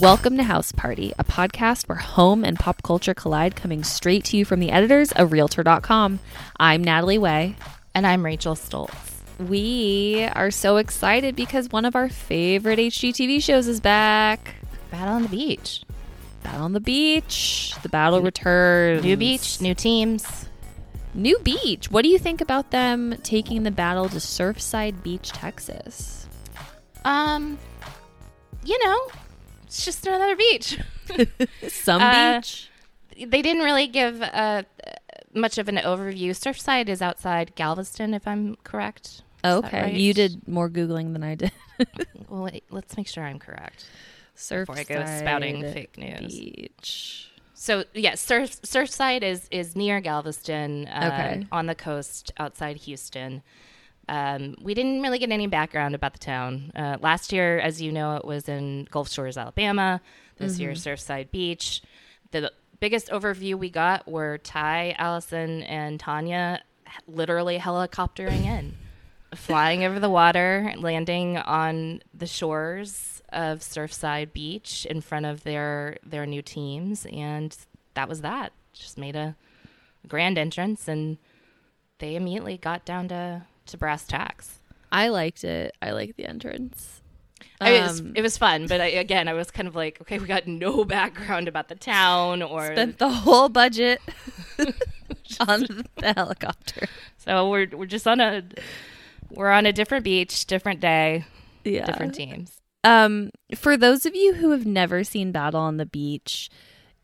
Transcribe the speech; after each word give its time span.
Welcome 0.00 0.38
to 0.38 0.42
House 0.42 0.72
Party, 0.72 1.12
a 1.18 1.24
podcast 1.24 1.86
where 1.86 1.98
home 1.98 2.42
and 2.42 2.58
pop 2.58 2.82
culture 2.82 3.12
collide, 3.12 3.54
coming 3.54 3.84
straight 3.84 4.24
to 4.24 4.38
you 4.38 4.46
from 4.46 4.58
the 4.58 4.70
editors 4.70 5.12
of 5.12 5.30
Realtor.com. 5.30 6.20
I'm 6.58 6.82
Natalie 6.82 7.18
Way. 7.18 7.54
And 7.94 8.06
I'm 8.06 8.24
Rachel 8.24 8.54
Stoltz. 8.54 8.94
We 9.38 10.26
are 10.32 10.50
so 10.50 10.78
excited 10.78 11.36
because 11.36 11.68
one 11.68 11.84
of 11.84 11.96
our 11.96 12.08
favorite 12.08 12.78
HGTV 12.78 13.42
shows 13.42 13.68
is 13.68 13.78
back 13.78 14.54
Battle 14.90 15.16
on 15.16 15.22
the 15.24 15.28
Beach. 15.28 15.82
Battle 16.44 16.62
on 16.62 16.72
the 16.72 16.80
Beach. 16.80 17.74
The 17.82 17.90
battle 17.90 18.22
returns. 18.22 19.04
New 19.04 19.18
beach, 19.18 19.60
new 19.60 19.74
teams. 19.74 20.46
New 21.12 21.38
beach. 21.40 21.90
What 21.90 22.04
do 22.04 22.08
you 22.08 22.18
think 22.18 22.40
about 22.40 22.70
them 22.70 23.16
taking 23.22 23.64
the 23.64 23.70
battle 23.70 24.08
to 24.08 24.16
Surfside 24.16 25.02
Beach, 25.02 25.30
Texas? 25.32 26.26
Um, 27.04 27.58
you 28.64 28.82
know, 28.82 28.98
it's 29.70 29.84
just 29.84 30.04
another 30.06 30.34
beach. 30.36 30.78
Some 31.68 32.02
Uh, 32.02 32.40
beach. 32.40 32.68
they 33.16 33.40
didn't 33.42 33.62
really 33.62 33.86
give 33.86 34.20
uh, 34.20 34.64
much 35.32 35.58
of 35.58 35.68
an 35.68 35.76
overview. 35.76 36.30
Surfside 36.30 36.88
is 36.88 37.00
outside 37.00 37.54
Galveston, 37.54 38.12
if 38.14 38.26
I'm 38.26 38.56
correct. 38.64 39.22
Is 39.44 39.50
Okay, 39.54 39.82
right? 39.82 39.94
you 39.94 40.12
did 40.12 40.46
more 40.48 40.68
googling 40.68 41.12
than 41.12 41.22
I 41.22 41.34
did. 41.36 41.52
Well, 42.28 42.42
wait, 42.42 42.64
let's 42.70 42.96
make 42.96 43.08
sure 43.08 43.24
I'm 43.24 43.38
correct. 43.38 43.86
Surfside 44.36 44.66
Before 44.66 44.76
I 44.76 44.84
go 44.84 45.04
spouting 45.18 45.62
fake 45.62 45.96
news. 45.98 46.38
Beach. 46.38 47.30
So 47.54 47.84
yes, 47.94 48.20
Surf, 48.20 48.60
Surfside 48.62 49.22
is 49.22 49.48
is 49.50 49.74
near 49.74 50.00
Galveston, 50.00 50.86
uh, 50.88 51.10
Okay. 51.12 51.46
on 51.50 51.66
the 51.66 51.74
coast 51.74 52.32
outside 52.38 52.76
Houston. 52.76 53.42
Um, 54.10 54.56
we 54.60 54.74
didn't 54.74 55.02
really 55.02 55.20
get 55.20 55.30
any 55.30 55.46
background 55.46 55.94
about 55.94 56.14
the 56.14 56.18
town. 56.18 56.72
Uh, 56.74 56.98
last 57.00 57.32
year, 57.32 57.60
as 57.60 57.80
you 57.80 57.92
know, 57.92 58.16
it 58.16 58.24
was 58.24 58.48
in 58.48 58.88
Gulf 58.90 59.08
Shores, 59.08 59.38
Alabama. 59.38 60.00
This 60.36 60.58
year, 60.58 60.72
Surfside 60.72 61.30
Beach. 61.30 61.82
The 62.30 62.50
biggest 62.80 63.08
overview 63.10 63.56
we 63.56 63.70
got 63.70 64.08
were 64.08 64.38
Ty, 64.38 64.96
Alison, 64.98 65.62
and 65.64 66.00
Tanya 66.00 66.62
literally 67.06 67.58
helicoptering 67.58 68.44
in, 68.46 68.74
flying 69.34 69.84
over 69.84 70.00
the 70.00 70.10
water, 70.10 70.72
landing 70.78 71.36
on 71.36 72.02
the 72.12 72.26
shores 72.26 73.22
of 73.28 73.58
Surfside 73.58 74.32
Beach 74.32 74.86
in 74.88 75.02
front 75.02 75.26
of 75.26 75.44
their 75.44 75.98
their 76.04 76.26
new 76.26 76.42
teams, 76.42 77.06
and 77.12 77.56
that 77.94 78.08
was 78.08 78.22
that. 78.22 78.52
Just 78.72 78.98
made 78.98 79.14
a 79.14 79.36
grand 80.08 80.38
entrance, 80.38 80.88
and 80.88 81.18
they 81.98 82.16
immediately 82.16 82.56
got 82.56 82.84
down 82.84 83.08
to 83.08 83.42
to 83.70 83.78
brass 83.78 84.06
tacks. 84.06 84.58
I 84.92 85.08
liked 85.08 85.44
it. 85.44 85.74
I 85.80 85.92
liked 85.92 86.16
the 86.16 86.26
entrance. 86.26 87.00
I 87.60 87.70
mean, 87.70 87.80
it, 87.80 87.82
was, 87.82 88.00
Um, 88.00 88.12
it 88.16 88.22
was 88.22 88.38
fun, 88.38 88.66
but 88.66 88.80
I, 88.80 88.86
again, 88.86 89.28
I 89.28 89.34
was 89.34 89.50
kind 89.50 89.68
of 89.68 89.74
like, 89.76 90.00
okay, 90.00 90.18
we 90.18 90.26
got 90.26 90.46
no 90.46 90.84
background 90.96 91.46
about 91.48 91.68
the 91.68 91.74
town, 91.74 92.42
or 92.42 92.66
spent 92.66 92.98
the 92.98 93.08
whole 93.08 93.48
budget 93.48 94.00
on 95.48 95.60
the 95.96 96.12
helicopter. 96.16 96.86
so 97.18 97.48
we're 97.50 97.68
we're 97.72 97.86
just 97.86 98.06
on 98.06 98.20
a 98.20 98.42
we're 99.30 99.50
on 99.50 99.66
a 99.66 99.72
different 99.72 100.04
beach, 100.04 100.46
different 100.46 100.80
day, 100.80 101.24
Yeah. 101.64 101.84
different 101.86 102.14
teams. 102.14 102.56
Um, 102.82 103.30
for 103.54 103.76
those 103.76 104.06
of 104.06 104.16
you 104.16 104.34
who 104.34 104.50
have 104.52 104.64
never 104.66 105.04
seen 105.04 105.30
Battle 105.32 105.60
on 105.60 105.76
the 105.76 105.86
Beach, 105.86 106.48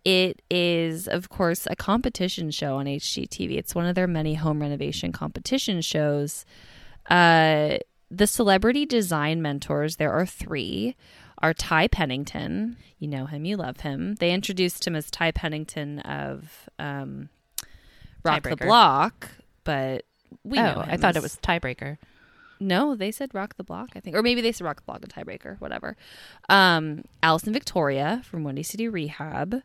it 0.06 0.40
is, 0.48 1.08
of 1.08 1.30
course, 1.30 1.66
a 1.68 1.74
competition 1.74 2.52
show 2.52 2.76
on 2.76 2.86
HGTV. 2.86 3.58
It's 3.58 3.74
one 3.74 3.86
of 3.86 3.96
their 3.96 4.06
many 4.06 4.34
home 4.34 4.60
renovation 4.60 5.10
competition 5.10 5.80
shows. 5.80 6.44
Uh, 7.10 7.78
the 8.08 8.28
celebrity 8.28 8.86
design 8.86 9.42
mentors, 9.42 9.96
there 9.96 10.12
are 10.12 10.24
three, 10.24 10.94
are 11.38 11.52
Ty 11.52 11.88
Pennington. 11.88 12.76
You 13.00 13.08
know 13.08 13.26
him, 13.26 13.44
you 13.44 13.56
love 13.56 13.80
him. 13.80 14.14
They 14.20 14.32
introduced 14.32 14.86
him 14.86 14.94
as 14.94 15.10
Ty 15.10 15.32
Pennington 15.32 15.98
of 15.98 16.68
um, 16.78 17.28
Rock 18.22 18.44
the 18.44 18.54
Block, 18.54 19.28
but 19.64 20.04
we 20.44 20.58
know 20.58 20.74
oh, 20.76 20.84
I 20.86 20.98
thought 20.98 21.10
as- 21.10 21.16
it 21.16 21.22
was 21.22 21.36
Ty 21.38 21.58
Breaker. 21.58 21.98
no, 22.60 22.94
they 22.94 23.10
said 23.10 23.34
Rock 23.34 23.56
the 23.56 23.64
Block, 23.64 23.90
I 23.96 24.00
think. 24.00 24.14
Or 24.14 24.22
maybe 24.22 24.40
they 24.40 24.52
said 24.52 24.66
Rock 24.66 24.76
the 24.76 24.86
Block 24.86 25.02
and 25.02 25.10
Ty 25.10 25.24
Breaker, 25.24 25.56
whatever. 25.58 25.96
Um, 26.48 27.02
Alison 27.24 27.52
Victoria 27.52 28.22
from 28.24 28.44
Windy 28.44 28.62
City 28.62 28.86
Rehab 28.86 29.62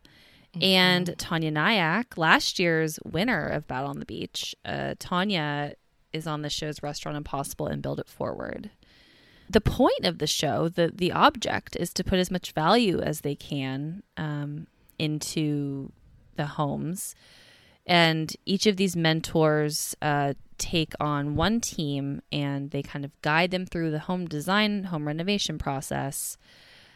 and 0.59 1.15
Tanya 1.17 1.51
Nayak, 1.51 2.17
last 2.17 2.59
year's 2.59 2.99
winner 3.03 3.47
of 3.47 3.67
Battle 3.67 3.89
on 3.89 3.99
the 3.99 4.05
Beach. 4.05 4.55
Uh, 4.65 4.95
Tanya 4.99 5.75
is 6.11 6.27
on 6.27 6.41
the 6.41 6.49
show's 6.49 6.83
Restaurant 6.83 7.17
Impossible 7.17 7.67
and 7.67 7.81
Build 7.81 7.99
It 7.99 8.09
Forward. 8.09 8.71
The 9.49 9.61
point 9.61 10.05
of 10.05 10.17
the 10.17 10.27
show, 10.27 10.69
the 10.69 10.91
the 10.93 11.11
object, 11.11 11.75
is 11.75 11.93
to 11.93 12.03
put 12.03 12.19
as 12.19 12.31
much 12.31 12.51
value 12.53 12.99
as 13.01 13.21
they 13.21 13.35
can 13.35 14.03
um, 14.17 14.67
into 14.97 15.91
the 16.35 16.45
homes 16.45 17.15
and 17.85 18.35
each 18.45 18.67
of 18.67 18.77
these 18.77 18.95
mentors 18.95 19.95
uh, 20.01 20.33
take 20.57 20.93
on 20.99 21.35
one 21.35 21.59
team 21.59 22.21
and 22.31 22.71
they 22.71 22.83
kind 22.83 23.03
of 23.03 23.11
guide 23.21 23.51
them 23.51 23.65
through 23.65 23.91
the 23.91 23.99
home 23.99 24.27
design 24.27 24.85
home 24.85 25.07
renovation 25.07 25.57
process 25.57 26.37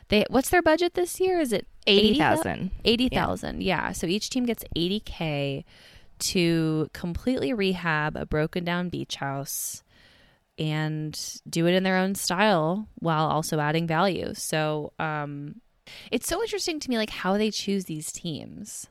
they 0.10 0.26
what's 0.30 0.50
their 0.50 0.62
budget 0.62 0.94
this 0.94 1.20
year 1.20 1.40
is 1.40 1.52
it 1.52 1.68
80,000. 1.88 2.72
80000 2.84 3.62
yeah. 3.62 3.92
so 3.92 4.08
each 4.08 4.30
team 4.30 4.46
gets 4.46 4.64
80k 4.76 5.64
to 6.18 6.90
completely 6.94 7.54
rehab 7.54 8.16
a 8.16 8.26
broken 8.26 8.64
down 8.64 8.90
beach 8.90 9.18
house 9.18 9.84
and 10.58 11.42
do 11.50 11.68
it 11.68 11.74
in 11.74 11.84
their 11.84 11.98
own 11.98 12.16
style 12.16 12.88
while 12.96 13.28
also 13.28 13.60
adding 13.60 13.86
value 13.86 14.34
so 14.34 14.94
um 15.00 15.62
it's 16.12 16.28
so 16.28 16.42
interesting 16.42 16.80
to 16.80 16.90
me 16.90 16.98
like 16.98 17.10
how 17.10 17.38
they 17.38 17.52
choose 17.52 17.86
these 17.86 18.12
teams 18.12 18.88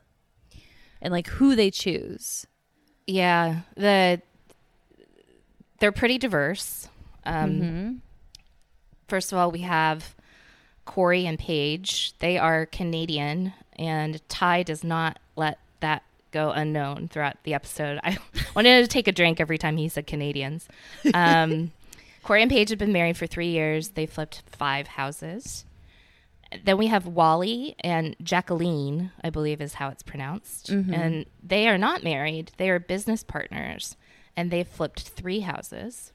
and 1.01 1.11
like 1.11 1.27
who 1.27 1.55
they 1.55 1.69
choose. 1.71 2.47
Yeah, 3.07 3.61
the 3.75 4.21
they're 5.79 5.91
pretty 5.91 6.17
diverse. 6.17 6.89
Um, 7.25 8.01
First 9.07 9.31
of 9.31 9.37
all, 9.37 9.51
we 9.51 9.59
have 9.59 10.15
Corey 10.85 11.25
and 11.25 11.37
Paige. 11.37 12.13
They 12.19 12.37
are 12.37 12.65
Canadian, 12.65 13.53
and 13.77 14.27
Ty 14.29 14.63
does 14.63 14.83
not 14.83 15.19
let 15.35 15.59
that 15.81 16.03
go 16.31 16.51
unknown 16.51 17.07
throughout 17.07 17.37
the 17.43 17.53
episode. 17.53 17.99
I 18.03 18.17
wanted 18.55 18.81
to 18.81 18.87
take 18.87 19.07
a 19.07 19.11
drink 19.11 19.39
every 19.39 19.57
time 19.57 19.77
he 19.77 19.89
said 19.89 20.07
Canadians. 20.07 20.67
Um, 21.13 21.71
Corey 22.23 22.41
and 22.41 22.51
Paige 22.51 22.69
have 22.71 22.79
been 22.79 22.91
married 22.91 23.17
for 23.17 23.27
three 23.27 23.49
years. 23.49 23.89
They 23.89 24.05
flipped 24.05 24.41
five 24.47 24.87
houses. 24.87 25.65
Then 26.63 26.77
we 26.77 26.87
have 26.87 27.05
Wally 27.05 27.75
and 27.79 28.15
Jacqueline, 28.21 29.11
I 29.23 29.29
believe 29.29 29.61
is 29.61 29.75
how 29.75 29.89
it's 29.89 30.03
pronounced. 30.03 30.69
And 30.93 31.25
they 31.43 31.67
are 31.67 31.77
not 31.77 32.03
married, 32.03 32.51
they 32.57 32.69
are 32.69 32.79
business 32.79 33.23
partners, 33.23 33.95
and 34.37 34.51
they 34.51 34.63
flipped 34.63 35.01
three 35.09 35.41
houses. 35.41 36.13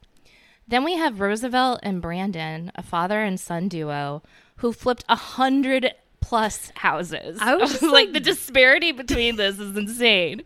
Then 0.71 0.85
we 0.85 0.95
have 0.97 1.21
Roosevelt 1.21 1.81
and 1.83 2.01
Brandon, 2.01 2.73
a 2.75 2.83
father 2.83 3.21
and 3.21 3.39
son 3.39 3.69
duo, 3.69 4.23
who 4.57 4.73
flipped 4.73 5.05
a 5.09 5.17
hundred 5.17 5.93
plus 6.21 6.71
houses. 6.77 7.39
I 7.43 7.57
was 7.57 7.71
just 7.79 7.83
like, 7.83 7.93
like- 7.93 8.13
the 8.15 8.21
disparity 8.21 8.93
between 8.93 9.37
this 9.37 9.59
is 9.59 9.77
insane. 9.77 10.43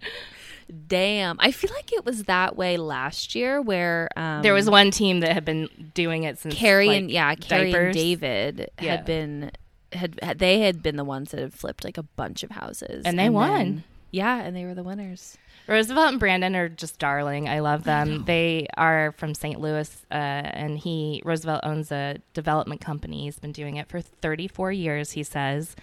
Damn, 0.88 1.36
I 1.40 1.50
feel 1.50 1.70
like 1.74 1.92
it 1.92 2.06
was 2.06 2.24
that 2.24 2.56
way 2.56 2.78
last 2.78 3.34
year, 3.34 3.60
where 3.60 4.08
um, 4.16 4.42
There 4.42 4.54
was 4.54 4.68
one 4.70 4.90
team 4.90 5.20
that 5.20 5.32
had 5.32 5.44
been 5.44 5.68
doing 5.94 6.22
it 6.24 6.38
since 6.38 6.54
Carrie 6.54 6.86
like, 6.88 6.98
and 7.02 7.10
yeah, 7.10 7.34
Carrie 7.34 7.72
and. 7.74 7.92
David 7.92 8.70
Yeah. 8.80 8.92
had 8.96 9.04
been 9.04 9.50
had, 9.92 10.18
had 10.22 10.38
they 10.38 10.60
had 10.60 10.82
been 10.82 10.96
the 10.96 11.04
ones 11.04 11.32
that 11.32 11.40
had 11.40 11.52
flipped 11.52 11.84
like 11.84 11.98
a 11.98 12.02
bunch 12.02 12.42
of 12.42 12.50
houses, 12.50 13.02
And 13.04 13.18
they 13.18 13.28
won. 13.28 13.50
then- 13.52 13.84
yeah, 14.10 14.40
and 14.40 14.56
they 14.56 14.64
were 14.64 14.74
the 14.74 14.82
winners. 14.82 15.36
Roosevelt 15.66 16.08
and 16.08 16.20
Brandon 16.20 16.54
are 16.56 16.68
just 16.68 16.98
darling. 16.98 17.48
I 17.48 17.60
love 17.60 17.84
them. 17.84 18.24
they 18.24 18.66
are 18.76 19.12
from 19.12 19.34
St. 19.34 19.58
Louis, 19.60 20.04
uh, 20.10 20.14
and 20.14 20.78
he 20.78 21.22
Roosevelt 21.24 21.60
owns 21.64 21.90
a 21.90 22.18
development 22.34 22.80
company. 22.80 23.24
He's 23.24 23.38
been 23.38 23.52
doing 23.52 23.76
it 23.76 23.88
for 23.88 24.00
34 24.00 24.72
years, 24.72 25.12
he 25.12 25.22
says. 25.22 25.74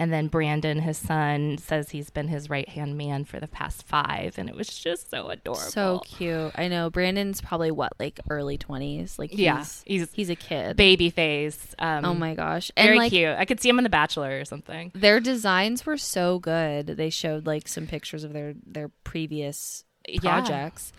And 0.00 0.10
then 0.12 0.28
Brandon, 0.28 0.78
his 0.80 0.96
son, 0.96 1.58
says 1.58 1.90
he's 1.90 2.08
been 2.08 2.26
his 2.28 2.48
right 2.48 2.68
hand 2.68 2.96
man 2.96 3.24
for 3.24 3.38
the 3.38 3.46
past 3.46 3.82
five, 3.86 4.38
and 4.38 4.48
it 4.48 4.56
was 4.56 4.66
just 4.68 5.10
so 5.10 5.28
adorable. 5.28 5.60
So 5.60 6.00
cute. 6.06 6.52
I 6.56 6.68
know 6.68 6.88
Brandon's 6.88 7.42
probably 7.42 7.70
what 7.70 7.92
like 8.00 8.18
early 8.30 8.56
twenties. 8.56 9.18
Like 9.18 9.30
he's, 9.30 9.38
Yeah, 9.40 9.58
he's 9.84 10.10
he's- 10.12 10.30
a 10.30 10.34
kid. 10.36 10.76
baby 10.76 11.10
face. 11.10 11.74
Um, 11.78 12.04
oh 12.06 12.14
my 12.14 12.34
gosh, 12.34 12.70
very 12.76 12.96
like 12.96 13.10
cute. 13.10 13.36
I 13.38 13.44
could 13.44 13.60
see 13.60 13.68
him 13.68 13.78
in 13.78 13.84
The 13.84 13.90
Bachelor 13.90 14.40
or 14.40 14.44
something. 14.46 14.90
their 14.94 15.20
designs 15.20 15.84
were 15.84 15.98
so 15.98 16.38
good. 16.38 16.86
They 16.86 17.10
showed 17.10 17.46
like 17.46 17.68
some 17.68 17.86
pictures 17.86 18.24
of 18.24 18.32
their 18.32 18.54
their 18.66 18.88
previous 19.04 19.84
Yeah. 20.08 20.20
projects. 20.20 20.92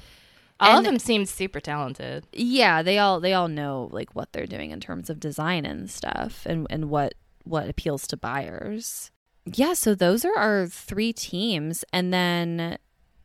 All 0.60 0.78
And- 0.78 0.80
of 0.80 0.84
them 0.86 1.00
seem 1.00 1.26
super 1.26 1.60
talented. 1.60 2.28
yeah 2.34 2.84
they 2.84 3.00
all 3.00 3.20
they 3.20 3.34
all 3.34 3.48
know 3.48 3.90
like 3.92 4.14
what 4.16 4.32
they're 4.32 4.46
doing 4.46 4.70
in 4.70 4.80
terms 4.80 5.10
of 5.10 5.20
design 5.20 5.66
and 5.66 5.90
stuff 5.90 6.46
and 6.46 6.68
and 6.70 6.92
what 6.92 7.16
what 7.44 7.70
appeals 7.70 8.08
to 8.08 8.18
buyers 8.18 9.12
yeah 9.46 9.74
so 9.74 9.96
those 9.96 10.24
are 10.26 10.38
our 10.38 10.68
three 10.68 11.14
teams 11.14 11.84
and 11.92 12.14
then 12.14 12.78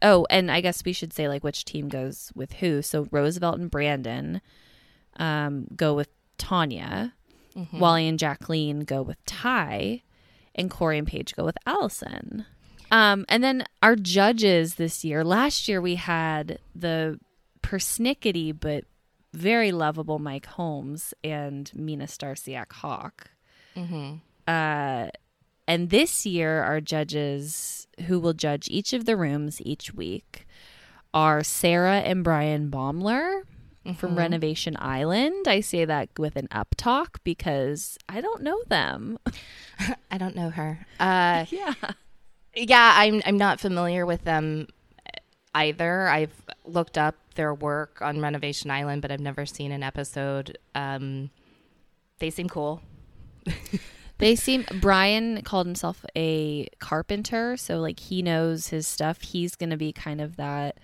oh 0.02 0.26
and 0.30 0.50
i 0.50 0.60
guess 0.60 0.84
we 0.84 0.92
should 0.92 1.12
say 1.12 1.28
like 1.28 1.44
which 1.44 1.64
team 1.64 1.88
goes 1.88 2.32
with 2.34 2.52
who 2.54 2.82
so 2.82 3.06
roosevelt 3.10 3.58
and 3.58 3.70
brandon 3.70 4.40
um 5.18 5.66
go 5.74 5.94
with 5.94 6.08
tanya 6.38 7.14
wally 7.72 8.06
and 8.06 8.18
jacqueline 8.18 8.80
go 8.80 9.00
with 9.00 9.22
ty 9.24 10.02
and 10.56 10.70
Corey 10.70 10.98
and 10.98 11.06
Paige 11.06 11.36
go 11.36 11.44
with 11.44 11.58
Alison. 11.66 12.46
Um, 12.90 13.24
and 13.28 13.44
then 13.44 13.64
our 13.82 13.94
judges 13.94 14.76
this 14.76 15.04
year. 15.04 15.22
Last 15.22 15.68
year 15.68 15.80
we 15.80 15.96
had 15.96 16.58
the 16.74 17.20
persnickety 17.62 18.58
but 18.58 18.84
very 19.32 19.70
lovable 19.70 20.18
Mike 20.18 20.46
Holmes 20.46 21.12
and 21.22 21.70
Mina 21.74 22.06
Starsiak 22.06 22.72
Hawk. 22.72 23.30
Uh, 24.46 25.08
and 25.68 25.90
this 25.90 26.24
year, 26.24 26.62
our 26.62 26.80
judges 26.80 27.86
who 28.06 28.20
will 28.20 28.32
judge 28.32 28.68
each 28.70 28.92
of 28.92 29.04
the 29.04 29.16
rooms 29.16 29.60
each 29.62 29.92
week 29.94 30.46
are 31.12 31.42
Sarah 31.42 32.00
and 32.00 32.22
Brian 32.22 32.70
Baumler 32.70 33.42
from 33.94 34.16
Renovation 34.16 34.76
Island. 34.78 35.46
I 35.46 35.60
say 35.60 35.84
that 35.84 36.08
with 36.18 36.36
an 36.36 36.48
up 36.50 36.74
talk 36.76 37.20
because 37.24 37.96
I 38.08 38.20
don't 38.20 38.42
know 38.42 38.60
them. 38.68 39.18
I 40.10 40.18
don't 40.18 40.34
know 40.34 40.50
her. 40.50 40.86
Uh, 40.98 41.46
yeah. 41.50 41.74
yeah, 42.54 42.92
I'm 42.96 43.22
I'm 43.24 43.38
not 43.38 43.60
familiar 43.60 44.04
with 44.04 44.24
them 44.24 44.68
either. 45.54 46.08
I've 46.08 46.34
looked 46.64 46.98
up 46.98 47.14
their 47.36 47.54
work 47.54 48.02
on 48.02 48.20
Renovation 48.20 48.70
Island, 48.70 49.02
but 49.02 49.10
I've 49.10 49.20
never 49.20 49.46
seen 49.46 49.72
an 49.72 49.82
episode. 49.82 50.58
Um, 50.74 51.30
they 52.18 52.30
seem 52.30 52.48
cool. 52.48 52.82
They 54.18 54.34
seem 54.34 54.64
Brian 54.80 55.42
called 55.42 55.66
himself 55.66 56.02
a 56.16 56.68
carpenter, 56.78 57.58
so 57.58 57.80
like 57.80 58.00
he 58.00 58.22
knows 58.22 58.68
his 58.68 58.86
stuff. 58.86 59.20
He's 59.20 59.54
gonna 59.56 59.76
be 59.76 59.92
kind 59.92 60.22
of 60.22 60.36
that. 60.36 60.78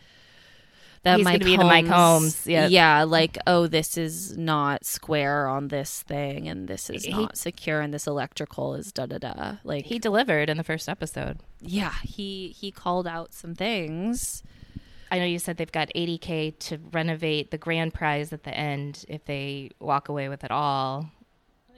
That 1.02 1.16
He's 1.16 1.24
Mike 1.24 1.40
gonna 1.40 1.50
be 1.50 1.56
the 1.56 1.64
Mike 1.64 1.86
Holmes, 1.86 2.46
yeah. 2.46 2.66
yeah, 2.68 3.04
like 3.04 3.38
oh, 3.46 3.66
this 3.68 3.96
is 3.96 4.36
not 4.36 4.84
square 4.84 5.48
on 5.48 5.68
this 5.68 6.02
thing, 6.02 6.46
and 6.46 6.68
this 6.68 6.90
is 6.90 7.04
He- 7.06 7.10
not 7.12 7.38
secure, 7.38 7.80
and 7.80 7.92
this 7.94 8.06
electrical 8.06 8.74
is 8.74 8.92
da 8.92 9.06
da 9.06 9.16
da. 9.16 9.56
Like 9.64 9.86
He 9.86 9.98
delivered 9.98 10.50
in 10.50 10.58
the 10.58 10.64
first 10.64 10.86
episode. 10.86 11.38
yeah, 11.62 11.94
he 12.04 12.48
he 12.48 12.70
called 12.70 13.06
out 13.06 13.32
some 13.32 13.54
things. 13.54 14.42
I 15.10 15.18
know 15.18 15.24
you 15.24 15.38
said 15.38 15.56
they've 15.56 15.72
got 15.72 15.88
80k 15.96 16.58
to 16.68 16.78
renovate. 16.92 17.50
The 17.50 17.56
grand 17.58 17.94
prize 17.94 18.30
at 18.34 18.42
the 18.44 18.54
end, 18.54 19.06
if 19.08 19.24
they 19.24 19.70
walk 19.80 20.08
away 20.10 20.28
with 20.28 20.44
it 20.44 20.50
all, 20.50 21.10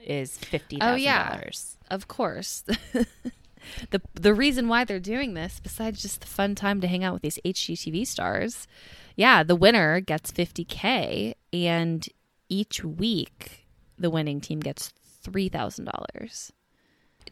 is 0.05 0.37
fifty 0.37 0.77
thousand 0.77 0.93
Oh, 0.93 0.95
yeah. 0.97 1.29
dollars. 1.37 1.77
Of 1.89 2.07
course. 2.07 2.63
the 3.89 4.01
the 4.13 4.33
reason 4.33 4.67
why 4.67 4.83
they're 4.85 4.99
doing 4.99 5.33
this, 5.33 5.59
besides 5.61 6.01
just 6.01 6.21
the 6.21 6.27
fun 6.27 6.55
time 6.55 6.81
to 6.81 6.87
hang 6.87 7.03
out 7.03 7.13
with 7.13 7.21
these 7.21 7.39
HGTV 7.45 8.05
stars, 8.07 8.67
yeah, 9.15 9.43
the 9.43 9.55
winner 9.55 9.99
gets 9.99 10.31
50k, 10.31 11.33
and 11.53 12.07
each 12.49 12.83
week 12.83 13.65
the 13.97 14.09
winning 14.09 14.41
team 14.41 14.59
gets 14.59 14.89
three 15.21 15.49
thousand 15.49 15.85
dollars. 15.85 16.51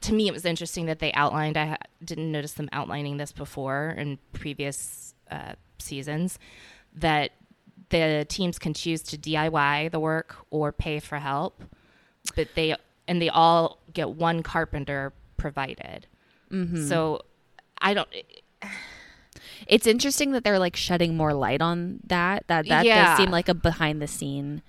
To 0.02 0.14
me, 0.14 0.28
it 0.28 0.34
was 0.34 0.44
interesting 0.46 0.88
that 0.88 1.00
they 1.00 1.14
outlined. 1.14 1.56
I 1.58 1.78
didn't 2.04 2.32
notice 2.32 2.54
them 2.54 2.68
outlining 2.74 3.18
this 3.18 3.32
before 3.32 3.94
in 3.98 4.18
previous 4.34 5.14
uh, 5.30 5.54
seasons. 5.80 6.40
That 6.96 7.32
the 7.90 8.26
teams 8.28 8.58
can 8.60 8.74
choose 8.74 9.02
to 9.04 9.18
DIY 9.18 9.92
the 9.92 10.00
work 10.00 10.36
or 10.50 10.72
pay 10.72 11.00
for 11.00 11.20
help, 11.20 11.64
but 12.36 12.48
they 12.56 12.76
and 13.08 13.22
they 13.22 13.30
all 13.30 13.80
get 13.94 14.12
one 14.12 14.44
carpenter 14.44 15.14
provided. 15.38 16.08
Mm-hmm. 16.52 16.88
So 16.88 17.22
I 17.82 17.94
don't. 17.94 18.08
It's 19.68 19.88
interesting 19.88 20.32
that 20.32 20.44
they're 20.44 20.60
like 20.60 20.76
shedding 20.76 21.16
more 21.16 21.34
light 21.34 21.62
on 21.62 22.00
that. 22.08 22.46
That 22.48 22.68
that 22.68 22.86
Yeah. 22.86 23.10
does 23.10 23.18
seem 23.18 23.32
like 23.32 23.50
a 23.50 23.54
behind 23.54 24.02
the 24.02 24.08
scene 24.08 24.62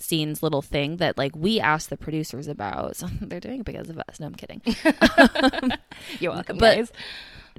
scenes 0.00 0.44
little 0.44 0.62
thing 0.62 0.98
that 0.98 1.18
like 1.18 1.34
we 1.34 1.58
asked 1.58 1.90
the 1.90 1.96
producers 1.96 2.46
about. 2.46 2.96
So 2.96 3.08
they're 3.20 3.40
doing 3.40 3.60
it 3.60 3.66
because 3.66 3.88
of 3.90 3.98
us. 4.08 4.20
No, 4.20 4.26
I'm 4.26 4.34
kidding. 4.34 4.62
You're 6.20 6.32
welcome, 6.32 6.58
But- 6.58 6.76
guys. 6.76 6.92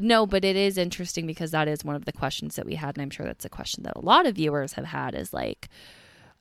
No, 0.01 0.25
but 0.25 0.45
it 0.45 0.55
is 0.55 0.77
interesting 0.77 1.27
because 1.27 1.51
that 1.51 1.67
is 1.67 1.83
one 1.83 1.97
of 1.97 2.05
the 2.05 2.13
questions 2.13 2.55
that 2.55 2.65
we 2.65 2.75
had, 2.75 2.95
and 2.95 3.01
I'm 3.01 3.09
sure 3.09 3.25
that's 3.25 3.43
a 3.43 3.49
question 3.49 3.83
that 3.83 3.97
a 3.97 3.99
lot 3.99 4.25
of 4.25 4.35
viewers 4.35 4.73
have 4.73 4.85
had 4.85 5.13
is 5.13 5.33
like, 5.33 5.67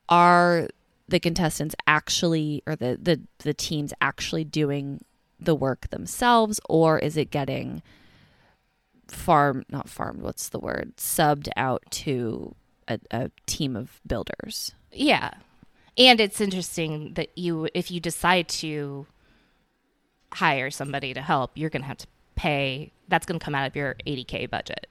are 0.08 0.68
the 1.08 1.20
contestants 1.20 1.74
actually 1.86 2.62
or 2.66 2.76
the 2.76 2.98
the, 3.00 3.20
the 3.38 3.54
teams 3.54 3.92
actually 4.00 4.44
doing 4.44 5.00
the 5.40 5.54
work 5.54 5.88
themselves, 5.90 6.60
or 6.68 6.98
is 6.98 7.16
it 7.16 7.30
getting 7.30 7.82
farm 9.08 9.64
not 9.68 9.88
farmed, 9.88 10.22
what's 10.22 10.48
the 10.48 10.58
word? 10.58 10.96
Subbed 10.96 11.48
out 11.56 11.82
to 11.90 12.54
a, 12.86 12.98
a 13.10 13.30
team 13.46 13.76
of 13.76 14.00
builders. 14.06 14.74
Yeah. 14.92 15.30
And 15.96 16.20
it's 16.20 16.40
interesting 16.40 17.14
that 17.14 17.36
you, 17.36 17.68
if 17.74 17.90
you 17.90 18.00
decide 18.00 18.48
to 18.48 19.06
hire 20.32 20.70
somebody 20.70 21.14
to 21.14 21.22
help, 21.22 21.52
you're 21.54 21.70
going 21.70 21.82
to 21.82 21.88
have 21.88 21.98
to 21.98 22.06
pay. 22.38 22.92
That's 23.08 23.26
going 23.26 23.38
to 23.38 23.44
come 23.44 23.54
out 23.54 23.66
of 23.66 23.74
your 23.74 23.96
80K 24.06 24.48
budget. 24.48 24.86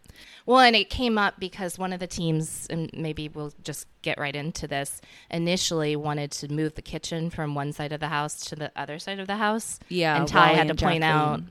Well, 0.45 0.59
and 0.59 0.75
it 0.75 0.89
came 0.89 1.17
up 1.17 1.39
because 1.39 1.77
one 1.77 1.93
of 1.93 1.99
the 1.99 2.07
teams, 2.07 2.67
and 2.69 2.89
maybe 2.93 3.29
we'll 3.29 3.53
just 3.63 3.87
get 4.01 4.19
right 4.19 4.35
into 4.35 4.67
this, 4.67 5.01
initially 5.29 5.95
wanted 5.95 6.31
to 6.31 6.51
move 6.51 6.75
the 6.75 6.81
kitchen 6.81 7.29
from 7.29 7.55
one 7.55 7.73
side 7.73 7.91
of 7.91 7.99
the 7.99 8.07
house 8.07 8.39
to 8.47 8.55
the 8.55 8.71
other 8.75 8.99
side 8.99 9.19
of 9.19 9.27
the 9.27 9.35
house. 9.35 9.79
Yeah, 9.89 10.17
And 10.17 10.27
Ty 10.27 10.47
Wally 10.47 10.57
had 10.57 10.67
to 10.69 10.75
point 10.75 11.03
out, 11.03 11.41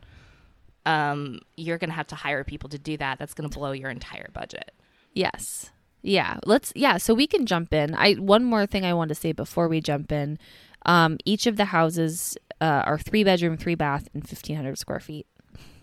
um, 0.85 1.41
you're 1.57 1.79
going 1.79 1.91
to 1.91 1.97
have 1.97 2.09
to 2.09 2.15
hire 2.15 2.45
people 2.45 2.69
to 2.71 2.79
do 2.79 2.97
that. 2.97 3.19
That's 3.19 3.35
going 3.35 3.49
to 3.49 3.59
blow 3.59 3.73
your 3.73 3.91
entire 3.91 4.29
budget. 4.33 4.73
Yes. 5.13 5.71
Yeah. 6.03 6.39
Let's 6.45 6.73
yeah, 6.77 6.99
so 6.99 7.15
we 7.15 7.27
can 7.27 7.47
jump 7.47 7.73
in. 7.73 7.95
I 7.95 8.15
one 8.15 8.45
more 8.45 8.67
thing 8.67 8.85
I 8.85 8.95
want 8.95 9.09
to 9.09 9.15
say 9.15 9.33
before 9.33 9.67
we 9.67 9.81
jump 9.81 10.13
in. 10.13 10.39
Um 10.85 11.19
each 11.25 11.47
of 11.47 11.57
the 11.57 11.65
houses 11.65 12.37
uh, 12.61 12.83
are 12.87 12.99
3 12.99 13.25
bedroom, 13.25 13.57
3 13.57 13.75
bath 13.75 14.09
and 14.15 14.23
1500 14.23 14.79
square 14.79 15.01
feet. 15.01 15.27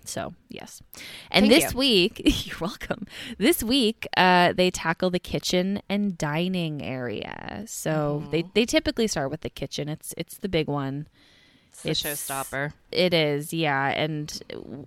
So, 0.06 0.34
yes. 0.50 0.82
And 1.32 1.48
Thank 1.48 1.62
this 1.64 1.74
you. 1.74 1.80
week, 1.80 2.22
you're 2.46 2.58
welcome. 2.60 3.08
This 3.38 3.64
week, 3.64 4.08
uh, 4.18 4.54
they 4.54 4.70
tackle 4.72 5.10
the 5.10 5.20
kitchen 5.20 5.82
and 5.90 6.18
dining 6.18 6.82
area. 6.84 7.64
So 7.68 8.20
Mm-hmm. 8.22 8.32
they, 8.32 8.44
they 8.54 8.66
typically 8.66 9.08
start 9.08 9.32
with 9.32 9.42
the 9.42 9.50
kitchen. 9.50 9.90
It's 9.90 10.14
it's 10.18 10.38
the 10.38 10.50
big 10.50 10.68
one. 10.68 11.08
It's 11.84 12.04
the 12.04 12.10
showstopper. 12.10 12.74
It 12.92 13.14
is, 13.16 13.52
yeah. 13.54 13.88
And 13.88 14.40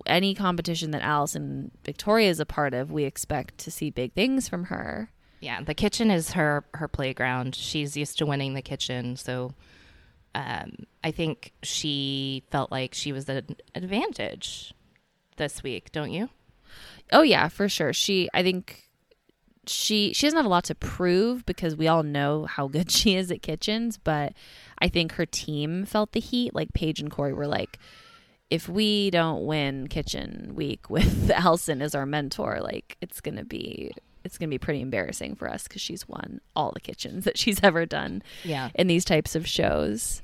any 0.05 0.33
competition 0.33 0.91
that 0.91 1.01
Alison 1.01 1.71
Victoria 1.83 2.29
is 2.29 2.39
a 2.39 2.45
part 2.45 2.73
of, 2.73 2.91
we 2.91 3.03
expect 3.03 3.57
to 3.59 3.71
see 3.71 3.89
big 3.89 4.13
things 4.13 4.47
from 4.47 4.65
her. 4.65 5.09
Yeah, 5.41 5.61
the 5.61 5.73
kitchen 5.75 6.09
is 6.09 6.31
her 6.31 6.63
her 6.73 6.87
playground. 6.87 7.55
She's 7.55 7.97
used 7.97 8.17
to 8.19 8.25
winning 8.25 8.53
the 8.53 8.61
kitchen, 8.61 9.17
so 9.17 9.53
um, 10.33 10.85
I 11.03 11.11
think 11.11 11.51
she 11.61 12.43
felt 12.51 12.71
like 12.71 12.93
she 12.93 13.11
was 13.11 13.27
at 13.29 13.49
an 13.49 13.55
advantage 13.75 14.73
this 15.37 15.63
week. 15.63 15.91
Don't 15.91 16.11
you? 16.11 16.29
Oh 17.11 17.21
yeah, 17.21 17.47
for 17.47 17.69
sure. 17.69 17.93
She 17.93 18.29
I 18.33 18.43
think 18.43 18.83
she 19.65 20.13
she 20.13 20.25
doesn't 20.27 20.37
have 20.37 20.45
a 20.45 20.49
lot 20.49 20.65
to 20.65 20.75
prove 20.75 21.45
because 21.45 21.75
we 21.75 21.87
all 21.87 22.03
know 22.03 22.45
how 22.45 22.67
good 22.67 22.91
she 22.97 23.15
is 23.15 23.31
at 23.31 23.41
kitchens, 23.41 23.97
but 23.97 24.33
I 24.79 24.87
think 24.89 25.13
her 25.13 25.25
team 25.25 25.85
felt 25.85 26.11
the 26.11 26.19
heat. 26.19 26.53
Like 26.53 26.73
Paige 26.73 26.99
and 26.99 27.09
Corey 27.11 27.33
were 27.33 27.47
like, 27.47 27.79
if 28.49 28.69
we 28.69 29.09
don't 29.09 29.45
win 29.45 29.87
kitchen 29.87 30.53
week 30.55 30.89
with 30.89 31.29
Alison 31.31 31.81
as 31.81 31.95
our 31.95 32.05
mentor, 32.05 32.59
like 32.61 32.97
it's 33.01 33.19
gonna 33.21 33.45
be 33.45 33.91
it's 34.23 34.37
gonna 34.37 34.49
be 34.49 34.57
pretty 34.57 34.81
embarrassing 34.81 35.35
for 35.35 35.49
us 35.49 35.63
because 35.63 35.81
she's 35.81 36.07
won 36.07 36.41
all 36.55 36.71
the 36.73 36.81
kitchens 36.81 37.23
that 37.25 37.37
she's 37.37 37.61
ever 37.63 37.85
done 37.85 38.21
Yeah. 38.43 38.69
in 38.75 38.87
these 38.87 39.05
types 39.05 39.35
of 39.35 39.47
shows. 39.47 40.21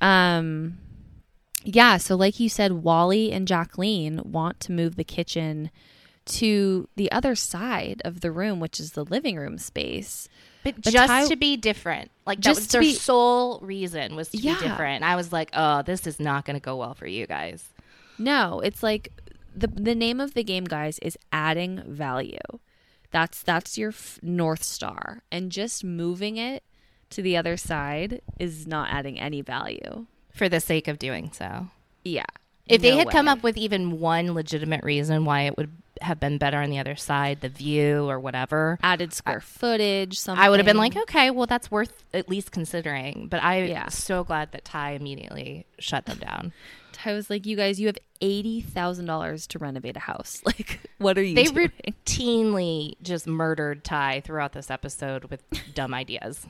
Um, 0.00 0.78
yeah, 1.64 1.96
so 1.98 2.16
like 2.16 2.40
you 2.40 2.48
said, 2.48 2.72
Wally 2.84 3.32
and 3.32 3.46
Jacqueline 3.48 4.20
want 4.24 4.60
to 4.60 4.72
move 4.72 4.96
the 4.96 5.04
kitchen 5.04 5.70
to 6.26 6.88
the 6.96 7.10
other 7.10 7.34
side 7.34 8.02
of 8.04 8.20
the 8.20 8.30
room, 8.30 8.60
which 8.60 8.78
is 8.78 8.92
the 8.92 9.04
living 9.04 9.36
room 9.36 9.58
space. 9.58 10.28
But, 10.62 10.76
But 10.82 10.92
just 10.92 11.08
Ty- 11.08 11.28
to 11.28 11.36
be 11.36 11.56
different, 11.56 12.10
like 12.26 12.38
that 12.38 12.42
Just 12.44 12.60
was 12.60 12.66
to 12.68 12.72
their 12.72 12.80
be- 12.82 12.92
sole 12.92 13.58
reason 13.60 14.14
was 14.14 14.28
to 14.28 14.36
Yeah. 14.38 14.54
be 14.54 14.60
different. 14.68 14.96
And 14.96 15.04
I 15.04 15.16
was 15.16 15.32
like, 15.32 15.50
oh, 15.54 15.82
this 15.82 16.06
is 16.06 16.20
not 16.20 16.44
going 16.44 16.54
to 16.54 16.60
go 16.60 16.76
well 16.76 16.94
for 16.94 17.06
you 17.06 17.26
guys. 17.26 17.64
No, 18.18 18.60
it's 18.60 18.82
like 18.82 19.10
the 19.56 19.66
the 19.68 19.94
name 19.94 20.20
of 20.20 20.34
the 20.34 20.44
game, 20.44 20.64
guys, 20.64 20.98
is 21.00 21.16
adding 21.32 21.82
value. 21.86 22.38
That's 23.10 23.42
that's 23.42 23.78
your 23.78 23.88
f- 23.90 24.18
north 24.22 24.62
star, 24.62 25.22
and 25.32 25.50
just 25.50 25.82
moving 25.82 26.36
it 26.36 26.62
to 27.08 27.22
the 27.22 27.36
other 27.36 27.56
side 27.56 28.20
is 28.38 28.66
not 28.66 28.90
adding 28.92 29.18
any 29.18 29.40
value. 29.40 30.06
For 30.32 30.48
the 30.48 30.60
sake 30.60 30.88
of 30.88 30.98
doing 30.98 31.30
so, 31.32 31.68
Yeah. 32.04 32.24
if 32.66 32.80
they 32.82 32.92
no 32.92 32.98
had 32.98 33.10
come 33.10 33.28
up 33.28 33.42
with 33.42 33.56
even 33.56 33.98
one 34.00 34.32
legitimate 34.32 34.82
reason 34.84 35.24
why 35.24 35.42
it 35.42 35.56
would 35.56 35.70
have 36.02 36.18
been 36.18 36.38
better 36.38 36.56
on 36.58 36.70
the 36.70 36.78
other 36.78 36.96
side, 36.96 37.40
the 37.42 37.48
view 37.50 38.08
or 38.08 38.18
whatever, 38.18 38.78
added 38.82 39.12
square 39.12 39.40
footage, 39.40 40.18
something 40.18 40.42
I 40.42 40.48
would 40.48 40.58
have 40.58 40.66
been 40.66 40.78
like, 40.78 40.96
okay, 40.96 41.30
well, 41.30 41.46
that's 41.46 41.70
worth 41.70 42.04
at 42.14 42.28
least 42.28 42.52
considering. 42.52 43.26
But 43.28 43.42
I'm 43.42 43.66
Yeah. 43.66 43.88
so 43.88 44.24
glad 44.24 44.52
that 44.52 44.64
Ty 44.64 44.92
immediately 44.92 45.66
shut 45.78 46.06
them 46.06 46.18
down. 46.18 46.52
I 47.04 47.12
was 47.14 47.30
like, 47.30 47.46
you 47.46 47.56
guys, 47.56 47.80
you 47.80 47.86
have 47.86 47.96
eighty 48.20 48.60
thousand 48.60 49.06
dollars 49.06 49.46
to 49.48 49.58
renovate 49.58 49.96
a 49.96 50.00
house. 50.00 50.42
Like, 50.46 50.80
what 50.98 51.16
are 51.18 51.22
you 51.22 51.34
They 51.34 51.44
doing? 51.44 51.70
routinely 51.86 52.94
just 53.02 53.26
murdered 53.26 53.84
Ty 53.84 54.20
throughout 54.20 54.52
this 54.52 54.70
episode 54.70 55.24
with 55.24 55.42
dumb 55.74 55.94
ideas. 56.02 56.46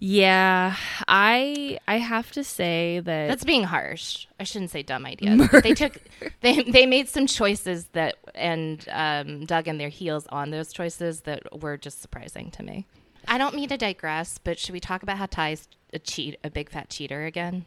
Yeah, 0.00 0.76
I 1.08 1.78
I 1.88 1.98
have 1.98 2.30
to 2.32 2.44
say 2.44 3.00
that 3.00 3.28
That's 3.28 3.44
being 3.44 3.64
harsh. 3.64 4.26
I 4.38 4.44
shouldn't 4.44 4.70
say 4.70 4.82
dumb 4.82 5.06
ideas. 5.06 5.48
but 5.50 5.62
They 5.62 5.74
took 5.74 5.98
they 6.40 6.62
they 6.62 6.84
made 6.86 7.08
some 7.08 7.26
choices 7.26 7.86
that 7.92 8.16
and 8.34 8.84
um, 8.90 9.46
dug 9.46 9.66
in 9.68 9.78
their 9.78 9.88
heels 9.88 10.26
on 10.30 10.50
those 10.50 10.72
choices 10.72 11.22
that 11.22 11.60
were 11.62 11.76
just 11.76 12.02
surprising 12.02 12.50
to 12.52 12.62
me. 12.62 12.86
I 13.26 13.38
don't 13.38 13.54
mean 13.54 13.68
to 13.70 13.78
digress, 13.78 14.38
but 14.42 14.58
should 14.58 14.74
we 14.74 14.80
talk 14.80 15.02
about 15.02 15.16
how 15.16 15.24
Ty's 15.26 15.66
a 15.94 15.98
cheat 15.98 16.38
a 16.44 16.50
big 16.50 16.68
fat 16.70 16.90
cheater 16.90 17.24
again? 17.24 17.64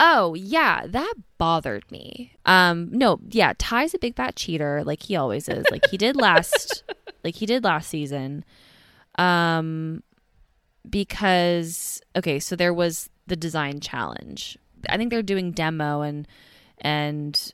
Oh, 0.00 0.34
yeah, 0.34 0.86
that 0.88 1.14
bothered 1.38 1.88
me. 1.92 2.32
Um 2.46 2.88
no, 2.90 3.20
yeah, 3.30 3.52
Ty's 3.58 3.94
a 3.94 3.98
big 3.98 4.16
fat 4.16 4.34
cheater 4.34 4.82
like 4.84 5.04
he 5.04 5.14
always 5.14 5.48
is. 5.48 5.64
Like 5.70 5.86
he 5.90 5.96
did 5.96 6.16
last 6.16 6.82
like 7.22 7.36
he 7.36 7.46
did 7.46 7.62
last 7.62 7.88
season. 7.88 8.44
Um 9.18 10.02
because 10.88 12.00
okay, 12.14 12.38
so 12.38 12.56
there 12.56 12.74
was 12.74 13.10
the 13.26 13.36
design 13.36 13.80
challenge. 13.80 14.58
I 14.88 14.96
think 14.96 15.10
they're 15.10 15.22
doing 15.22 15.52
demo 15.52 16.02
and 16.02 16.26
and 16.78 17.52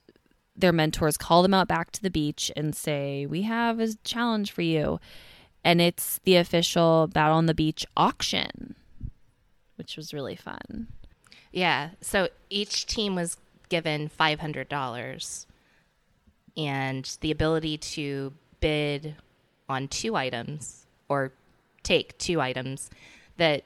their 0.54 0.72
mentors 0.72 1.16
call 1.16 1.42
them 1.42 1.54
out 1.54 1.68
back 1.68 1.90
to 1.92 2.02
the 2.02 2.10
beach 2.10 2.50
and 2.56 2.74
say, 2.74 3.26
"We 3.26 3.42
have 3.42 3.80
a 3.80 3.94
challenge 4.04 4.52
for 4.52 4.62
you." 4.62 5.00
And 5.64 5.80
it's 5.80 6.18
the 6.24 6.36
official 6.36 7.06
Battle 7.06 7.36
on 7.36 7.46
the 7.46 7.54
Beach 7.54 7.86
auction, 7.96 8.74
which 9.76 9.96
was 9.96 10.12
really 10.12 10.34
fun. 10.34 10.88
Yeah. 11.52 11.90
So 12.00 12.28
each 12.50 12.86
team 12.86 13.14
was 13.14 13.36
given 13.68 14.08
five 14.08 14.40
hundred 14.40 14.68
dollars 14.68 15.46
and 16.56 17.16
the 17.20 17.30
ability 17.30 17.78
to 17.78 18.32
bid 18.60 19.14
on 19.68 19.88
two 19.88 20.16
items 20.16 20.86
or 21.08 21.32
take 21.82 22.16
two 22.18 22.40
items 22.40 22.90
that 23.36 23.64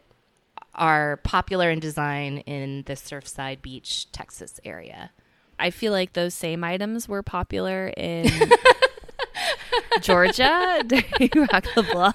are 0.75 1.19
popular 1.19 1.71
in 1.71 1.81
design 1.81 2.39
in 2.39 2.83
the 2.87 2.93
Surfside 2.95 3.63
Beach, 3.63 4.11
Texas 4.13 4.61
area. 4.65 5.11
I 5.59 5.71
feel 5.71 5.93
like 5.93 6.13
those 6.13 6.35
same 6.35 6.63
items 6.65 7.09
were 7.09 7.23
popular 7.23 7.89
in 7.97 8.29
Georgia 10.03 10.83
during 10.87 11.31
Rock 11.51 11.65
the 11.75 11.83
Block, 11.91 12.15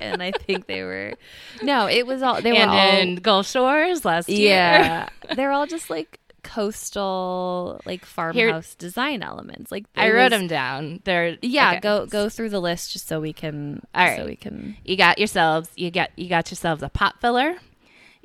and 0.00 0.22
I 0.22 0.32
think 0.32 0.66
they 0.66 0.82
were 0.82 1.14
no, 1.62 1.86
it 1.88 2.06
was 2.06 2.22
all 2.22 2.42
they 2.42 2.52
were 2.52 2.58
and 2.58 2.70
all 2.70 2.98
in 2.98 3.16
Gulf 3.16 3.48
Shores 3.48 4.04
last 4.04 4.28
year. 4.28 4.50
yeah, 4.50 5.08
they're 5.34 5.52
all 5.52 5.66
just 5.66 5.88
like 5.88 6.18
coastal 6.52 7.80
like 7.86 8.04
farmhouse 8.04 8.74
design 8.74 9.22
elements. 9.22 9.72
Like 9.72 9.86
I 9.96 10.10
wrote 10.10 10.32
was- 10.32 10.40
them 10.40 10.46
down. 10.48 11.00
They're 11.04 11.38
Yeah, 11.40 11.72
okay. 11.72 11.80
go 11.80 12.06
go 12.06 12.28
through 12.28 12.50
the 12.50 12.60
list 12.60 12.92
just 12.92 13.08
so 13.08 13.20
we 13.20 13.32
can. 13.32 13.82
All 13.94 14.16
so 14.16 14.26
we 14.26 14.36
can. 14.36 14.76
You 14.84 14.96
got 14.96 15.18
yourselves. 15.18 15.70
You 15.76 15.90
got 15.90 16.10
you 16.16 16.28
got 16.28 16.50
yourselves 16.50 16.82
a 16.82 16.88
pot 16.88 17.20
filler. 17.20 17.56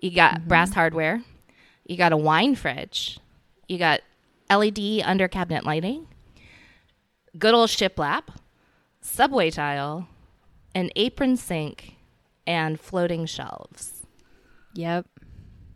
You 0.01 0.12
got 0.12 0.36
mm-hmm. 0.36 0.48
brass 0.48 0.74
hardware. 0.74 1.24
You 1.86 1.96
got 1.96 2.12
a 2.12 2.17
wine 2.17 2.55
fridge. 2.55 3.19
You 3.67 3.77
got 3.77 4.01
LED 4.50 5.01
under 5.03 5.27
cabinet 5.27 5.65
lighting. 5.65 6.07
Good 7.38 7.53
old 7.53 7.69
shiplap, 7.69 8.24
subway 9.01 9.51
tile, 9.51 10.07
an 10.75 10.89
apron 10.96 11.38
sink, 11.38 11.96
and 12.46 12.79
floating 12.79 13.25
shelves. 13.25 14.05
Yep. 14.74 15.07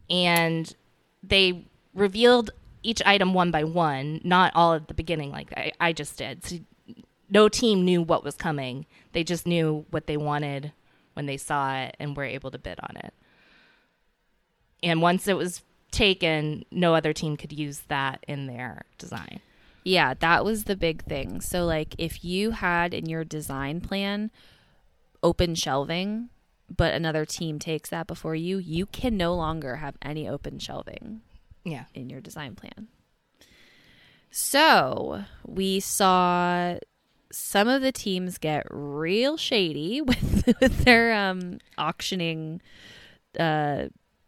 and 0.09 0.75
they 1.23 1.65
revealed 1.93 2.51
each 2.83 3.01
item 3.05 3.33
one 3.33 3.51
by 3.51 3.63
one, 3.63 4.21
not 4.23 4.51
all 4.55 4.73
at 4.73 4.87
the 4.87 4.93
beginning 4.93 5.31
like 5.31 5.53
I, 5.55 5.71
I 5.79 5.93
just 5.93 6.17
did. 6.17 6.43
So 6.45 6.57
no 7.29 7.47
team 7.47 7.85
knew 7.85 8.01
what 8.01 8.23
was 8.23 8.35
coming. 8.35 8.85
They 9.13 9.23
just 9.23 9.47
knew 9.47 9.85
what 9.89 10.07
they 10.07 10.17
wanted 10.17 10.73
when 11.13 11.25
they 11.25 11.37
saw 11.37 11.77
it 11.77 11.95
and 11.99 12.15
were 12.15 12.23
able 12.23 12.51
to 12.51 12.57
bid 12.57 12.79
on 12.81 12.97
it. 12.97 13.13
And 14.83 15.01
once 15.01 15.27
it 15.27 15.37
was 15.37 15.61
taken, 15.91 16.65
no 16.71 16.95
other 16.95 17.13
team 17.13 17.37
could 17.37 17.53
use 17.53 17.81
that 17.87 18.23
in 18.27 18.47
their 18.47 18.83
design. 18.97 19.41
Yeah, 19.83 20.13
that 20.15 20.45
was 20.45 20.65
the 20.65 20.75
big 20.75 21.03
thing. 21.03 21.41
So, 21.41 21.65
like, 21.65 21.95
if 21.97 22.23
you 22.23 22.51
had 22.51 22.93
in 22.93 23.07
your 23.07 23.23
design 23.23 23.81
plan 23.81 24.31
open 25.23 25.55
shelving, 25.55 26.29
but 26.75 26.93
another 26.93 27.25
team 27.25 27.59
takes 27.59 27.89
that 27.89 28.07
before 28.07 28.35
you, 28.35 28.57
you 28.57 28.85
can 28.85 29.17
no 29.17 29.33
longer 29.35 29.77
have 29.77 29.95
any 30.01 30.27
open 30.27 30.59
shelving 30.59 31.21
Yeah. 31.63 31.85
in 31.93 32.09
your 32.09 32.21
design 32.21 32.55
plan. 32.55 32.87
So, 34.29 35.23
we 35.45 35.79
saw 35.81 36.75
some 37.31 37.67
of 37.67 37.81
the 37.81 37.91
teams 37.91 38.37
get 38.37 38.65
real 38.69 39.37
shady 39.37 40.01
with, 40.01 40.53
with 40.61 40.85
their 40.85 41.13
um, 41.13 41.59
auctioning 41.77 42.61
uh, 43.39 43.87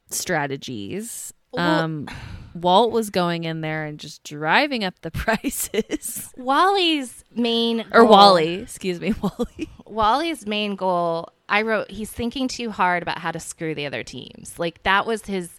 strategies. 0.09 1.33
Well- 1.51 1.83
Um, 1.83 2.07
Walt 2.55 2.91
was 2.91 3.09
going 3.09 3.45
in 3.45 3.61
there 3.61 3.83
and 3.85 3.99
just 3.99 4.23
driving 4.23 4.83
up 4.83 4.93
the 5.01 5.09
prices. 5.11 6.31
Wally's 6.37 7.23
main 7.35 7.81
or 7.91 8.01
goal- 8.01 8.09
Wally, 8.11 8.53
excuse 8.55 8.99
me, 8.99 9.13
Wally. 9.21 9.69
Wally's 9.87 10.45
main 10.45 10.75
goal, 10.75 11.29
I 11.49 11.63
wrote, 11.63 11.89
he's 11.89 12.11
thinking 12.11 12.47
too 12.47 12.69
hard 12.69 13.01
about 13.01 13.17
how 13.17 13.31
to 13.31 13.39
screw 13.39 13.73
the 13.73 13.85
other 13.87 14.03
teams. 14.03 14.59
Like 14.59 14.83
that 14.83 15.07
was 15.07 15.23
his 15.25 15.49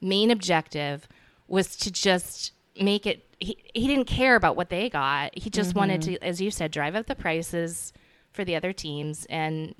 main 0.00 0.30
objective 0.30 1.08
was 1.46 1.76
to 1.76 1.90
just 1.90 2.52
make 2.80 3.06
it 3.06 3.24
he, 3.40 3.56
he 3.72 3.86
didn't 3.86 4.06
care 4.06 4.34
about 4.34 4.56
what 4.56 4.68
they 4.68 4.90
got. 4.90 5.36
He 5.38 5.48
just 5.48 5.70
mm-hmm. 5.70 5.78
wanted 5.78 6.02
to 6.02 6.24
as 6.24 6.40
you 6.40 6.50
said 6.50 6.70
drive 6.70 6.94
up 6.94 7.06
the 7.06 7.14
prices 7.14 7.92
for 8.32 8.44
the 8.44 8.56
other 8.56 8.72
teams 8.72 9.26
and 9.30 9.74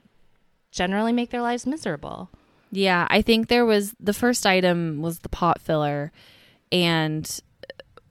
generally 0.70 1.12
make 1.12 1.30
their 1.30 1.42
lives 1.42 1.66
miserable. 1.66 2.30
Yeah, 2.70 3.06
I 3.10 3.22
think 3.22 3.48
there 3.48 3.64
was 3.64 3.94
the 3.98 4.12
first 4.12 4.46
item 4.46 5.00
was 5.00 5.20
the 5.20 5.28
pot 5.28 5.60
filler, 5.60 6.12
and 6.70 7.40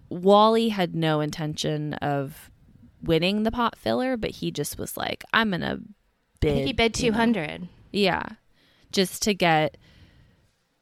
Wally 0.10 0.70
had 0.70 0.96
no 0.96 1.20
intention 1.20 1.94
of 1.96 2.50
winning 3.04 3.44
the 3.44 3.52
pot 3.52 3.78
filler, 3.78 4.18
but 4.18 4.32
he 4.32 4.50
just 4.50 4.80
was 4.80 4.98
like, 4.98 5.24
"I'm 5.32 5.52
gonna 5.52 5.80
bid." 6.40 6.66
he 6.66 6.74
bid 6.74 7.00
you 7.00 7.12
know. 7.12 7.18
200. 7.18 7.68
Yeah, 7.92 8.24
just 8.92 9.22
to 9.24 9.34
get 9.34 9.78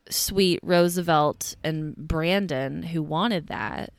sweet 0.10 0.60
Roosevelt 0.64 1.56
and 1.64 1.96
Brandon, 1.96 2.84
who 2.84 3.02
wanted 3.02 3.48
that, 3.48 3.92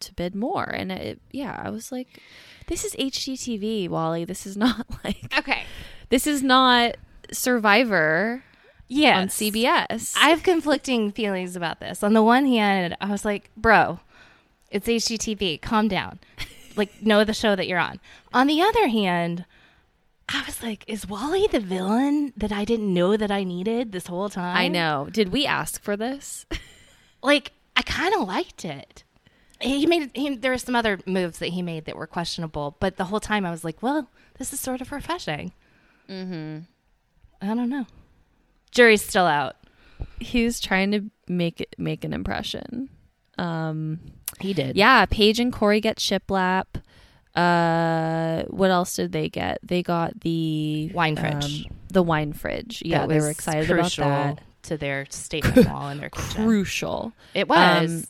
to 0.00 0.14
bid 0.14 0.34
more. 0.34 0.64
And 0.64 0.92
it, 0.92 1.20
yeah, 1.30 1.60
I 1.64 1.70
was 1.70 1.90
like, 1.92 2.20
"This 2.66 2.84
is 2.84 2.94
HGTV, 2.96 3.88
Wally. 3.88 4.24
This 4.24 4.46
is 4.46 4.56
not 4.56 4.86
like 5.04 5.32
Okay. 5.38 5.64
this 6.10 6.26
is 6.26 6.42
not 6.42 6.96
Survivor 7.32 8.42
Yeah. 8.88 9.18
on 9.20 9.28
CBS." 9.28 10.14
I 10.20 10.28
have 10.30 10.42
conflicting 10.42 11.12
feelings 11.12 11.56
about 11.56 11.80
this. 11.80 12.02
On 12.02 12.12
the 12.12 12.22
one 12.22 12.46
hand, 12.46 12.96
I 13.00 13.10
was 13.10 13.24
like, 13.24 13.50
bro, 13.56 14.00
it's 14.70 14.86
HGTV. 14.86 15.60
Calm 15.62 15.88
down. 15.88 16.18
Like, 16.76 17.00
know 17.00 17.24
the 17.24 17.32
show 17.32 17.56
that 17.56 17.66
you're 17.68 17.78
on. 17.78 18.00
On 18.34 18.46
the 18.46 18.60
other 18.60 18.88
hand, 18.88 19.46
I 20.28 20.42
was 20.44 20.62
like, 20.62 20.84
is 20.88 21.06
Wally 21.08 21.46
the 21.50 21.60
villain 21.60 22.32
that 22.36 22.50
I 22.52 22.64
didn't 22.64 22.92
know 22.92 23.16
that 23.16 23.30
I 23.30 23.44
needed 23.44 23.92
this 23.92 24.08
whole 24.08 24.28
time? 24.28 24.56
I 24.56 24.68
know. 24.68 25.08
Did 25.10 25.30
we 25.30 25.46
ask 25.46 25.82
for 25.82 25.96
this? 25.96 26.46
Like, 27.22 27.52
I 27.74 27.82
kind 27.82 28.14
of 28.14 28.28
liked 28.28 28.64
it. 28.64 29.02
He 29.60 29.84
made 29.86 30.10
he, 30.14 30.36
there 30.36 30.52
were 30.52 30.58
some 30.58 30.76
other 30.76 31.00
moves 31.06 31.38
that 31.38 31.48
he 31.48 31.60
made 31.62 31.86
that 31.86 31.96
were 31.96 32.06
questionable, 32.06 32.76
but 32.78 32.98
the 32.98 33.04
whole 33.06 33.18
time 33.18 33.44
I 33.44 33.50
was 33.50 33.64
like, 33.64 33.82
well, 33.82 34.08
this 34.38 34.52
is 34.52 34.60
sort 34.60 34.80
of 34.80 34.92
refreshing. 34.92 35.52
Mm-hmm. 36.08 36.58
I 37.42 37.54
don't 37.54 37.68
know. 37.70 37.86
Jury's 38.70 39.02
still 39.02 39.26
out. 39.26 39.56
He's 40.20 40.60
trying 40.60 40.92
to 40.92 41.04
make 41.26 41.60
it 41.60 41.74
make 41.78 42.04
an 42.04 42.12
impression. 42.12 42.90
Um, 43.38 43.98
He 44.38 44.52
did. 44.52 44.76
yeah, 44.76 45.04
Paige 45.06 45.40
and 45.40 45.52
Corey 45.52 45.80
get 45.80 45.96
shiplap. 45.96 46.66
Uh, 47.36 48.44
what 48.48 48.70
else 48.70 48.96
did 48.96 49.12
they 49.12 49.28
get? 49.28 49.58
They 49.62 49.82
got 49.82 50.20
the 50.20 50.90
Wine 50.94 51.16
fridge. 51.16 51.66
um, 51.66 51.76
the 51.88 52.02
wine 52.02 52.32
fridge. 52.32 52.82
Yeah, 52.84 53.06
they 53.06 53.20
were 53.20 53.30
excited 53.30 53.70
about 53.70 53.92
that. 53.96 54.40
to 54.62 54.76
their 54.76 55.06
statement 55.10 55.68
wall 55.68 55.88
in 55.90 55.98
their 55.98 56.10
kitchen. 56.10 56.44
Crucial. 56.44 57.12
It 57.34 57.48
was. 57.48 58.06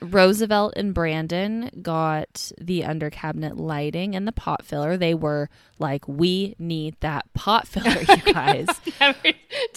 Roosevelt 0.00 0.74
and 0.76 0.92
Brandon 0.92 1.70
got 1.80 2.52
the 2.60 2.84
under 2.84 3.08
cabinet 3.08 3.56
lighting 3.56 4.14
and 4.14 4.28
the 4.28 4.32
pot 4.32 4.62
filler. 4.64 4.98
They 4.98 5.14
were 5.14 5.48
like, 5.78 6.06
"We 6.06 6.54
need 6.58 6.96
that 7.00 7.24
pot 7.32 7.66
filler, 7.66 8.00
you 8.00 8.32
guys." 8.34 8.66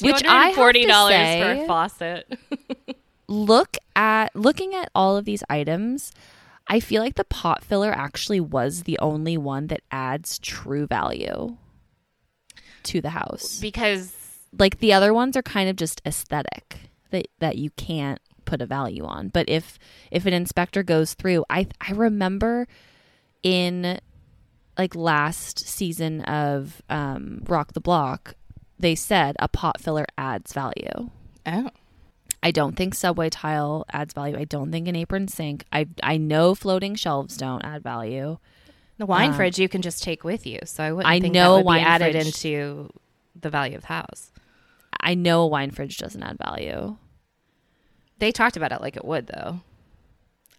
Which 0.02 0.24
I 0.28 0.54
$240 0.54 1.08
say- 1.10 1.42
for 1.42 1.64
a 1.64 1.68
faucet. 1.68 2.40
look 3.30 3.78
at 3.96 4.36
looking 4.36 4.74
at 4.74 4.90
all 4.96 5.16
of 5.18 5.24
these 5.26 5.44
items 5.50 6.12
i 6.68 6.80
feel 6.80 7.02
like 7.02 7.16
the 7.16 7.24
pot 7.24 7.64
filler 7.64 7.92
actually 7.92 8.40
was 8.40 8.84
the 8.84 8.98
only 9.00 9.38
one 9.38 9.68
that 9.68 9.82
adds 9.92 10.40
true 10.40 10.86
value 10.88 11.58
to 12.88 13.02
the 13.02 13.12
house. 13.12 13.60
Because 13.60 14.14
like 14.58 14.80
the 14.80 14.94
other 14.94 15.14
ones 15.14 15.38
are 15.38 15.44
kind 15.44 15.70
of 15.70 15.76
just 15.76 16.02
aesthetic 16.06 16.90
that 17.12 17.28
that 17.40 17.58
you 17.58 17.70
can't 17.72 18.20
put 18.46 18.62
a 18.62 18.66
value 18.66 19.06
on. 19.06 19.28
But 19.28 19.48
if 19.50 19.78
if 20.10 20.26
an 20.26 20.34
inspector 20.34 20.84
goes 20.84 21.14
through 21.14 21.46
i 21.50 21.68
i 21.82 21.92
remember 21.92 22.68
in 23.44 24.00
like 24.78 24.96
last 24.96 25.60
season 25.60 26.22
of 26.22 26.82
um 26.90 27.44
rock 27.48 27.74
the 27.74 27.82
block 27.82 28.36
they 28.80 28.96
said 28.96 29.36
a 29.40 29.48
pot 29.48 29.80
filler 29.80 30.06
adds 30.18 30.54
value. 30.54 31.10
Oh. 31.46 31.70
I 32.48 32.52
don't 32.52 32.78
think 32.78 32.96
subway 32.96 33.30
tile 33.30 33.86
adds 33.92 34.14
value. 34.14 34.38
I 34.38 34.46
don't 34.46 34.72
think 34.72 34.88
an 34.88 34.96
apron 34.96 35.28
sink. 35.28 35.66
I 35.74 35.88
I 36.02 36.16
know 36.18 36.56
floating 36.56 36.96
shelves 36.96 37.36
don't 37.36 37.64
add 37.66 37.84
value. 37.84 38.38
The 38.98 39.06
wine 39.06 39.32
Um, 39.32 39.36
fridge 39.36 39.60
you 39.60 39.68
can 39.68 39.82
just 39.82 40.02
take 40.02 40.24
with 40.24 40.48
you, 40.48 40.60
so 40.66 40.84
I 40.84 40.92
wouldn't 40.94 41.14
I 41.14 41.20
think 41.20 41.34
know 41.34 41.58
would 41.58 41.66
wine 41.66 41.82
be 41.82 41.86
added 41.86 42.14
fridge- 42.14 42.26
into 42.28 42.90
the 43.40 43.50
value 43.50 43.76
of 43.76 43.82
the 43.82 43.88
house. 43.90 44.32
I 45.00 45.14
know 45.14 45.42
a 45.42 45.48
wine 45.48 45.72
fridge 45.72 45.98
doesn't 45.98 46.24
add 46.24 46.38
value. 46.38 46.96
They 48.20 48.32
talked 48.32 48.56
about 48.58 48.72
it 48.72 48.82
like 48.82 48.96
it 48.96 49.04
would, 49.06 49.28
though. 49.28 49.60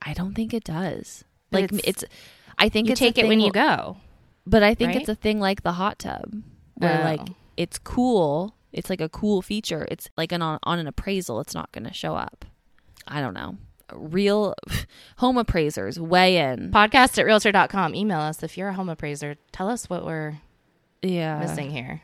I 0.02 0.12
don't 0.12 0.34
think 0.34 0.52
it 0.54 0.64
does. 0.64 1.24
But 1.50 1.62
Like 1.62 1.72
it's- 1.72 1.80
it's, 1.84 2.04
I 2.58 2.68
think 2.68 2.86
You 2.88 2.92
it's 2.92 3.00
a 3.00 3.04
take 3.04 3.18
it 3.18 3.26
when 3.28 3.40
you 3.40 3.50
go. 3.50 3.96
But 4.46 4.62
I 4.62 4.74
think 4.74 4.88
right? 4.92 5.00
it's 5.00 5.08
a 5.08 5.14
thing 5.14 5.40
like 5.40 5.62
the 5.62 5.72
hot 5.72 5.98
tub, 5.98 6.42
where 6.74 7.00
Oh. 7.00 7.04
like 7.04 7.28
it's 7.56 7.78
cool. 7.78 8.54
It's 8.72 8.90
like 8.90 9.00
a 9.00 9.08
cool 9.08 9.42
feature. 9.42 9.86
It's 9.90 10.08
like 10.16 10.32
an 10.32 10.42
on, 10.42 10.58
on 10.62 10.78
an 10.78 10.86
appraisal. 10.86 11.40
It's 11.40 11.54
not 11.54 11.72
going 11.72 11.84
to 11.84 11.92
show 11.94 12.14
up. 12.16 12.44
I 13.06 13.20
don't 13.20 13.34
know. 13.34 13.56
Real 13.94 14.54
home 15.16 15.38
appraisers 15.38 15.98
weigh 15.98 16.36
in. 16.36 16.70
Podcast 16.70 17.18
at 17.18 17.24
realtor.com. 17.24 17.94
Email 17.94 18.20
us 18.20 18.42
if 18.42 18.58
you're 18.58 18.68
a 18.68 18.74
home 18.74 18.88
appraiser. 18.90 19.36
Tell 19.52 19.68
us 19.70 19.88
what 19.88 20.04
we're 20.04 20.36
Yeah, 21.02 21.38
missing 21.40 21.70
here. 21.70 22.02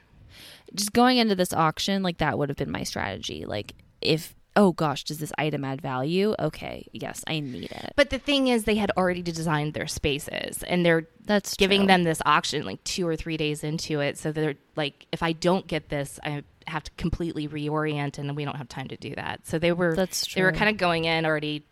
just 0.75 0.93
going 0.95 1.19
into 1.19 1.35
this 1.35 1.53
auction, 1.53 2.03
like 2.03 2.19
that 2.19 2.39
would 2.39 2.49
have 2.49 2.57
been 2.57 2.71
my 2.73 2.85
strategy. 2.85 3.45
Like 3.45 3.75
if 4.01 4.35
oh 4.57 4.71
gosh, 4.71 5.03
does 5.03 5.19
this 5.19 5.33
item 5.37 5.65
add 5.65 5.81
value? 5.83 6.33
Okay, 6.39 6.87
yes, 6.93 7.25
I 7.27 7.41
need 7.41 7.73
it. 7.73 7.93
But 7.97 8.11
the 8.11 8.21
thing 8.21 8.47
is, 8.47 8.63
they 8.63 8.77
had 8.77 8.93
already 8.97 9.21
designed 9.21 9.75
their 9.75 9.89
spaces 9.89 10.63
and 10.63 10.87
they're 10.87 11.09
That's 11.25 11.57
giving 11.57 11.81
true. 11.81 11.87
them 11.89 12.05
this 12.05 12.23
auction 12.25 12.65
like 12.65 12.83
two 12.85 13.05
or 13.07 13.17
three 13.17 13.37
days 13.37 13.65
into 13.65 13.99
it. 13.99 14.17
So 14.17 14.31
they're 14.31 14.55
like, 14.77 15.07
if 15.11 15.25
I 15.25 15.33
don't 15.33 15.67
get 15.67 15.89
this, 15.89 16.21
I 16.23 16.45
have 16.67 16.85
to 16.85 16.91
completely 16.97 17.49
reorient 17.49 18.19
and 18.19 18.35
we 18.37 18.45
don't 18.45 18.57
have 18.57 18.69
time 18.69 18.89
to 18.89 18.97
do 18.97 19.15
that. 19.15 19.47
So 19.47 19.59
they 19.59 19.73
were, 19.73 19.95
That's 19.95 20.27
true. 20.27 20.41
they 20.41 20.45
were 20.45 20.53
kind 20.53 20.71
of 20.71 20.77
going 20.77 21.05
in 21.05 21.25
already. 21.27 21.65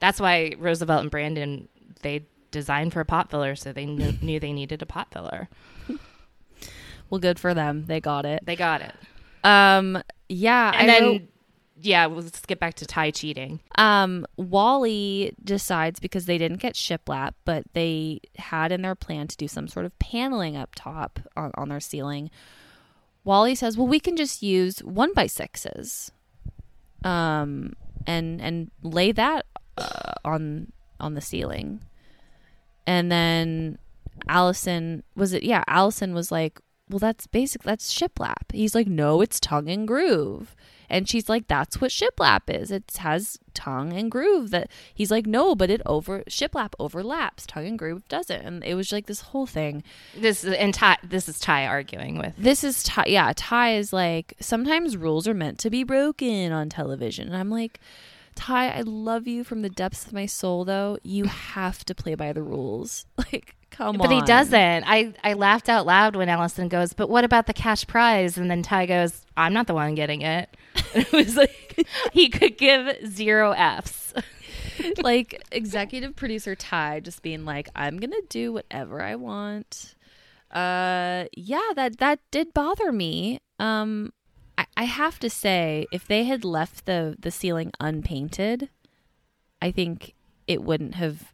That's 0.00 0.20
why 0.20 0.54
Roosevelt 0.58 1.02
and 1.02 1.10
Brandon, 1.10 1.68
they 2.02 2.26
designed 2.50 2.92
for 2.92 3.00
a 3.00 3.04
pot 3.04 3.30
filler. 3.30 3.56
So 3.56 3.72
they 3.72 3.86
knew, 3.86 4.12
knew 4.22 4.38
they 4.40 4.52
needed 4.52 4.82
a 4.82 4.86
pot 4.86 5.08
filler. 5.12 5.48
well, 7.10 7.18
good 7.20 7.38
for 7.38 7.54
them. 7.54 7.84
They 7.86 8.00
got 8.00 8.24
it. 8.26 8.44
They 8.44 8.56
got 8.56 8.80
it. 8.82 8.94
Um, 9.44 10.02
yeah, 10.28 10.72
And 10.74 10.90
I 10.90 10.94
then, 10.94 11.02
wrote- 11.04 11.22
yeah, 11.80 12.06
let's 12.06 12.40
get 12.40 12.58
back 12.58 12.74
to 12.74 12.86
Ty 12.86 13.10
cheating. 13.12 13.60
um, 13.76 14.26
Wally 14.36 15.34
decides 15.44 16.00
because 16.00 16.24
they 16.26 16.38
didn't 16.38 16.58
get 16.60 16.74
shiplap, 16.74 17.32
but 17.44 17.64
they 17.74 18.20
had 18.38 18.72
in 18.72 18.82
their 18.82 18.94
plan 18.94 19.28
to 19.28 19.36
do 19.36 19.46
some 19.46 19.68
sort 19.68 19.86
of 19.86 19.96
paneling 19.98 20.56
up 20.56 20.70
top 20.74 21.20
on, 21.36 21.50
on 21.54 21.68
their 21.68 21.78
ceiling. 21.80 22.30
Wally 23.26 23.56
says, 23.56 23.76
"Well, 23.76 23.88
we 23.88 23.98
can 23.98 24.16
just 24.16 24.40
use 24.40 24.78
one 24.78 25.12
by 25.12 25.26
sixes, 25.26 26.12
um, 27.04 27.74
and 28.06 28.40
and 28.40 28.70
lay 28.82 29.10
that 29.12 29.44
uh, 29.76 30.12
on 30.24 30.72
on 31.00 31.14
the 31.14 31.20
ceiling." 31.20 31.80
And 32.86 33.10
then 33.10 33.78
Alison 34.28 35.02
was 35.16 35.32
it? 35.32 35.42
Yeah, 35.42 35.64
Alison 35.66 36.14
was 36.14 36.30
like, 36.30 36.60
"Well, 36.88 37.00
that's 37.00 37.26
basic. 37.26 37.64
That's 37.64 37.92
shiplap." 37.92 38.52
He's 38.54 38.76
like, 38.76 38.86
"No, 38.86 39.20
it's 39.20 39.40
tongue 39.40 39.68
and 39.68 39.88
groove." 39.88 40.54
And 40.88 41.08
she's 41.08 41.28
like, 41.28 41.48
"That's 41.48 41.80
what 41.80 41.90
shiplap 41.90 42.42
is. 42.48 42.70
It 42.70 42.96
has 42.98 43.38
tongue 43.54 43.92
and 43.92 44.10
groove." 44.10 44.50
That 44.50 44.70
he's 44.94 45.10
like, 45.10 45.26
"No, 45.26 45.54
but 45.54 45.70
it 45.70 45.82
over 45.86 46.22
shiplap 46.28 46.72
overlaps. 46.78 47.46
Tongue 47.46 47.66
and 47.66 47.78
groove 47.78 48.06
doesn't." 48.08 48.40
And 48.40 48.64
it 48.64 48.74
was 48.74 48.92
like 48.92 49.06
this 49.06 49.20
whole 49.20 49.46
thing. 49.46 49.82
This 50.16 50.44
and 50.44 50.72
Ty, 50.74 50.98
this 51.02 51.28
is 51.28 51.38
Ty 51.38 51.66
arguing 51.66 52.18
with. 52.18 52.34
This 52.36 52.64
is 52.64 52.82
Ty. 52.82 53.04
Yeah, 53.08 53.32
Ty 53.34 53.76
is 53.76 53.92
like 53.92 54.34
sometimes 54.40 54.96
rules 54.96 55.26
are 55.26 55.34
meant 55.34 55.58
to 55.60 55.70
be 55.70 55.84
broken 55.84 56.52
on 56.52 56.68
television, 56.68 57.28
and 57.28 57.36
I'm 57.36 57.50
like, 57.50 57.80
Ty, 58.36 58.68
I 58.68 58.82
love 58.82 59.26
you 59.26 59.42
from 59.44 59.62
the 59.62 59.70
depths 59.70 60.06
of 60.06 60.12
my 60.12 60.26
soul. 60.26 60.64
Though 60.64 60.98
you 61.02 61.24
have 61.24 61.84
to 61.86 61.94
play 61.94 62.14
by 62.14 62.32
the 62.32 62.42
rules. 62.42 63.06
Like, 63.32 63.55
come 63.76 63.96
But 63.96 64.06
on. 64.08 64.12
he 64.14 64.22
doesn't. 64.22 64.84
I, 64.86 65.12
I 65.22 65.34
laughed 65.34 65.68
out 65.68 65.86
loud 65.86 66.16
when 66.16 66.28
Alison 66.28 66.68
goes, 66.68 66.92
But 66.92 67.08
what 67.08 67.24
about 67.24 67.46
the 67.46 67.52
cash 67.52 67.86
prize? 67.86 68.38
And 68.38 68.50
then 68.50 68.62
Ty 68.62 68.86
goes, 68.86 69.24
I'm 69.36 69.52
not 69.52 69.66
the 69.66 69.74
one 69.74 69.94
getting 69.94 70.22
it. 70.22 70.56
it 70.94 71.10
was 71.12 71.36
like 71.36 71.86
he 72.12 72.28
could 72.28 72.56
give 72.58 72.96
zero 73.06 73.52
F's. 73.52 74.14
like 75.02 75.42
executive 75.52 76.16
producer 76.16 76.54
Ty 76.54 77.00
just 77.00 77.22
being 77.22 77.44
like, 77.44 77.68
I'm 77.74 77.98
gonna 77.98 78.16
do 78.28 78.52
whatever 78.52 79.02
I 79.02 79.16
want. 79.16 79.94
Uh, 80.50 81.24
yeah, 81.36 81.72
that 81.74 81.98
that 81.98 82.20
did 82.30 82.54
bother 82.54 82.92
me. 82.92 83.40
Um, 83.58 84.12
I, 84.56 84.66
I 84.76 84.84
have 84.84 85.18
to 85.20 85.30
say, 85.30 85.86
if 85.92 86.06
they 86.06 86.24
had 86.24 86.44
left 86.44 86.86
the 86.86 87.16
the 87.18 87.30
ceiling 87.30 87.72
unpainted, 87.80 88.68
I 89.60 89.70
think 89.70 90.14
it 90.46 90.62
wouldn't 90.62 90.94
have 90.94 91.32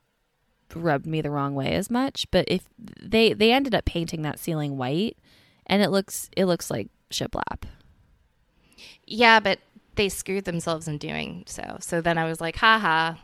rubbed 0.77 1.07
me 1.07 1.21
the 1.21 1.31
wrong 1.31 1.55
way 1.55 1.73
as 1.75 1.91
much. 1.91 2.27
But 2.31 2.45
if 2.49 2.69
they 2.79 3.33
they 3.33 3.53
ended 3.53 3.75
up 3.75 3.85
painting 3.85 4.23
that 4.23 4.39
ceiling 4.39 4.77
white, 4.77 5.17
and 5.67 5.83
it 5.83 5.91
looks 5.91 6.29
it 6.37 6.47
looks 6.47 6.71
like 6.71 6.89
shiplap. 7.11 7.65
Yeah, 9.07 9.41
but 9.41 9.59
they 9.97 10.09
screwed 10.09 10.45
themselves 10.45 10.89
in 10.89 10.99
doing 10.99 11.45
so. 11.47 11.77
So 11.81 12.01
then 12.01 12.19
I 12.19 12.25
was 12.25 12.41
like, 12.41 12.57
haha, 12.57 13.15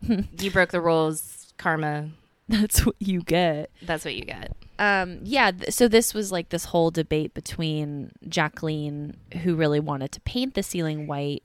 you 0.02 0.50
broke 0.50 0.70
the 0.70 0.80
rules, 0.80 1.52
karma. 1.56 2.10
That's 2.48 2.84
what 2.84 2.96
you 2.98 3.22
get. 3.22 3.70
That's 3.82 4.04
what 4.04 4.14
you 4.14 4.24
get. 4.24 4.52
um 4.80 5.20
yeah 5.22 5.50
th- 5.52 5.72
so 5.72 5.86
this 5.88 6.12
was 6.14 6.32
like 6.32 6.48
this 6.48 6.64
whole 6.66 6.90
debate 6.90 7.32
between 7.34 8.10
jacqueline 8.28 9.16
who 9.42 9.54
really 9.54 9.78
wanted 9.78 10.10
to 10.12 10.20
paint 10.22 10.54
the 10.54 10.62
ceiling 10.62 11.06
white 11.06 11.44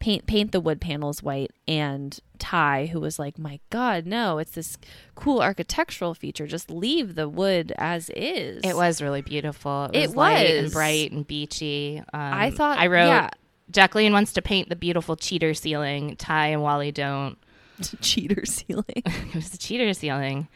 paint 0.00 0.26
paint 0.26 0.50
the 0.50 0.60
wood 0.60 0.80
panels 0.80 1.22
white 1.22 1.52
and 1.68 2.18
ty 2.38 2.86
who 2.86 2.98
was 2.98 3.18
like 3.18 3.38
my 3.38 3.60
god 3.70 4.06
no 4.06 4.38
it's 4.38 4.52
this 4.52 4.78
cool 5.14 5.40
architectural 5.42 6.14
feature 6.14 6.46
just 6.46 6.70
leave 6.70 7.14
the 7.14 7.28
wood 7.28 7.72
as 7.76 8.10
is 8.16 8.62
It 8.64 8.74
was 8.74 9.00
really 9.02 9.22
beautiful. 9.22 9.90
It 9.92 9.96
It 9.98 10.06
was, 10.08 10.16
light 10.16 10.50
and 10.50 10.72
bright 10.72 11.12
and 11.12 11.26
beachy. 11.26 11.98
Um, 11.98 12.04
I 12.20 12.50
thought- 12.50 12.78
I 12.78 12.86
wrote 12.88 13.06
yeah. 13.08 13.28
Jacqueline 13.70 14.12
wants 14.12 14.32
to 14.32 14.42
paint 14.42 14.68
the 14.68 14.74
beautiful 14.76 15.14
cheater 15.14 15.54
ceiling. 15.54 16.16
Ty 16.16 16.48
and 16.48 16.62
Wally 16.62 16.90
don't. 16.90 17.36
cheater 18.00 18.44
ceiling 18.44 18.84
it 18.96 19.34
was 19.34 19.50
the 19.50 19.58
cheater 19.58 19.92
ceiling. 19.94 20.48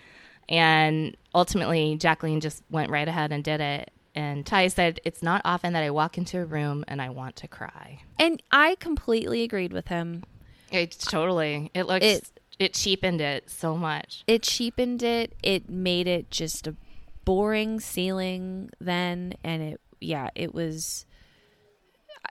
And 0.48 1.16
ultimately, 1.35 1.96
Jacqueline 1.96 2.40
just 2.40 2.62
went 2.70 2.90
right 2.90 3.07
ahead 3.09 3.33
and 3.33 3.42
did 3.44 3.61
it. 3.61 3.90
And 4.14 4.46
Ty 4.46 4.68
said, 4.68 5.00
It's 5.05 5.22
not 5.22 5.42
often 5.44 5.72
that 5.72 5.83
I 5.83 5.90
walk 5.90 6.16
into 6.18 6.38
a 6.40 6.44
room 6.44 6.85
and 6.87 7.03
I 7.03 7.11
want 7.11 7.37
to 7.37 7.48
cry. 7.48 8.00
and 8.18 8.42
i 8.53 8.77
completely 8.81 9.42
agreed 9.42 9.72
with 9.72 9.88
him 9.88 10.22
It 10.70 10.92
totally, 11.00 11.70
it 11.74 11.85
looks, 11.87 12.05
It- 12.05 12.31
it, 12.61 12.74
cheapened 12.74 13.20
it 13.20 13.50
so 13.50 13.77
much. 13.77 14.22
it 14.29 14.42
cheapened 14.42 15.03
it 15.03 15.35
it 15.42 15.68
made 15.68 16.07
it 16.07 16.31
just 16.31 16.66
a 16.68 16.77
boring 17.24 17.81
ceiling 17.81 18.70
then 18.81 19.35
and 19.42 19.61
it 19.62 19.81
yeah 20.00 20.29
it 20.37 20.55
was 20.55 21.05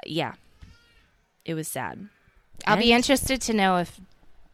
yeah 0.06 0.34
it 1.44 1.54
was 1.56 1.68
sad 1.68 2.08
I'll 2.66 2.78
be 2.78 2.94
interested 2.94 3.42
to 3.42 3.54
know 3.54 3.78
if 3.78 4.00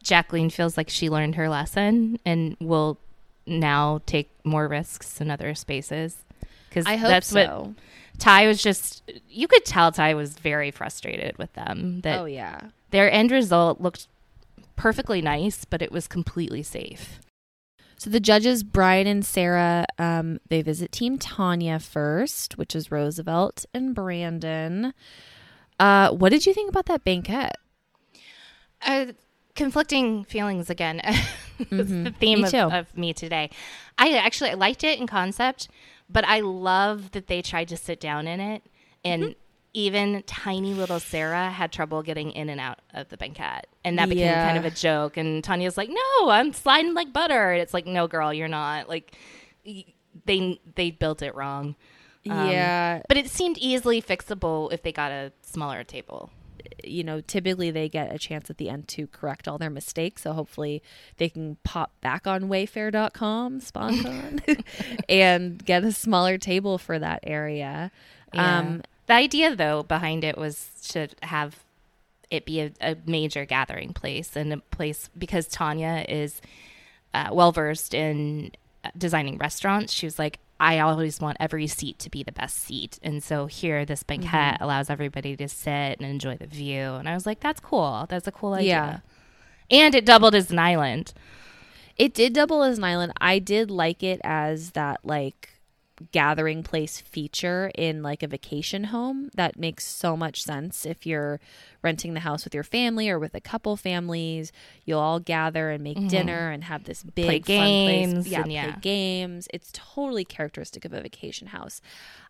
Jacqueline 0.02 0.50
feels 0.50 0.76
like 0.76 0.88
she 0.88 1.08
learned 1.08 1.36
her 1.36 1.48
lesson 1.48 2.18
and 2.24 2.56
will 2.60 2.98
now 3.46 4.00
take 4.06 4.30
more 4.44 4.66
risks 4.66 5.20
in 5.20 5.30
other 5.30 5.54
spaces. 5.54 6.24
Because 6.70 6.86
i 6.86 6.96
hope 6.96 7.08
that's 7.08 7.32
what 7.32 7.70
Ty 8.18 8.46
was 8.46 8.62
just. 8.62 9.02
You 9.28 9.48
could 9.48 9.64
tell 9.64 9.92
Ty 9.92 10.14
was 10.14 10.38
very 10.38 10.70
frustrated 10.70 11.36
with 11.36 11.52
them. 11.54 12.00
That 12.02 12.20
oh 12.20 12.24
yeah 12.24 12.60
their 12.90 13.10
end 13.10 13.30
result 13.30 13.80
looked 13.80 14.06
perfectly 14.76 15.20
nice, 15.20 15.64
but 15.64 15.82
it 15.82 15.92
was 15.92 16.06
completely 16.06 16.62
safe. 16.62 17.20
So 17.98 18.08
the 18.08 18.20
judges, 18.20 18.62
Brian 18.62 19.06
and 19.06 19.26
Sarah, 19.26 19.84
um, 19.98 20.40
they 20.48 20.62
visit 20.62 20.90
Team 20.90 21.18
Tanya 21.18 21.78
first, 21.78 22.56
which 22.56 22.74
is 22.74 22.90
Roosevelt 22.90 23.66
and 23.74 23.94
Brandon. 23.94 24.94
Uh, 25.78 26.10
what 26.10 26.30
did 26.30 26.46
you 26.46 26.54
think 26.54 26.70
about 26.70 26.86
that 26.86 27.04
banquet? 27.04 27.52
Uh, 28.80 29.06
conflicting 29.54 30.24
feelings 30.24 30.70
again. 30.70 31.02
It's 31.60 31.90
the 31.90 32.14
theme 32.18 32.40
Me 32.40 32.58
of, 32.58 32.72
of 32.72 32.96
me 32.96 33.12
today. 33.12 33.50
I 33.98 34.14
actually 34.14 34.54
liked 34.54 34.82
it 34.82 34.98
in 34.98 35.06
concept, 35.06 35.68
but 36.12 36.24
I 36.26 36.40
love 36.40 37.12
that 37.12 37.26
they 37.26 37.42
tried 37.42 37.68
to 37.68 37.76
sit 37.76 38.00
down 38.00 38.26
in 38.26 38.40
it, 38.40 38.62
and 39.04 39.22
Mm-hmm. 39.22 39.32
even 39.74 40.22
tiny 40.26 40.74
little 40.74 40.98
Sarah 41.00 41.48
had 41.50 41.70
trouble 41.70 42.02
getting 42.02 42.32
in 42.32 42.48
and 42.48 42.60
out 42.60 42.80
of 42.92 43.08
the 43.08 43.16
banquet, 43.16 43.66
and 43.84 43.98
that 43.98 44.08
became 44.08 44.32
kind 44.34 44.58
of 44.58 44.64
a 44.64 44.70
joke. 44.70 45.16
And 45.16 45.44
Tanya's 45.44 45.76
like, 45.76 45.88
"No, 45.90 46.28
I'm 46.30 46.52
sliding 46.52 46.94
like 46.94 47.12
butter." 47.12 47.52
And 47.52 47.62
it's 47.62 47.72
like, 47.72 47.86
"No, 47.86 48.08
girl, 48.08 48.32
you're 48.34 48.48
not." 48.48 48.88
Like 48.88 49.14
they 50.26 50.60
they 50.74 50.90
built 50.90 51.22
it 51.22 51.34
wrong. 51.34 51.76
Um, 52.28 52.50
yeah, 52.50 53.02
But 53.08 53.16
it 53.16 53.30
seemed 53.30 53.56
easily 53.58 54.02
fixable 54.02 54.70
if 54.72 54.82
they 54.82 54.92
got 54.92 55.10
a 55.10 55.32
smaller 55.42 55.84
table. 55.84 56.30
You 56.84 57.04
know, 57.04 57.20
typically 57.20 57.70
they 57.70 57.88
get 57.88 58.14
a 58.14 58.18
chance 58.18 58.50
at 58.50 58.58
the 58.58 58.68
end 58.68 58.88
to 58.88 59.06
correct 59.06 59.48
all 59.48 59.58
their 59.58 59.70
mistakes. 59.70 60.22
So 60.22 60.32
hopefully 60.32 60.82
they 61.16 61.28
can 61.28 61.56
pop 61.64 61.92
back 62.00 62.26
on 62.26 62.44
wayfair.com, 62.44 63.60
SponCon, 63.60 64.64
and 65.08 65.64
get 65.64 65.84
a 65.84 65.92
smaller 65.92 66.38
table 66.38 66.78
for 66.78 66.98
that 66.98 67.20
area. 67.22 67.90
Um, 68.32 68.82
the 69.06 69.14
idea 69.14 69.56
though 69.56 69.82
behind 69.82 70.22
it 70.22 70.38
was 70.38 70.70
to 70.90 71.08
have 71.22 71.64
it 72.30 72.44
be 72.44 72.60
a, 72.60 72.72
a 72.80 72.96
major 73.06 73.44
gathering 73.44 73.92
place 73.92 74.36
and 74.36 74.52
a 74.52 74.58
place 74.58 75.10
because 75.18 75.48
Tanya 75.48 76.04
is 76.08 76.40
uh, 77.12 77.28
well 77.32 77.50
versed 77.52 77.92
in 77.92 78.52
uh, 78.84 78.90
designing 78.96 79.36
restaurants. 79.38 79.92
She 79.92 80.06
was 80.06 80.18
like, 80.18 80.38
I 80.60 80.78
always 80.80 81.20
want 81.20 81.38
every 81.40 81.66
seat 81.66 81.98
to 82.00 82.10
be 82.10 82.22
the 82.22 82.32
best 82.32 82.58
seat. 82.58 82.98
And 83.02 83.22
so 83.22 83.46
here, 83.46 83.84
this 83.86 84.02
banquet 84.02 84.30
Mm-hmm. 84.30 84.62
allows 84.62 84.90
everybody 84.90 85.34
to 85.36 85.48
sit 85.48 85.98
and 85.98 86.02
enjoy 86.02 86.36
the 86.36 86.46
view. 86.46 86.92
And 86.94 87.08
I 87.08 87.14
was 87.14 87.24
like, 87.26 87.40
that's 87.40 87.60
cool. 87.60 88.06
That's 88.10 88.28
a 88.28 88.32
cool 88.32 88.52
idea. 88.54 89.02
Yeah. 89.70 89.78
And 89.78 89.94
it 89.94 90.04
doubled 90.04 90.34
as 90.34 90.50
an 90.50 90.58
island. 90.58 91.14
It 91.96 92.12
did 92.14 92.34
double 92.34 92.62
as 92.62 92.78
an 92.78 92.84
island. 92.84 93.12
I 93.20 93.38
did 93.38 93.70
like 93.70 94.02
it 94.02 94.20
as 94.22 94.72
that 94.72 95.00
like 95.04 95.48
gathering 96.12 96.62
place 96.62 97.00
feature 97.00 97.70
in 97.74 98.02
like 98.02 98.22
a 98.22 98.28
vacation 98.28 98.84
home. 98.84 99.30
That 99.34 99.58
makes 99.58 99.86
so 99.86 100.16
much 100.16 100.42
sense 100.42 100.86
if 100.86 101.06
you're 101.06 101.40
renting 101.82 102.14
the 102.14 102.20
house 102.20 102.44
with 102.44 102.54
your 102.54 102.64
family 102.64 103.08
or 103.08 103.18
with 103.18 103.34
a 103.34 103.40
couple 103.40 103.76
families. 103.76 104.52
You'll 104.84 105.00
all 105.00 105.20
gather 105.20 105.70
and 105.70 105.84
make 105.84 106.08
dinner 106.08 106.50
and 106.50 106.64
have 106.64 106.84
this 106.84 107.02
big 107.02 107.44
Play 107.44 107.56
fun 107.58 107.66
games 107.66 108.12
place. 108.14 108.26
Yeah, 108.28 108.42
and 108.42 108.52
yeah. 108.52 108.72
play 108.72 108.80
games. 108.80 109.48
It's 109.52 109.70
totally 109.72 110.24
characteristic 110.24 110.84
of 110.84 110.92
a 110.92 111.00
vacation 111.00 111.48
house. 111.48 111.80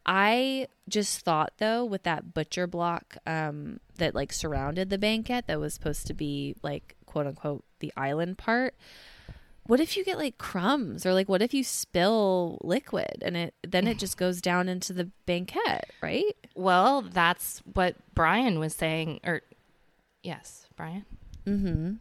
I 0.05 0.69
just 0.89 1.21
thought 1.21 1.53
though 1.59 1.85
with 1.85 2.03
that 2.05 2.35
butcher 2.35 2.67
block 2.67 3.17
um, 3.27 3.81
that 3.97 4.15
like 4.15 4.33
surrounded 4.33 4.91
the 4.91 4.99
banquet 4.99 5.47
that 5.47 5.61
was 5.61 5.75
supposed 5.75 6.07
to 6.09 6.15
be 6.15 6.57
like 6.63 6.97
quote 7.07 7.27
unquote 7.27 7.65
the 7.81 7.93
island 7.97 8.39
part 8.39 8.75
what 9.71 9.79
if 9.79 9.97
you 9.97 10.05
get 10.05 10.19
like 10.19 10.37
crumbs 10.37 11.07
or 11.07 11.15
like 11.15 11.29
what 11.29 11.41
if 11.41 11.55
you 11.55 11.63
spill 11.63 12.59
liquid 12.63 13.23
and 13.23 13.37
it 13.37 13.55
then 13.67 13.87
it 13.87 13.99
just 13.99 14.17
goes 14.17 14.41
down 14.41 14.69
into 14.69 14.93
the 14.93 15.09
banquet 15.27 15.89
right 16.03 16.35
Well, 16.57 17.03
that's 17.03 17.63
what 17.73 17.95
Brian 18.15 18.59
was 18.59 18.75
saying. 18.75 19.21
Or, 19.25 19.43
yes, 20.23 20.67
Brian? 20.77 21.07
mm-hmm 21.47 21.93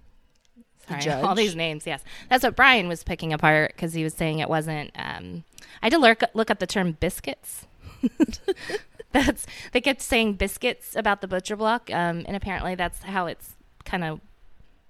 Sorry, 0.88 1.02
judge. 1.06 1.24
all 1.24 1.36
these 1.36 1.56
names. 1.56 1.86
Yes, 1.86 2.04
that's 2.30 2.44
what 2.44 2.56
Brian 2.56 2.88
was 2.88 3.04
picking 3.04 3.32
apart 3.34 3.74
because 3.76 3.94
he 3.94 4.04
was 4.04 4.16
saying 4.16 4.40
it 4.40 4.50
wasn't. 4.50 4.90
Um, 4.96 5.44
I 5.82 5.86
had 5.86 5.94
to 5.94 6.00
look 6.00 6.24
look 6.34 6.50
up 6.50 6.58
the 6.60 6.68
term 6.68 6.94
biscuits. 7.00 7.68
that's 9.12 9.46
they 9.72 9.82
kept 9.82 10.02
saying 10.02 10.34
biscuits 10.34 10.96
about 10.96 11.22
the 11.22 11.28
butcher 11.28 11.56
block, 11.56 11.90
um, 11.94 12.24
and 12.26 12.36
apparently 12.36 12.74
that's 12.76 13.04
how 13.04 13.28
it's 13.28 13.56
kind 13.86 14.04
of 14.04 14.20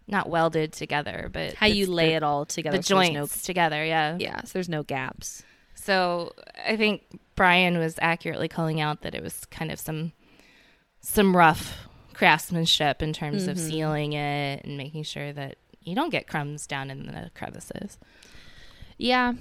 not 0.09 0.29
welded 0.29 0.73
together, 0.73 1.29
but 1.31 1.53
how 1.53 1.67
you 1.67 1.85
lay 1.85 2.09
the, 2.09 2.13
it 2.15 2.23
all 2.23 2.45
together 2.45 2.77
the 2.77 2.83
so 2.83 2.95
joints 2.95 3.43
together. 3.43 3.83
Yeah. 3.85 4.17
yeah 4.19 4.41
so 4.43 4.51
there's 4.53 4.67
no 4.69 4.83
gaps 4.83 5.43
So 5.75 6.33
I 6.67 6.75
think 6.75 7.03
Brian 7.35 7.77
was 7.77 7.95
accurately 8.01 8.47
calling 8.47 8.81
out 8.81 9.01
that 9.03 9.13
it 9.15 9.23
was 9.23 9.45
kind 9.45 9.71
of 9.71 9.79
some 9.79 10.11
some 11.01 11.35
rough 11.37 11.77
craftsmanship 12.13 13.01
in 13.01 13.13
terms 13.13 13.47
of 13.47 13.55
Mm-hmm. 13.57 13.69
sealing 13.69 14.13
it 14.13 14.65
and 14.65 14.77
making 14.77 15.03
sure 15.03 15.31
that 15.31 15.57
you 15.81 15.95
don't 15.95 16.09
get 16.09 16.27
crumbs 16.27 16.67
down 16.67 16.89
in 16.91 17.05
the 17.07 17.31
crevices. 17.35 17.97
yeah 18.97 19.33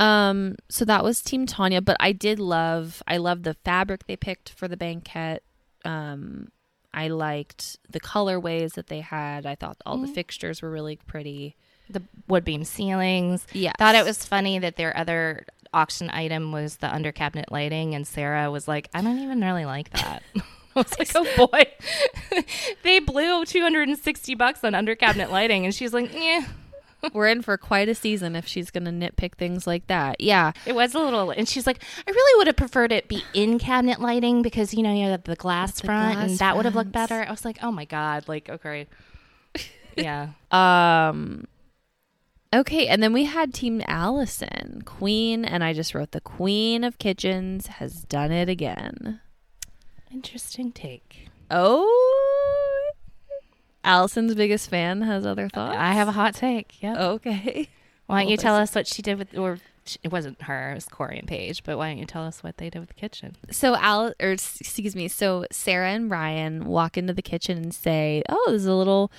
um 0.00 0.56
so 0.68 0.84
that 0.84 1.04
was 1.04 1.22
team 1.22 1.46
tanya 1.46 1.80
but 1.80 1.96
i 2.00 2.10
did 2.12 2.38
love 2.40 3.02
i 3.06 3.16
love 3.16 3.42
the 3.44 3.54
fabric 3.64 4.06
they 4.06 4.16
picked 4.16 4.48
for 4.50 4.66
the 4.68 4.76
banquet 4.76 5.42
um 5.84 6.48
i 6.94 7.08
liked 7.08 7.78
the 7.90 8.00
colorways 8.00 8.74
that 8.74 8.88
they 8.88 9.00
had 9.00 9.46
i 9.46 9.54
thought 9.54 9.76
all 9.86 9.98
the 9.98 10.06
mm. 10.06 10.14
fixtures 10.14 10.62
were 10.62 10.70
really 10.70 10.96
pretty 11.06 11.56
The 11.90 12.02
wood 12.26 12.44
beam 12.44 12.64
ceilings. 12.64 13.46
yeah 13.52 13.72
Thought 13.78 13.94
it 13.94 14.04
was 14.04 14.24
funny 14.24 14.58
that 14.58 14.76
their 14.76 14.96
other 14.96 15.46
auction 15.72 16.08
item 16.10 16.50
was 16.52 16.76
the 16.78 16.92
under 16.92 17.12
cabinet 17.12 17.52
lighting, 17.52 17.94
and 17.94 18.06
Sarah 18.06 18.50
was 18.50 18.66
like, 18.66 18.88
"I 18.94 19.02
don't 19.02 19.18
even 19.18 19.40
really 19.42 19.66
like 19.66 19.90
that." 19.90 20.22
I 20.34 20.42
was 20.80 20.98
like, 20.98 21.10
"Oh 21.14 21.26
boy, 21.46 22.42
they 22.82 23.00
blew 23.00 23.44
two 23.44 23.60
hundred 23.60 23.88
and 23.88 23.98
sixty 23.98 24.34
bucks 24.34 24.64
on 24.64 24.74
under 24.74 24.94
cabinet 24.94 25.30
lighting," 25.30 25.64
and 25.66 25.74
she's 25.74 25.92
like, 25.92 26.12
"Yeah." 26.14 26.46
We're 27.12 27.28
in 27.28 27.42
for 27.42 27.56
quite 27.56 27.88
a 27.88 27.94
season 27.94 28.34
if 28.36 28.46
she's 28.46 28.70
gonna 28.70 28.90
nitpick 28.90 29.34
things 29.34 29.66
like 29.66 29.86
that 29.86 30.20
yeah 30.20 30.52
It 30.66 30.74
was 30.74 30.94
a 30.94 30.98
little, 30.98 31.30
and 31.30 31.48
she's 31.48 31.66
like, 31.66 31.82
I 32.06 32.10
really 32.10 32.38
would 32.38 32.46
have 32.48 32.56
preferred 32.56 32.92
it 32.92 33.08
be 33.08 33.22
in 33.34 33.58
cabinet 33.58 34.00
lighting 34.00 34.42
because 34.42 34.74
you 34.74 34.82
know 34.82 34.92
you 34.92 35.08
have 35.08 35.24
the 35.24 35.36
glass 35.36 35.80
front, 35.80 36.14
glass 36.14 36.30
and 36.30 36.38
that 36.38 36.56
would 36.56 36.64
have 36.64 36.74
looked 36.74 36.92
better. 36.92 37.24
I 37.26 37.30
was 37.30 37.44
like, 37.44 37.58
oh 37.62 37.70
my 37.70 37.84
god, 37.84 38.26
like 38.28 38.48
okay, 38.48 38.86
yeah. 39.96 40.30
Um 40.50 41.46
Okay, 42.54 42.86
and 42.86 43.02
then 43.02 43.12
we 43.12 43.24
had 43.24 43.52
Team 43.52 43.82
Alison, 43.86 44.80
Queen, 44.86 45.44
and 45.44 45.62
I 45.62 45.74
just 45.74 45.94
wrote 45.94 46.12
the 46.12 46.20
Queen 46.20 46.82
of 46.82 46.98
Kitchens 46.98 47.66
has 47.66 48.04
done 48.04 48.32
it 48.32 48.48
again. 48.48 49.20
Interesting 50.10 50.72
take. 50.72 51.28
Oh, 51.50 51.84
Alison's 53.84 54.34
biggest 54.34 54.68
fan 54.68 55.02
has 55.02 55.24
other 55.24 55.48
thoughts. 55.48 55.76
I 55.78 55.92
have 55.92 56.08
a 56.08 56.12
hot 56.12 56.34
take. 56.34 56.82
Yeah. 56.82 56.98
Okay. 57.10 57.68
why 58.06 58.22
don't 58.22 58.30
you 58.30 58.36
tell 58.36 58.56
us 58.56 58.74
what 58.74 58.86
she 58.86 59.02
did 59.02 59.18
with, 59.18 59.36
or 59.36 59.58
it 60.02 60.12
wasn't 60.12 60.40
her, 60.42 60.72
it 60.72 60.74
was 60.74 60.86
Corey 60.86 61.18
and 61.18 61.28
Paige, 61.28 61.62
but 61.62 61.78
why 61.78 61.88
don't 61.88 61.98
you 61.98 62.06
tell 62.06 62.24
us 62.24 62.42
what 62.42 62.58
they 62.58 62.68
did 62.70 62.80
with 62.80 62.88
the 62.88 62.94
kitchen? 62.94 63.36
So 63.50 63.76
Al, 63.76 64.12
or 64.20 64.32
excuse 64.32 64.94
me, 64.94 65.08
so 65.08 65.46
Sarah 65.50 65.90
and 65.90 66.10
Ryan 66.10 66.64
walk 66.66 66.96
into 66.96 67.12
the 67.12 67.22
kitchen 67.22 67.56
and 67.56 67.74
say, 67.74 68.22
"Oh, 68.28 68.46
there's 68.48 68.66
a 68.66 68.74
little 68.74 69.10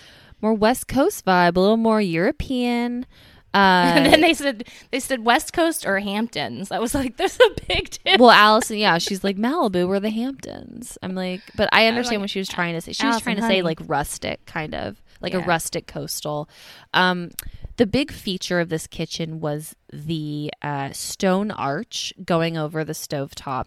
more 0.41 0.53
West 0.53 0.87
Coast 0.87 1.25
vibe, 1.25 1.55
a 1.55 1.59
little 1.59 1.77
more 1.77 2.01
European." 2.01 3.05
Uh, 3.53 3.57
and 3.95 4.05
then 4.13 4.21
they 4.21 4.33
said 4.33 4.65
they 4.91 4.99
said 4.99 5.25
West 5.25 5.53
Coast 5.53 5.85
or 5.85 5.99
Hamptons. 5.99 6.71
I 6.71 6.79
was 6.79 6.93
like, 6.93 7.17
there's 7.17 7.37
a 7.39 7.49
big 7.67 7.89
difference. 7.89 8.19
well, 8.19 8.31
Alison, 8.31 8.77
yeah, 8.77 8.97
she's 8.97 9.23
like 9.23 9.37
Malibu 9.37 9.87
or 9.87 9.99
the 9.99 10.09
Hamptons. 10.11 10.97
I'm 11.01 11.15
like, 11.15 11.41
but 11.55 11.69
I 11.71 11.87
understand 11.87 12.17
like, 12.17 12.25
what 12.25 12.29
she 12.29 12.39
was 12.39 12.49
trying 12.49 12.75
to 12.75 12.81
say. 12.81 12.93
She 12.93 13.05
was 13.07 13.21
trying 13.21 13.37
to 13.37 13.41
honey. 13.41 13.55
say 13.55 13.61
like 13.61 13.79
rustic, 13.87 14.45
kind 14.45 14.75
of 14.75 15.01
like 15.21 15.33
a 15.33 15.39
rustic 15.39 15.85
coastal. 15.87 16.47
Um, 16.93 17.31
the 17.75 17.85
big 17.85 18.11
feature 18.11 18.59
of 18.59 18.69
this 18.69 18.87
kitchen 18.87 19.39
was 19.39 19.75
the 19.91 20.51
uh, 20.61 20.91
stone 20.91 21.49
arch 21.51 22.13
going 22.23 22.57
over 22.57 22.83
the 22.83 22.93
stovetop, 22.93 23.65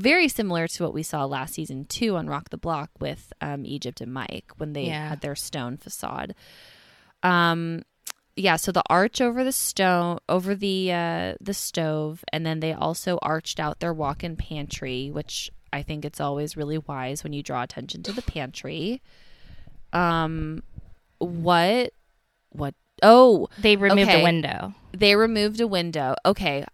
very 0.00 0.28
similar 0.28 0.66
to 0.68 0.82
what 0.82 0.94
we 0.94 1.02
saw 1.02 1.24
last 1.24 1.54
season 1.54 1.84
too 1.86 2.16
on 2.16 2.26
Rock 2.26 2.50
the 2.50 2.56
Block 2.58 2.90
with 3.00 3.32
um, 3.40 3.64
Egypt 3.66 4.00
and 4.00 4.12
Mike 4.14 4.52
when 4.58 4.72
they 4.74 4.84
Yeah. 4.84 5.08
had 5.10 5.20
their 5.22 5.34
stone 5.34 5.76
facade. 5.76 6.34
Um, 7.22 7.82
yeah, 8.36 8.56
so 8.56 8.72
the 8.72 8.82
arch 8.90 9.20
over 9.20 9.44
the 9.44 9.52
stone 9.52 10.18
over 10.28 10.54
the 10.54 10.92
uh 10.92 11.34
the 11.40 11.54
stove 11.54 12.24
and 12.32 12.44
then 12.44 12.60
they 12.60 12.72
also 12.72 13.18
arched 13.22 13.60
out 13.60 13.80
their 13.80 13.92
walk-in 13.92 14.36
pantry, 14.36 15.10
which 15.10 15.50
I 15.72 15.82
think 15.82 16.04
it's 16.04 16.20
always 16.20 16.56
really 16.56 16.78
wise 16.78 17.22
when 17.22 17.32
you 17.32 17.42
draw 17.42 17.62
attention 17.62 18.02
to 18.04 18.12
the 18.12 18.22
pantry. 18.22 19.02
Um 19.92 20.62
what 21.18 21.92
what 22.50 22.74
oh, 23.02 23.48
they 23.58 23.76
removed 23.76 24.10
okay. 24.10 24.20
a 24.20 24.24
window. 24.24 24.74
they 24.92 25.16
removed 25.16 25.60
a 25.60 25.66
window. 25.66 26.14
Okay, 26.24 26.64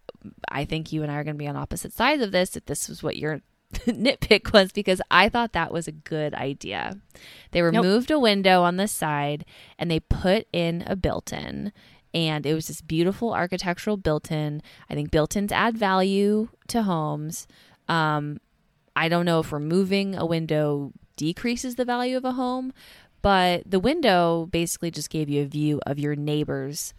I 0.49 0.65
think 0.65 0.91
you 0.91 1.03
and 1.03 1.11
I 1.11 1.15
are 1.15 1.23
going 1.23 1.35
to 1.35 1.39
be 1.39 1.47
on 1.47 1.55
opposite 1.55 1.93
sides 1.93 2.21
of 2.21 2.31
this 2.31 2.55
if 2.55 2.65
this 2.65 2.87
was 2.87 3.01
what 3.01 3.17
your 3.17 3.41
nitpick 3.85 4.53
was 4.53 4.71
because 4.71 5.01
I 5.09 5.29
thought 5.29 5.53
that 5.53 5.71
was 5.71 5.87
a 5.87 5.91
good 5.91 6.33
idea. 6.33 6.97
They 7.51 7.61
removed 7.61 8.11
a 8.11 8.19
window 8.19 8.63
on 8.63 8.77
the 8.77 8.87
side 8.87 9.45
and 9.77 9.89
they 9.89 9.99
put 9.99 10.47
in 10.53 10.83
a 10.87 10.95
built-in 10.95 11.71
and 12.13 12.45
it 12.45 12.53
was 12.53 12.67
this 12.67 12.81
beautiful 12.81 13.33
architectural 13.33 13.97
built-in. 13.97 14.61
I 14.89 14.95
think 14.95 15.11
built-ins 15.11 15.51
add 15.51 15.77
value 15.77 16.49
to 16.67 16.83
homes. 16.83 17.47
Um 17.87 18.39
I 18.95 19.07
don't 19.07 19.25
know 19.25 19.39
if 19.39 19.53
removing 19.53 20.15
a 20.15 20.25
window 20.25 20.91
decreases 21.15 21.75
the 21.75 21.85
value 21.85 22.17
of 22.17 22.25
a 22.25 22.33
home, 22.33 22.73
but 23.21 23.63
the 23.65 23.79
window 23.79 24.47
basically 24.51 24.91
just 24.91 25.09
gave 25.09 25.29
you 25.29 25.43
a 25.43 25.45
view 25.45 25.79
of 25.85 25.97
your 25.99 26.15
neighbor's 26.15 26.93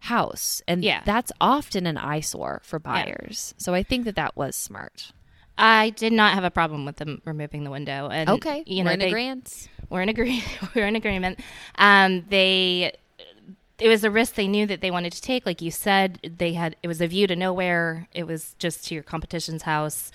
house. 0.00 0.62
And 0.68 0.82
Yeah. 0.84 1.02
that's 1.04 1.32
often 1.40 1.86
an 1.86 1.98
eyesore 1.98 2.60
for 2.64 2.78
buyers. 2.78 3.54
So 3.58 3.74
I 3.74 3.82
think 3.82 4.04
that 4.04 4.14
that 4.16 4.36
was 4.36 4.54
smart. 4.56 5.12
I 5.58 5.90
did 5.90 6.12
not 6.12 6.34
have 6.34 6.44
a 6.44 6.50
problem 6.50 6.84
with 6.84 6.96
them 6.96 7.22
removing 7.24 7.64
the 7.64 7.70
window. 7.70 8.08
And 8.10 8.28
Okay. 8.28 8.62
you 8.66 8.78
we're 8.78 8.84
know, 8.84 8.90
in 8.92 8.98
they, 8.98 9.08
agreement. 9.08 9.68
we're 9.88 10.02
in 10.02 10.08
agree 10.08 10.42
we're 10.74 10.86
in 10.86 10.96
agreement. 10.96 11.40
Um, 11.78 12.24
they 12.28 12.92
it 13.78 13.88
was 13.88 14.04
a 14.04 14.10
risk 14.10 14.36
they 14.36 14.48
knew 14.48 14.64
that 14.66 14.80
they 14.80 14.90
wanted 14.90 15.12
to 15.12 15.20
take. 15.20 15.44
Like 15.44 15.60
you 15.60 15.70
said, 15.70 16.18
they 16.38 16.54
had 16.54 16.76
it 16.82 16.88
was 16.88 17.00
a 17.02 17.06
view 17.06 17.26
to 17.26 17.36
nowhere. 17.36 18.08
It 18.14 18.26
was 18.26 18.54
just 18.58 18.86
to 18.88 18.94
your 18.94 19.02
competition's 19.02 19.62
house. 19.62 20.10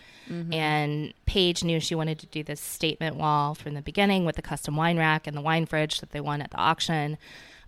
And 0.54 1.14
Paige 1.26 1.62
knew 1.62 1.82
she 1.82 1.94
wanted 1.94 2.18
to 2.20 2.26
do 2.28 2.42
this 2.42 2.62
statement 2.62 3.18
wall 3.18 3.54
from 3.54 3.74
the 3.74 3.82
beginning 3.82 4.24
with 4.24 4.38
the 4.38 4.42
custom 4.42 4.78
wine 4.78 4.98
rack 4.98 5.28
and 5.28 5.36
the 5.36 5.42
wine 5.42 5.66
fridge 5.66 6.00
that 6.00 6.12
they 6.12 6.22
won 6.22 6.42
at 6.42 6.52
the 6.52 6.58
auction. 6.58 7.18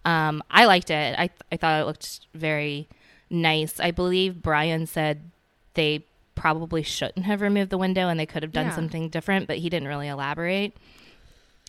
Um, 0.06 0.42
I 0.50 0.64
liked 0.66 0.90
it. 0.90 1.20
I 1.20 1.30
I 1.52 1.58
thought 1.58 1.82
it 1.82 1.86
looked 1.86 2.22
very 2.34 2.88
nice. 3.30 3.82
I 3.82 3.92
believe 3.92 4.42
Brian 4.42 4.86
said 4.88 5.30
they 5.74 6.06
probably 6.36 6.84
shouldn't 6.84 7.26
have 7.26 7.42
removed 7.42 7.70
the 7.70 7.78
window 7.78 8.10
and 8.10 8.20
they 8.20 8.26
could 8.26 8.44
have 8.44 8.52
done 8.52 8.68
Yeah. 8.68 8.76
something 8.76 9.10
different, 9.10 9.48
but 9.48 9.58
he 9.58 9.70
didn't 9.70 9.88
really 9.88 10.08
elaborate. 10.08 10.76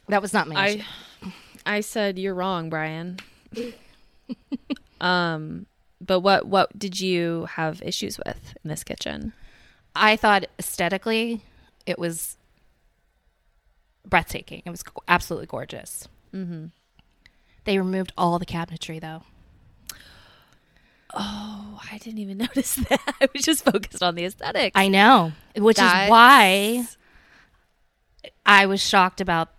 That 0.09 0.23
was 0.23 0.33
not 0.33 0.49
my 0.49 0.67
issue. 0.69 0.83
I 1.67 1.77
I 1.77 1.81
said 1.81 2.19
you're 2.19 2.35
wrong, 2.35 2.69
Brian. 2.71 3.19
um 5.01 5.67
but 6.01 6.21
what 6.21 6.47
what 6.47 6.79
did 6.79 7.01
you 7.01 7.47
have 7.53 7.81
issues 7.83 8.19
with 8.19 8.55
in 8.63 8.69
this 8.69 8.85
kitchen? 8.85 9.33
I 9.97 10.17
thought 10.17 10.45
aesthetically 10.59 11.43
it 11.87 11.99
was 11.99 12.37
breathtaking. 14.07 14.63
It 14.67 14.71
was 14.71 14.83
absolutely 15.09 15.47
gorgeous. 15.47 16.09
Mm-hmm. 16.35 16.67
They 17.65 17.79
removed 17.79 18.13
all 18.19 18.39
the 18.39 18.47
cabinetry 18.47 19.01
though. 19.01 19.23
Oh, 21.17 21.81
I 21.93 21.99
didn't 21.99 22.19
even 22.19 22.39
notice 22.47 22.75
that. 22.77 23.01
I 23.21 23.29
was 23.33 23.43
just 23.45 23.65
focused 23.65 24.03
on 24.03 24.15
the 24.15 24.25
aesthetics. 24.25 24.73
I 24.75 24.89
know, 24.89 25.33
which 25.57 25.77
That's- 25.77 26.05
is 26.07 26.11
why 26.11 26.87
I 28.47 28.67
was 28.67 28.81
shocked 28.87 29.21
about 29.21 29.51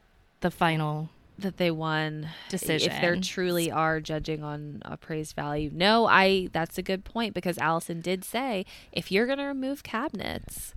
the 0.42 0.52
final. 0.52 1.10
that 1.38 1.58
they 1.58 1.70
won 1.72 2.30
Decision. 2.50 2.92
If 2.92 3.02
they 3.02 3.20
truly 3.20 3.70
are 3.72 4.00
judging 4.00 4.42
on 4.44 4.82
appraised 4.86 5.36
value, 5.36 5.70
no, 5.74 6.06
I. 6.08 6.48
That's 6.54 6.78
a 6.78 6.82
good 6.82 7.04
point 7.04 7.34
because 7.34 7.58
Alison 7.58 8.00
did 8.02 8.24
say 8.24 8.66
if 8.94 9.12
you're 9.12 9.26
going 9.26 9.40
to 9.40 9.44
remove 9.46 9.84
cabinets, 9.84 10.74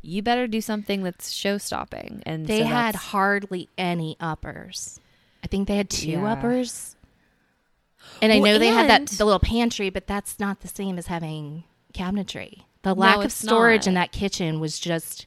you 0.00 0.22
better 0.22 0.46
do 0.46 0.60
something 0.62 1.02
that's 1.02 1.30
show 1.30 1.58
stopping. 1.58 2.22
And 2.24 2.46
They 2.46 2.60
so 2.60 2.66
had 2.66 2.94
hardly 2.94 3.68
any 3.76 4.16
uppers. 4.18 4.98
I 5.44 5.46
think 5.48 5.68
they 5.68 5.76
had 5.76 5.90
two 5.90 6.12
Yeah. 6.12 6.32
uppers. 6.32 6.96
And 8.20 8.32
I 8.32 8.40
Well, 8.40 8.52
know 8.54 8.58
they 8.58 8.68
had 8.68 8.88
that 8.88 9.06
the 9.06 9.24
little 9.24 9.40
pantry, 9.40 9.90
but 9.90 10.06
that's 10.06 10.38
not 10.38 10.60
the 10.60 10.68
same 10.68 10.98
as 10.98 11.06
having 11.08 11.64
cabinetry. 11.92 12.62
The 12.82 12.94
lack 12.94 13.18
of 13.18 13.24
it's 13.26 13.34
storage 13.34 13.86
in 13.86 13.94
that 13.94 14.12
kitchen 14.12 14.60
was 14.60 14.78
just 14.78 15.26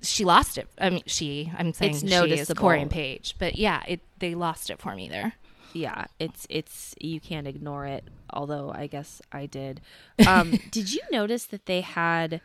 she 0.00 0.24
lost 0.24 0.58
it. 0.58 0.68
I 0.78 0.90
mean, 0.90 1.02
she. 1.06 1.52
I'm 1.56 1.72
saying 1.72 1.92
It's 1.92 2.00
she 2.00 2.06
is 2.06 2.10
noticeable. 2.10 2.60
Corey 2.60 2.82
and 2.82 2.90
Paige, 2.90 3.36
but 3.38 3.56
yeah, 3.56 3.82
it 3.86 4.00
they 4.18 4.34
lost 4.34 4.68
it 4.70 4.80
for 4.80 4.94
me 4.96 5.08
there. 5.08 5.34
yeah, 5.72 6.06
it's 6.18 6.46
it's 6.50 6.94
you 7.00 7.20
can't 7.20 7.46
ignore 7.46 7.86
it. 7.86 8.04
Although 8.30 8.72
I 8.74 8.86
guess 8.88 9.22
I 9.30 9.46
did. 9.46 9.80
Um, 10.26 10.58
did 10.70 10.92
you 10.92 11.00
notice 11.10 11.46
that 11.46 11.66
they 11.66 11.80
had 11.82 12.40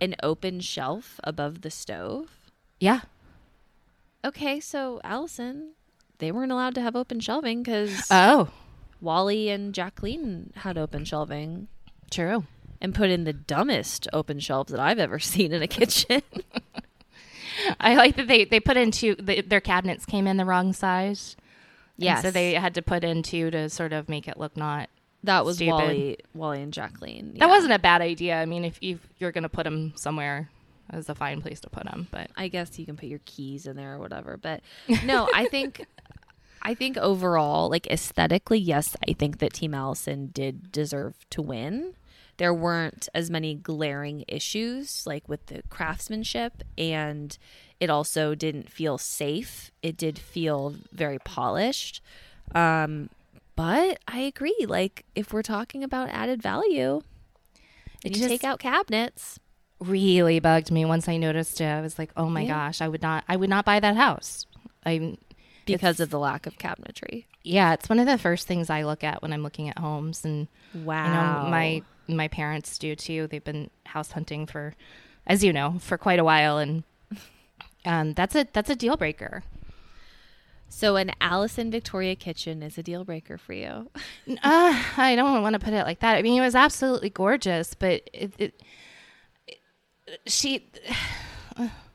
an 0.00 0.14
open 0.22 0.60
shelf 0.60 1.18
above 1.24 1.62
the 1.62 1.70
stove? 1.70 2.28
Yeah, 2.78 3.00
Okay, 4.24 4.60
so 4.60 5.00
Alison, 5.04 5.72
they 6.20 6.30
weren't 6.32 6.52
allowed 6.52 6.74
to 6.76 6.80
have 6.80 6.94
open 6.96 7.18
shelving 7.20 7.62
because 7.62 8.06
Oh, 8.10 8.48
Wally 9.00 9.48
and 9.50 9.74
Jacqueline 9.74 10.52
had 10.56 10.78
open 10.78 11.04
shelving 11.04 11.66
true. 12.10 12.44
and 12.80 12.94
put 12.94 13.10
in 13.10 13.24
the 13.24 13.32
dumbest 13.32 14.06
open 14.12 14.38
shelves 14.38 14.70
that 14.70 14.80
I've 14.80 14.98
ever 14.98 15.18
seen 15.32 15.52
in 15.52 15.62
a 15.62 15.66
kitchen. 15.68 16.22
I 17.80 17.94
like 17.96 18.16
that 18.16 18.28
they 18.28 18.44
they 18.44 18.60
put 18.60 18.76
in 18.76 18.90
two. 18.90 19.14
The, 19.16 19.42
their 19.42 19.60
cabinets 19.60 20.06
came 20.06 20.26
in 20.26 20.36
the 20.36 20.44
wrong 20.44 20.72
size. 20.72 21.36
Yeah. 21.98 22.22
so 22.22 22.30
they 22.30 22.54
had 22.54 22.74
to 22.76 22.82
put 22.82 23.04
in 23.04 23.22
two 23.22 23.50
to 23.50 23.68
sort 23.68 23.92
of 23.92 24.08
make 24.08 24.26
it 24.26 24.38
look 24.38 24.56
not. 24.56 24.88
that 25.24 25.44
was 25.44 25.56
stupid. 25.56 25.72
Wally, 25.72 26.18
Wally 26.34 26.62
and 26.62 26.72
Jacqueline. 26.72 27.34
That 27.38 27.50
wasn't 27.50 27.74
a 27.74 27.78
bad 27.78 28.00
idea. 28.00 28.36
I 28.40 28.46
mean, 28.46 28.64
if 28.64 28.78
you 28.82 28.98
you're 29.18 29.32
gonna 29.32 29.50
put 29.50 29.64
them 29.64 29.92
somewhere, 29.96 30.48
that's 30.90 31.10
a 31.10 31.14
fine 31.14 31.42
place 31.42 31.60
to 31.60 31.68
put 31.70 31.84
them. 31.84 32.08
But 32.10 32.30
I 32.36 32.48
guess 32.48 32.78
you 32.78 32.86
can 32.86 32.96
put 32.96 33.08
your 33.10 33.20
keys 33.26 33.66
in 33.66 33.76
there 33.76 33.94
or 33.94 33.98
whatever. 33.98 34.38
But 34.38 34.62
no, 35.04 35.28
I 35.34 35.44
think 35.48 35.84
I 36.62 36.74
think 36.74 36.96
overall, 36.98 37.68
like 37.70 37.86
aesthetically, 37.86 38.58
yes, 38.58 38.96
I 39.08 39.12
think 39.14 39.38
that 39.38 39.54
Team 39.54 39.74
Alison 39.74 40.26
did 40.32 40.70
deserve 40.72 41.14
to 41.30 41.40
win. 41.42 41.94
There 42.36 42.54
weren't 42.54 43.08
as 43.14 43.30
many 43.30 43.54
glaring 43.54 44.24
issues 44.28 45.06
like 45.06 45.28
with 45.28 45.46
the 45.46 45.62
craftsmanship 45.68 46.62
and 46.78 47.36
it 47.80 47.90
also 47.90 48.34
didn't 48.34 48.70
feel 48.70 48.96
safe. 48.98 49.70
It 49.82 49.96
did 49.96 50.18
feel 50.18 50.74
very 50.92 51.18
polished. 51.18 52.02
Um 52.54 53.10
but 53.56 53.98
I 54.08 54.20
agree 54.20 54.64
like 54.66 55.04
if 55.14 55.32
we're 55.34 55.42
talking 55.42 55.84
about 55.84 56.08
added 56.08 56.40
value, 56.42 57.02
and 58.04 58.16
you 58.16 58.26
take 58.26 58.44
out 58.44 58.58
cabinets. 58.58 59.38
really 59.78 60.40
bugged 60.40 60.70
me 60.70 60.86
once 60.86 61.08
I 61.08 61.18
noticed 61.18 61.60
it. 61.60 61.66
I 61.66 61.82
was 61.82 61.98
like, 61.98 62.10
oh 62.16 62.30
my 62.30 62.42
Yeah. 62.42 62.48
gosh, 62.68 62.80
I 62.80 62.88
would 62.88 63.02
not. 63.02 63.24
I 63.28 63.36
would 63.36 63.50
not 63.50 63.66
buy 63.66 63.80
that 63.80 63.96
house. 63.96 64.46
I 64.86 65.18
because 65.76 66.00
of 66.00 66.10
the 66.10 66.18
lack 66.18 66.46
of 66.46 66.58
cabinetry. 66.58 67.24
yeah, 67.42 67.72
it's 67.72 67.88
one 67.88 67.98
of 67.98 68.06
the 68.06 68.18
first 68.18 68.46
things 68.46 68.70
I 68.70 68.82
look 68.82 69.02
at 69.04 69.22
when 69.22 69.32
I'm 69.32 69.42
looking 69.42 69.68
at 69.68 69.78
homes, 69.78 70.24
and 70.24 70.48
Wow. 70.74 71.04
I 71.04 71.08
know 71.44 71.50
my 71.50 71.82
my 72.08 72.28
parents 72.28 72.76
do 72.78 72.94
too. 72.96 73.26
They've 73.28 73.42
been 73.44 73.70
house 73.86 74.12
hunting 74.12 74.46
for, 74.46 74.74
as 75.26 75.42
you 75.44 75.52
know, 75.52 75.78
for 75.80 75.96
quite 75.98 76.18
a 76.18 76.24
while, 76.24 76.58
and 76.58 76.82
um, 77.84 78.14
that's 78.14 78.34
a 78.34 78.46
that's 78.52 78.70
a 78.70 78.76
deal 78.76 78.96
breaker. 78.96 79.42
So 80.72 80.94
an 80.94 81.10
Alison 81.20 81.70
Victoria 81.70 82.14
kitchen 82.14 82.62
is 82.62 82.78
a 82.78 82.82
deal 82.84 83.02
breaker 83.04 83.36
for 83.38 83.52
you. 83.52 83.90
Uh, 84.28 84.82
I 84.96 85.16
don't 85.16 85.42
want 85.42 85.54
to 85.54 85.58
put 85.58 85.74
it 85.74 85.82
like 85.84 85.98
that. 86.00 86.16
I 86.16 86.22
mean, 86.22 86.40
it 86.40 86.44
was 86.44 86.54
absolutely 86.54 87.10
gorgeous, 87.10 87.74
but 87.74 88.08
it, 88.12 88.32
it, 88.38 88.62
it 89.48 89.60
she 90.26 90.70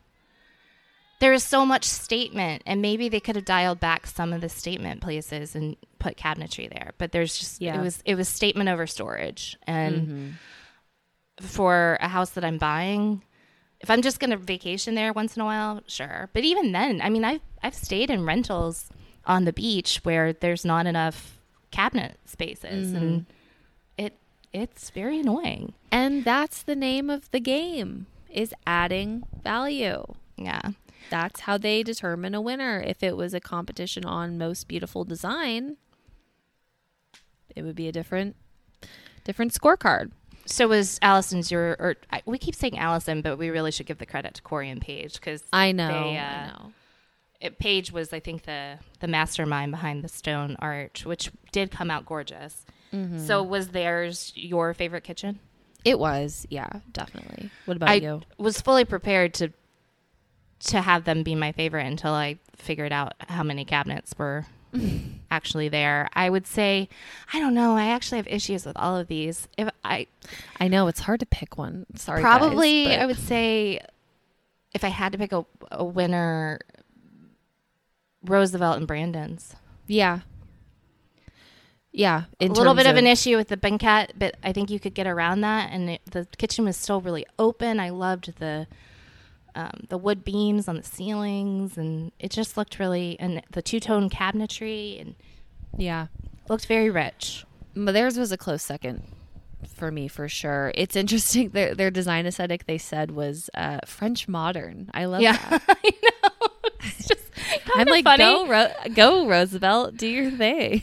there 1.18 1.32
is 1.32 1.42
so 1.42 1.64
much 1.64 1.84
statement, 1.84 2.62
and 2.66 2.82
maybe 2.82 3.08
they 3.08 3.20
could 3.20 3.36
have 3.36 3.44
dialed 3.44 3.80
back 3.80 4.06
some 4.06 4.32
of 4.32 4.40
the 4.40 4.48
statement 4.48 5.00
places 5.00 5.54
and 5.54 5.76
put 5.98 6.16
cabinetry 6.16 6.68
there. 6.68 6.92
But 6.98 7.12
there's 7.12 7.38
just 7.38 7.60
Yeah. 7.60 7.78
it 7.78 7.82
was 7.82 8.02
it 8.04 8.14
was 8.14 8.28
statement 8.28 8.68
over 8.68 8.86
storage, 8.86 9.56
and 9.66 9.96
mm-hmm. 9.96 11.46
for 11.46 11.98
a 12.00 12.08
house 12.08 12.30
that 12.30 12.44
I'm 12.44 12.58
buying. 12.58 13.22
If 13.80 13.90
I'm 13.90 14.00
just 14.00 14.20
going 14.20 14.30
to 14.30 14.38
vacation 14.38 14.94
there 14.94 15.12
once 15.12 15.36
in 15.36 15.42
a 15.42 15.44
while, 15.44 15.82
sure. 15.86 16.30
But 16.32 16.44
even 16.44 16.72
then, 16.72 17.00
I 17.02 17.10
mean, 17.10 17.24
I've 17.24 17.42
I've 17.62 17.74
stayed 17.74 18.10
in 18.10 18.24
rentals 18.24 18.88
on 19.26 19.44
the 19.44 19.52
beach 19.52 20.00
where 20.02 20.32
there's 20.32 20.64
not 20.64 20.86
enough 20.86 21.38
cabinet 21.70 22.18
spaces, 22.24 22.92
and 22.92 23.20
mm-hmm. 23.20 24.04
it 24.04 24.18
it's 24.52 24.90
very 24.90 25.20
annoying. 25.20 25.74
And 25.90 26.24
that's 26.24 26.62
the 26.62 26.76
name 26.76 27.10
of 27.10 27.30
the 27.30 27.40
game 27.40 28.06
is 28.30 28.54
adding 28.66 29.24
value. 29.42 30.04
Yeah, 30.36 30.60
That's 31.10 31.40
how 31.40 31.58
they 31.58 31.82
determine 31.82 32.34
a 32.34 32.40
winner. 32.40 32.80
If 32.80 33.02
it 33.02 33.16
was 33.16 33.34
a 33.34 33.40
competition 33.40 34.04
on 34.04 34.38
most 34.38 34.68
beautiful 34.68 35.04
design, 35.04 35.76
it 37.54 37.62
would 37.62 37.76
be 37.76 37.88
a 37.88 37.92
different 37.92 38.36
different 39.24 39.52
scorecard. 39.52 40.10
So 40.46 40.68
was 40.68 40.98
Alison's 41.02 41.50
your 41.50 41.76
or 41.78 41.96
I, 42.12 42.22
we 42.26 42.38
keep 42.38 42.54
saying 42.54 42.78
Alison, 42.78 43.20
but 43.22 43.36
we 43.36 43.50
really 43.50 43.70
should 43.72 43.86
give 43.86 43.98
the 43.98 44.06
credit 44.06 44.34
to 44.34 44.42
Corey 44.42 44.70
and 44.70 44.80
Paige 44.80 45.14
because 45.14 45.42
I 45.52 45.72
know. 45.72 45.88
They, 45.88 46.18
I 46.18 46.44
uh, 46.44 46.46
know. 46.46 46.72
it, 47.40 47.58
Paige 47.58 47.92
was 47.92 48.12
I 48.12 48.20
think 48.20 48.42
the 48.44 48.78
the 49.00 49.08
mastermind 49.08 49.72
behind 49.72 50.04
the 50.04 50.08
stone 50.08 50.56
arch, 50.58 51.04
which 51.04 51.30
did 51.52 51.70
come 51.70 51.90
out 51.90 52.06
gorgeous. 52.06 52.64
So 53.18 53.42
was 53.42 53.68
theirs 53.68 54.32
your 54.34 54.72
favorite 54.72 55.04
kitchen? 55.04 55.38
It 55.84 55.98
was, 55.98 56.46
yeah, 56.48 56.80
definitely. 56.92 57.50
What 57.66 57.76
about 57.76 57.90
I 57.90 57.94
you? 57.96 58.22
was 58.38 58.58
fully 58.62 58.86
prepared 58.86 59.34
to 59.34 59.52
to 60.60 60.80
have 60.80 61.04
them 61.04 61.22
be 61.22 61.34
my 61.34 61.52
favorite 61.52 61.86
until 61.86 62.12
I 62.12 62.38
figured 62.54 62.92
out 62.92 63.14
how 63.28 63.42
many 63.42 63.64
cabinets 63.64 64.14
were 64.18 64.46
actually 65.30 65.68
there. 65.68 66.08
I 66.14 66.30
would 66.30 66.46
say, 66.46 66.88
I 67.32 67.38
don't 67.38 67.54
know. 67.54 67.76
I 67.76 67.86
actually 67.86 68.18
have 68.18 68.28
issues 68.28 68.66
with 68.66 68.76
all 68.76 68.96
of 68.96 69.08
these. 69.08 69.48
If 69.56 69.68
I 69.84 70.06
I 70.58 70.68
know 70.68 70.88
it's 70.88 71.00
hard 71.00 71.20
to 71.20 71.26
pick 71.26 71.58
one. 71.58 71.86
Sorry, 71.94 72.20
probably, 72.22 72.84
guys, 72.84 73.00
I 73.00 73.06
would 73.06 73.18
say, 73.18 73.80
if 74.74 74.84
I 74.84 74.88
had 74.88 75.12
to 75.12 75.18
pick 75.18 75.32
a, 75.32 75.44
a 75.70 75.84
winner, 75.84 76.60
Roosevelt 78.24 78.78
and 78.78 78.86
Brandon's. 78.86 79.54
yeah, 79.86 80.20
yeah. 81.96 82.24
a 82.40 82.48
little 82.48 82.74
bit 82.74 82.86
of, 82.86 82.96
an 82.96 83.06
issue 83.06 83.36
with 83.36 83.48
the 83.48 83.56
banquette, 83.56 84.12
but 84.18 84.36
I 84.42 84.52
think 84.52 84.70
you 84.70 84.78
could 84.78 84.92
get 84.92 85.06
around 85.06 85.40
that. 85.40 85.70
And 85.72 85.90
it, 85.90 86.02
the 86.10 86.26
kitchen 86.36 86.66
was 86.66 86.76
still 86.76 87.00
really 87.00 87.24
open. 87.38 87.80
I 87.80 87.88
loved 87.88 88.38
the 88.38 88.66
um, 89.56 89.86
the 89.88 89.98
wood 89.98 90.24
beams 90.24 90.68
on 90.68 90.76
the 90.76 90.82
ceilings, 90.82 91.76
and 91.76 92.12
it 92.20 92.30
just 92.30 92.56
looked 92.56 92.78
really 92.78 93.16
and 93.18 93.42
the 93.50 93.62
two 93.62 93.80
tone 93.80 94.08
cabinetry 94.10 95.00
and 95.00 95.14
Yeah, 95.76 96.06
looked 96.48 96.66
very 96.66 96.90
rich. 96.90 97.44
but 97.74 97.92
theirs 97.92 98.16
was 98.18 98.30
a 98.32 98.36
close 98.36 98.62
second 98.62 99.02
for 99.74 99.90
me 99.90 100.06
for 100.08 100.28
sure. 100.28 100.70
It's 100.74 100.94
interesting. 100.96 101.48
Their 101.56 101.74
their 101.74 101.90
design 101.90 102.26
aesthetic 102.26 102.66
they 102.66 102.78
said 102.78 103.10
was 103.10 103.50
uh, 103.54 103.80
French 103.86 104.28
modern. 104.28 104.90
I 104.94 105.06
love 105.06 105.22
Yeah, 105.22 105.36
that. 105.48 105.62
I 105.68 105.90
know. 106.02 106.46
It's 106.84 107.08
just 107.08 107.22
I'm 107.74 107.88
like, 107.88 108.04
funny. 108.04 108.22
go, 108.22 108.46
Ro- 108.46 108.72
go, 108.94 109.26
Roosevelt, 109.26 109.96
do 109.96 110.06
your 110.06 110.30
thing. 110.30 110.82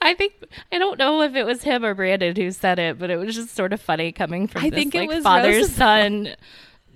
I 0.00 0.14
think 0.14 0.34
I 0.70 0.78
don't 0.78 0.96
know 0.98 1.22
if 1.22 1.34
it 1.34 1.44
was 1.44 1.62
him 1.64 1.84
or 1.84 1.94
Brandon 1.94 2.36
who 2.36 2.50
said 2.52 2.78
it, 2.78 2.98
but 3.00 3.10
it 3.10 3.16
was 3.16 3.34
just 3.34 3.54
sort 3.56 3.72
of 3.72 3.80
funny 3.80 4.12
coming 4.12 4.46
from 4.46 4.62
I 4.64 4.70
this 4.70 4.78
think 4.78 4.94
it 4.94 4.98
like 5.00 5.08
was 5.08 5.24
father 5.24 5.48
Roosevelt. 5.48 5.72
son 5.76 6.28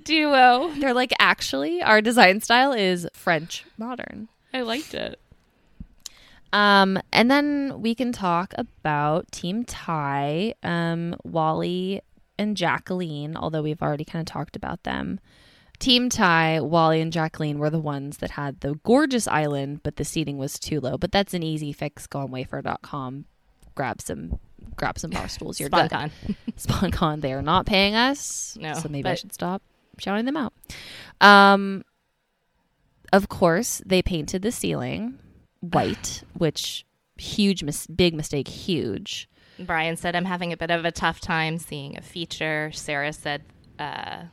duo. 0.05 0.71
They're 0.79 0.95
like, 0.95 1.13
actually, 1.19 1.83
our 1.83 2.01
design 2.01 2.41
style 2.41 2.73
is 2.73 3.09
French 3.13 3.65
modern. 3.79 4.29
I 4.53 4.61
liked 4.63 4.95
it. 4.95 5.19
Um, 6.53 7.01
and 7.13 7.29
then 7.31 7.81
we 7.83 7.95
can 7.97 8.13
talk 8.13 8.55
about 8.57 9.31
Team 9.33 9.65
Ty, 9.65 10.55
um, 10.63 11.17
Wally 11.25 12.01
and 12.39 12.57
Jacqueline, 12.57 13.37
although 13.37 13.63
we've 13.63 13.83
already 13.83 14.05
kind 14.05 14.21
of 14.21 14.33
talked 14.33 14.55
about 14.55 14.85
them. 14.85 15.19
Team 15.81 16.09
Ty, 16.09 16.61
Wally 16.61 17.01
and 17.01 17.13
Jacqueline 17.13 17.59
were 17.59 17.71
the 17.71 17.81
ones 17.81 18.19
that 18.19 18.31
had 18.31 18.61
the 18.61 18.75
gorgeous 18.85 19.27
island, 19.27 19.81
but 19.83 19.97
the 19.97 20.05
seating 20.05 20.39
was 20.39 20.59
too 20.59 20.81
low. 20.81 20.97
But 20.97 21.11
that's 21.11 21.35
an 21.35 21.43
easy 21.43 21.73
fix. 21.73 22.07
Go 22.07 22.21
on 22.21 22.29
wayfair.com, 22.29 23.25
grab 23.75 24.01
some 24.01 24.39
grab 24.77 24.99
some 24.99 25.11
bar 25.11 25.29
stools. 25.29 25.59
You're 25.59 25.69
done. 25.69 25.89
SponCon. 25.89 26.11
SponCon, 26.57 27.21
they 27.21 27.33
are 27.33 27.43
not 27.43 27.67
paying 27.67 27.95
us. 27.97 28.57
No, 28.61 28.75
So 28.75 28.89
maybe 28.89 29.09
I 29.09 29.15
should 29.15 29.33
stop. 29.33 29.63
Shouting 29.99 30.25
them 30.25 30.37
out. 30.37 30.53
Um, 31.21 31.85
of 33.13 33.29
course, 33.29 33.83
they 33.87 34.03
painted 34.03 34.43
the 34.43 34.53
ceiling 34.53 35.19
white, 35.61 36.23
which 36.35 36.85
huge, 37.17 37.63
mis- 37.63 37.87
big 37.87 38.15
mistake, 38.15 38.49
huge. 38.49 39.29
Brian 39.59 39.97
said, 39.97 40.17
I'm 40.17 40.25
having 40.25 40.53
a 40.53 40.57
bit 40.57 40.71
of 40.71 40.85
a 40.85 40.91
tough 40.91 41.21
time 41.21 41.59
seeing 41.59 41.97
a 41.97 42.03
feature. 42.03 42.73
Sarah 42.73 43.13
said, 43.13 43.45
uh, 43.79 44.25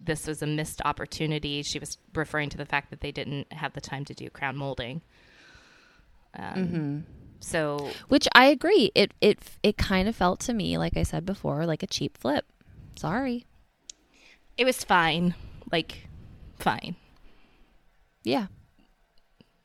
this 0.00 0.26
was 0.26 0.40
a 0.40 0.46
missed 0.46 0.80
opportunity. 0.84 1.62
She 1.62 1.78
was 1.78 1.98
referring 2.14 2.48
to 2.50 2.56
the 2.56 2.64
fact 2.64 2.88
that 2.90 3.02
they 3.02 3.12
didn't 3.12 3.52
have 3.52 3.74
the 3.74 3.82
time 3.82 4.04
to 4.06 4.14
do 4.14 4.30
crown 4.30 4.56
molding. 4.56 5.02
Um, 6.34 7.04
So, 7.40 7.90
Which 8.08 8.28
I 8.34 8.46
agree. 8.46 8.92
It 8.94 9.12
it 9.20 9.38
it 9.62 9.76
kind 9.78 10.08
of 10.08 10.16
felt 10.16 10.40
to 10.40 10.52
me, 10.54 10.76
like 10.78 10.96
I 10.96 11.02
said 11.02 11.24
before, 11.26 11.64
like 11.66 11.82
a 11.82 11.86
cheap 11.86 12.16
flip. 12.18 12.44
Sorry. 12.96 13.46
It 14.60 14.66
was 14.66 14.84
fine. 14.84 15.34
Like, 15.72 16.06
fine. 16.58 16.94
Yeah, 18.22 18.46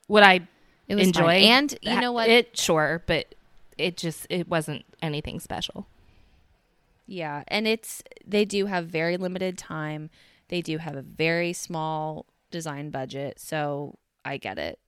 Would 0.08 0.24
I 0.24 0.48
it 0.88 0.96
was 0.96 1.08
enjoy? 1.08 1.22
fine. 1.22 1.44
And 1.44 1.72
you 1.74 1.78
that- 1.92 2.02
know 2.02 2.14
what? 2.14 2.30
It 2.30 2.58
sure, 2.58 3.04
but 3.06 3.36
it 3.78 3.98
just 3.98 4.26
it 4.30 4.48
wasn't 4.48 4.86
anything 5.02 5.42
special. 5.42 5.88
Yeah, 7.06 7.44
and 7.50 7.68
it's 7.68 8.02
they 8.26 8.46
do 8.46 8.68
have 8.68 8.88
very 8.88 9.18
limited 9.18 9.58
time. 9.58 10.10
They 10.48 10.62
do 10.62 10.78
have 10.78 10.96
a 10.96 11.02
very 11.02 11.52
small 11.52 12.26
design 12.50 12.92
budget, 12.92 13.40
so 13.40 13.98
I 14.24 14.38
get 14.38 14.58
it. 14.58 14.80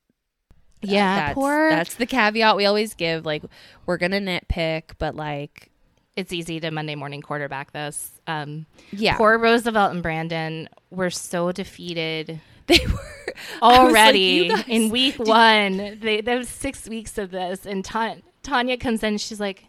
Yeah, 0.81 1.17
that's, 1.27 1.33
poor. 1.33 1.69
That's 1.69 1.95
the 1.95 2.05
caveat 2.05 2.55
we 2.55 2.65
always 2.65 2.93
give. 2.93 3.25
Like, 3.25 3.43
we're 3.85 3.97
gonna 3.97 4.21
nitpick, 4.21 4.91
but 4.97 5.13
like, 5.15 5.71
it's 6.17 6.33
easy 6.33 6.59
to 6.59 6.69
Monday 6.71 6.95
morning 6.95 7.21
quarterback 7.21 7.71
this. 7.71 8.11
Um, 8.27 8.65
yeah, 8.91 9.15
Poor 9.15 9.37
Roosevelt 9.37 9.93
and 9.93 10.03
Brandon 10.03 10.67
were 10.89 11.09
so 11.09 11.53
defeated 11.53 12.41
they 12.67 12.79
were 12.85 12.93
like, 12.93 13.37
already 13.61 14.49
guys- 14.49 14.65
in 14.67 14.89
week 14.91 15.17
one. 15.19 15.97
They 16.01 16.19
there 16.21 16.37
was 16.37 16.49
six 16.49 16.89
weeks 16.89 17.17
of 17.17 17.31
this, 17.31 17.65
and 17.65 17.85
Ta- 17.85 18.15
Taniya 18.43 18.77
comes 18.79 19.03
in. 19.03 19.17
She's 19.19 19.39
like, 19.39 19.65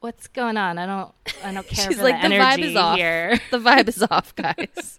"What's 0.00 0.26
going 0.26 0.56
on? 0.56 0.78
I 0.78 0.86
don't, 0.86 1.12
I 1.44 1.52
don't 1.52 1.66
care 1.68 1.86
She's 1.86 1.96
for 1.98 2.02
like, 2.02 2.20
the 2.22 2.28
the 2.28 2.34
vibe 2.34 2.52
energy 2.54 2.70
is 2.70 2.76
off. 2.76 2.96
here." 2.96 3.38
the 3.52 3.58
vibe 3.58 3.88
is 3.88 4.02
off, 4.10 4.34
guys. 4.34 4.98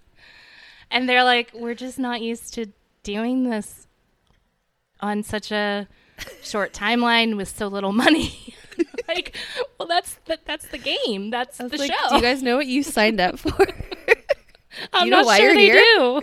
And 0.89 1.09
they're 1.09 1.23
like, 1.25 1.51
"We're 1.53 1.75
just 1.75 1.99
not 1.99 2.21
used 2.21 2.53
to 2.53 2.67
doing 3.03 3.49
this 3.49 3.87
on 5.01 5.23
such 5.23 5.51
a 5.51 5.87
short 6.43 6.73
timeline 6.73 7.35
with 7.37 7.49
so 7.49 7.67
little 7.67 7.91
money." 7.91 8.53
like, 9.07 9.35
well, 9.79 9.87
that's 9.87 10.15
the, 10.25 10.39
that's 10.45 10.67
the 10.67 10.77
game. 10.77 11.29
That's 11.29 11.57
the 11.57 11.67
like, 11.77 11.91
show. 11.91 12.09
do 12.09 12.15
you 12.15 12.21
guys 12.21 12.41
know 12.43 12.57
what 12.57 12.67
you 12.67 12.83
signed 12.83 13.19
up 13.19 13.39
for? 13.39 13.51
I'm 14.93 15.05
you 15.05 15.11
know 15.11 15.17
not 15.17 15.25
why 15.25 15.37
sure 15.37 15.47
you're 15.47 15.55
they 15.55 15.65
here? 15.65 15.75
do. 15.97 16.21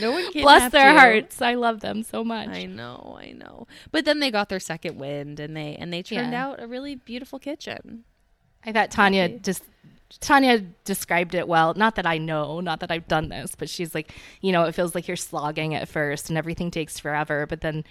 no 0.00 0.12
one 0.12 0.30
can 0.30 0.42
Bless 0.42 0.72
their 0.72 0.92
hearts. 0.92 1.40
I 1.40 1.54
love 1.54 1.80
them 1.80 2.02
so 2.02 2.22
much. 2.22 2.48
I 2.48 2.66
know, 2.66 3.16
I 3.20 3.32
know. 3.32 3.66
But 3.90 4.04
then 4.04 4.20
they 4.20 4.30
got 4.30 4.48
their 4.48 4.60
second 4.60 4.98
wind, 4.98 5.40
and 5.40 5.56
they 5.56 5.74
and 5.76 5.92
they 5.92 6.02
turned 6.02 6.32
Yeah. 6.32 6.46
out 6.48 6.62
a 6.62 6.66
really 6.66 6.94
beautiful 6.96 7.38
kitchen. 7.38 8.04
I 8.64 8.72
thought 8.72 8.90
Taniya 8.90 9.24
Okay. 9.24 9.38
just 9.42 9.62
Taniya 10.20 10.66
described 10.84 11.34
it 11.34 11.46
well. 11.48 11.72
Not 11.74 11.94
that 11.94 12.04
I 12.06 12.18
know, 12.18 12.60
not 12.60 12.80
that 12.80 12.90
I've 12.90 13.08
done 13.08 13.28
this, 13.28 13.54
but 13.54 13.68
she's 13.70 13.94
like, 13.94 14.12
you 14.40 14.52
know, 14.52 14.64
it 14.64 14.74
feels 14.74 14.94
like 14.94 15.06
you're 15.08 15.16
slogging 15.16 15.74
at 15.74 15.88
first 15.88 16.28
and 16.28 16.36
everything 16.36 16.70
takes 16.70 16.98
forever, 16.98 17.46
but 17.46 17.60
then 17.60 17.84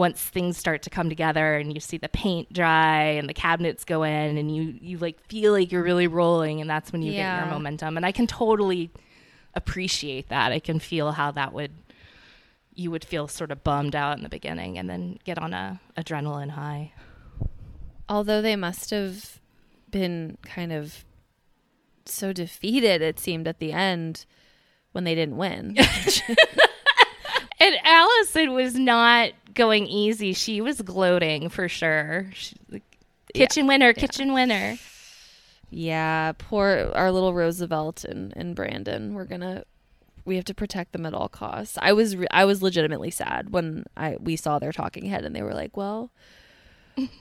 once 0.00 0.18
things 0.18 0.56
start 0.56 0.80
to 0.80 0.88
come 0.88 1.10
together 1.10 1.56
and 1.56 1.74
you 1.74 1.78
see 1.78 1.98
the 1.98 2.08
paint 2.08 2.50
dry 2.54 3.02
and 3.02 3.28
the 3.28 3.34
cabinets 3.34 3.84
go 3.84 4.02
in 4.02 4.38
and 4.38 4.56
you 4.56 4.74
you 4.80 4.96
like 4.96 5.20
feel 5.28 5.52
like 5.52 5.70
you're 5.70 5.82
really 5.82 6.06
rolling 6.06 6.58
and 6.62 6.70
that's 6.70 6.90
when 6.90 7.02
you 7.02 7.12
get 7.12 7.38
your 7.38 7.50
momentum. 7.50 7.98
And 7.98 8.06
I 8.06 8.10
can 8.10 8.26
totally 8.26 8.90
appreciate 9.54 10.30
that. 10.30 10.52
I 10.52 10.58
can 10.58 10.78
feel 10.78 11.12
how 11.12 11.30
that 11.32 11.52
would 11.52 11.72
you 12.74 12.90
would 12.90 13.04
feel 13.04 13.28
sort 13.28 13.50
of 13.50 13.62
bummed 13.62 13.94
out 13.94 14.16
in 14.16 14.22
the 14.22 14.30
beginning 14.30 14.78
and 14.78 14.88
then 14.88 15.18
get 15.24 15.36
on 15.36 15.52
a 15.52 15.78
adrenaline 15.98 16.52
high. 16.52 16.94
Although 18.08 18.40
they 18.40 18.56
must 18.56 18.88
have 18.88 19.38
been 19.90 20.38
kind 20.42 20.72
of 20.72 21.04
so 22.06 22.32
defeated, 22.32 23.02
it 23.02 23.20
seemed 23.20 23.46
at 23.46 23.58
the 23.58 23.72
end 23.72 24.24
when 24.92 25.04
they 25.04 25.14
didn't 25.14 25.36
win. 25.36 25.76
And 27.60 27.76
Alison 27.84 28.54
was 28.54 28.74
not 28.74 29.32
going 29.54 29.86
easy. 29.86 30.32
She 30.32 30.60
was 30.60 30.80
gloating 30.80 31.48
for 31.50 31.68
sure. 31.68 32.30
She, 32.32 32.56
like, 32.70 32.82
kitchen 33.34 33.66
winner, 33.66 33.92
kitchen 33.92 34.32
winner. 34.32 34.78
yeah, 35.70 36.32
poor 36.38 36.90
our 36.94 37.12
little 37.12 37.34
Roosevelt 37.34 38.04
and, 38.04 38.32
and 38.36 38.56
Brandon. 38.56 39.14
We're 39.14 39.24
gonna 39.24 39.64
we 40.24 40.36
have 40.36 40.44
to 40.46 40.54
protect 40.54 40.92
them 40.92 41.04
at 41.06 41.14
all 41.14 41.28
costs. 41.28 41.78
I 41.80 41.92
was 41.92 42.16
re- 42.16 42.26
I 42.30 42.44
was 42.44 42.62
legitimately 42.62 43.10
sad 43.10 43.50
when 43.50 43.84
I 43.96 44.16
we 44.18 44.36
saw 44.36 44.58
their 44.58 44.72
talking 44.72 45.04
head 45.06 45.24
and 45.24 45.34
they 45.36 45.42
were 45.42 45.54
like, 45.54 45.76
"Well, 45.76 46.10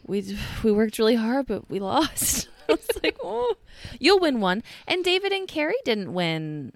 we 0.06 0.38
we 0.64 0.72
worked 0.72 1.00
really 1.00 1.16
hard, 1.16 1.48
but 1.48 1.70
we 1.70 1.80
lost." 1.92 2.48
I 2.70 2.74
was 2.74 2.88
like, 3.04 3.18
"Oh, 3.24 3.56
you'll 4.00 4.20
win 4.20 4.40
one." 4.42 4.64
And 4.88 5.04
David 5.04 5.32
and 5.32 5.48
Carrie 5.48 5.76
didn't 5.84 6.14
win. 6.14 6.74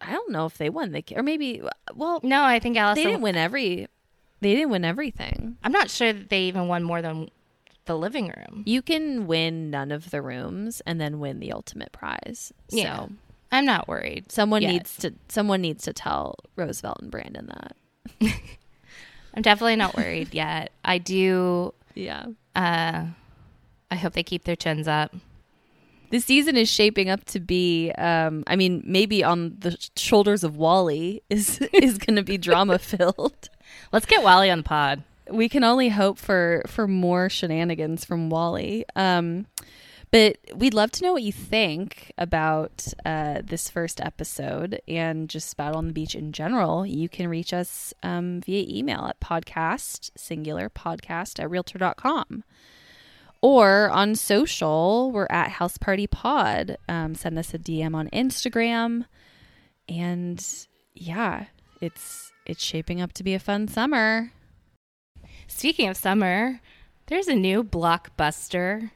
I 0.00 0.12
don't 0.12 0.30
know 0.32 0.46
if 0.46 0.56
they 0.58 0.70
won 0.70 0.92
the 0.92 1.04
or 1.16 1.22
maybe 1.22 1.62
well 1.94 2.20
No, 2.22 2.42
I 2.42 2.58
think 2.58 2.76
Alison. 2.76 3.02
they 3.04 3.10
didn't 3.10 3.22
win 3.22 3.36
every 3.36 3.86
they 4.40 4.54
didn't 4.54 4.70
win 4.70 4.84
everything. 4.84 5.56
I'm 5.62 5.72
not 5.72 5.90
sure 5.90 6.12
that 6.12 6.30
they 6.30 6.42
even 6.44 6.66
won 6.68 6.82
more 6.82 7.02
than 7.02 7.28
the 7.84 7.96
living 7.98 8.32
room. 8.36 8.62
You 8.66 8.82
can 8.82 9.26
win 9.26 9.70
none 9.70 9.90
of 9.92 10.10
the 10.10 10.22
rooms 10.22 10.80
and 10.86 11.00
then 11.00 11.18
win 11.20 11.40
the 11.40 11.52
ultimate 11.52 11.92
prize. 11.92 12.52
Yeah. 12.70 12.96
So 13.06 13.10
I'm 13.52 13.64
not 13.66 13.88
worried. 13.88 14.30
someone 14.32 14.62
Yet. 14.62 14.70
needs 14.72 14.96
to 14.98 15.14
someone 15.28 15.60
needs 15.60 15.84
to 15.84 15.92
tell 15.92 16.36
Roosevelt 16.56 16.98
and 17.02 17.10
Brandon 17.10 17.46
that. 17.48 17.76
I'm 19.34 19.42
definitely 19.42 19.76
not 19.76 19.96
worried 19.96 20.34
yet. 20.34 20.70
I 20.84 20.98
do. 20.98 21.74
Yeah. 21.96 22.26
Uh, 22.54 23.06
I 23.90 23.96
hope 23.96 24.12
they 24.12 24.22
keep 24.22 24.44
their 24.44 24.54
chins 24.54 24.86
up. 24.86 25.12
The 26.10 26.20
season 26.20 26.56
is 26.56 26.68
shaping 26.68 27.08
up 27.08 27.24
to 27.26 27.40
be 27.40 27.92
um 27.92 28.44
I 28.46 28.56
mean 28.56 28.82
maybe 28.84 29.24
on 29.24 29.56
the 29.60 29.76
shoulders 29.96 30.44
of 30.44 30.56
Wally 30.56 31.22
is 31.30 31.60
is 31.72 31.98
going 31.98 32.16
to 32.16 32.22
be 32.22 32.36
drama 32.38 32.78
filled. 32.78 33.48
Let's 33.92 34.06
get 34.06 34.22
Wally 34.22 34.50
on 34.50 34.58
the 34.58 34.64
pod. 34.64 35.02
we 35.30 35.48
can 35.48 35.64
only 35.64 35.88
hope 35.90 36.18
for 36.18 36.62
for 36.66 36.86
more 36.88 37.28
shenanigans 37.28 38.04
from 38.04 38.28
Wally. 38.30 38.84
Um, 38.96 39.46
but 40.10 40.38
we'd 40.56 40.74
love 40.74 40.90
to 40.92 41.04
know 41.04 41.12
what 41.12 41.22
you 41.22 41.30
think 41.30 42.10
about 42.18 42.88
uh, 43.06 43.42
this 43.44 43.70
first 43.70 44.00
episode 44.00 44.80
and 44.88 45.28
just 45.28 45.56
Battle 45.56 45.78
on 45.78 45.86
the 45.86 45.92
Beach 45.92 46.16
in 46.16 46.32
general. 46.32 46.84
You 46.84 47.08
can 47.08 47.28
reach 47.28 47.52
us 47.52 47.94
um, 48.02 48.40
via 48.40 48.64
email 48.68 49.04
at 49.06 49.20
podcast, 49.20 50.10
singular 50.16 50.68
podcast 50.68 51.38
at 51.38 51.48
realtor.com. 51.48 52.42
Or 53.42 53.88
on 53.90 54.14
social, 54.16 55.10
we're 55.12 55.26
at 55.30 55.52
House 55.52 55.78
Party 55.78 56.06
Pod. 56.06 56.76
Um, 56.88 57.14
send 57.14 57.38
us 57.38 57.54
a 57.54 57.58
DM 57.58 57.94
on 57.94 58.08
Instagram. 58.10 59.06
And 59.88 60.46
yeah, 60.94 61.46
it's 61.80 62.32
it's 62.46 62.62
shaping 62.62 63.00
up 63.00 63.12
to 63.14 63.22
be 63.24 63.34
a 63.34 63.38
fun 63.38 63.66
summer. 63.68 64.32
Speaking 65.48 65.88
of 65.88 65.96
summer, 65.96 66.60
there's 67.06 67.28
a 67.28 67.34
new 67.34 67.64
blockbuster 67.64 68.90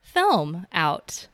film 0.00 0.66
out 0.72 1.26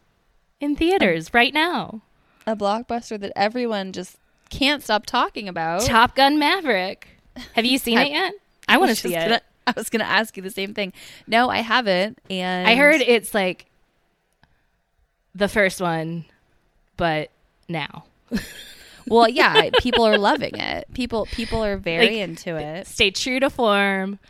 in 0.61 0.75
theaters 0.75 1.33
right 1.35 1.53
now. 1.53 2.01
a 2.47 2.57
blockbuster 2.57 3.21
that 3.21 3.33
everyone 3.37 3.93
just 3.93 4.17
can't 4.51 4.83
stop 4.83 5.07
talking 5.07 5.49
about. 5.49 5.83
Top 5.83 6.17
Gun 6.17 6.39
Maverick. 6.39 7.09
Have 7.55 7.65
you 7.65 7.79
seen 7.87 7.99
I- 7.99 8.05
it 8.05 8.11
yet? 8.13 8.33
I 8.69 8.79
want 8.79 8.91
to 8.91 8.97
see 8.97 9.15
it. 9.15 9.21
gonna- 9.21 9.41
I 9.67 9.73
was 9.77 9.89
going 9.91 10.01
to 10.01 10.11
ask 10.11 10.37
you 10.37 10.43
the 10.43 10.51
same 10.51 10.75
thing. 10.75 10.93
No, 11.27 11.49
I 11.49 11.59
haven't. 11.59 12.19
And 12.31 12.67
I 12.69 12.75
heard 12.77 13.01
it's 13.01 13.35
like 13.35 13.67
the 15.35 15.49
first 15.49 15.81
one, 15.81 16.25
but 16.97 17.31
now. 17.69 18.05
Well, 19.09 19.29
yeah, 19.29 19.71
people 19.81 20.07
are 20.07 20.17
loving 20.17 20.57
it. 20.57 20.87
People 20.95 21.27
people 21.33 21.65
are 21.65 21.77
very 21.77 22.07
Like, 22.07 22.17
into 22.19 22.57
it. 22.57 22.87
Stay 22.87 23.11
true 23.11 23.41
to 23.41 23.51
form. 23.51 24.21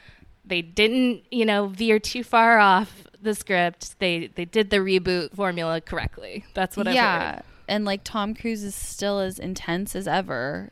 They 0.47 0.63
didn't, 0.63 1.25
you 1.31 1.45
know, 1.45 1.67
veer 1.67 1.99
too 1.99 2.25
far 2.25 2.59
off 2.59 3.05
the 3.21 3.35
script. 3.35 3.99
They 3.99 4.29
they 4.35 4.47
did 4.47 4.71
the 4.71 4.79
reboot 4.79 5.35
formula 5.35 5.83
correctly. 5.83 6.47
That's 6.55 6.75
what 6.75 6.89
I've 6.89 6.95
yeah, 6.95 7.35
heard. 7.35 7.43
and 7.69 7.85
like 7.85 8.01
Tom 8.03 8.35
Cruise 8.35 8.65
is 8.65 8.75
still 8.75 9.21
as 9.21 9.39
intense 9.39 9.95
as 9.95 10.09
ever 10.09 10.71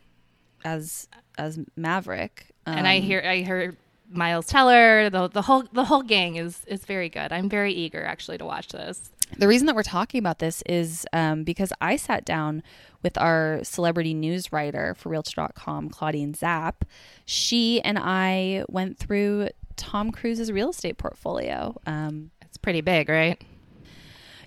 as 0.65 1.07
as 1.37 1.59
Maverick. 1.75 2.47
and 2.65 2.87
I 2.87 2.97
Um, 2.97 3.03
hear 3.03 3.21
I 3.23 3.43
heard 3.43 3.77
Miles 4.11 4.45
Teller, 4.47 5.09
the 5.09 5.27
the 5.27 5.41
whole 5.43 5.63
the 5.71 5.85
whole 5.85 6.03
gang 6.03 6.35
is 6.35 6.63
is 6.67 6.85
very 6.85 7.09
good. 7.09 7.31
I'm 7.31 7.49
very 7.49 7.73
eager 7.73 8.03
actually 8.03 8.37
to 8.37 8.45
watch 8.45 8.69
this. 8.69 9.11
The 9.37 9.47
reason 9.47 9.65
that 9.67 9.75
we're 9.75 9.83
talking 9.83 10.19
about 10.19 10.39
this 10.39 10.61
is 10.65 11.05
um, 11.13 11.43
because 11.45 11.71
I 11.79 11.95
sat 11.95 12.25
down 12.25 12.63
with 13.01 13.17
our 13.17 13.61
celebrity 13.63 14.13
news 14.13 14.51
writer 14.51 14.93
for 14.95 15.07
Realtor.com, 15.09 15.89
Claudine 15.89 16.33
Zap. 16.33 16.83
She 17.25 17.81
and 17.81 17.97
I 17.97 18.65
went 18.67 18.97
through 18.99 19.47
Tom 19.77 20.11
Cruise's 20.11 20.51
real 20.51 20.71
estate 20.71 20.97
portfolio. 20.97 21.79
Um, 21.85 22.31
It's 22.41 22.57
pretty 22.57 22.81
big, 22.81 23.07
right? 23.07 23.41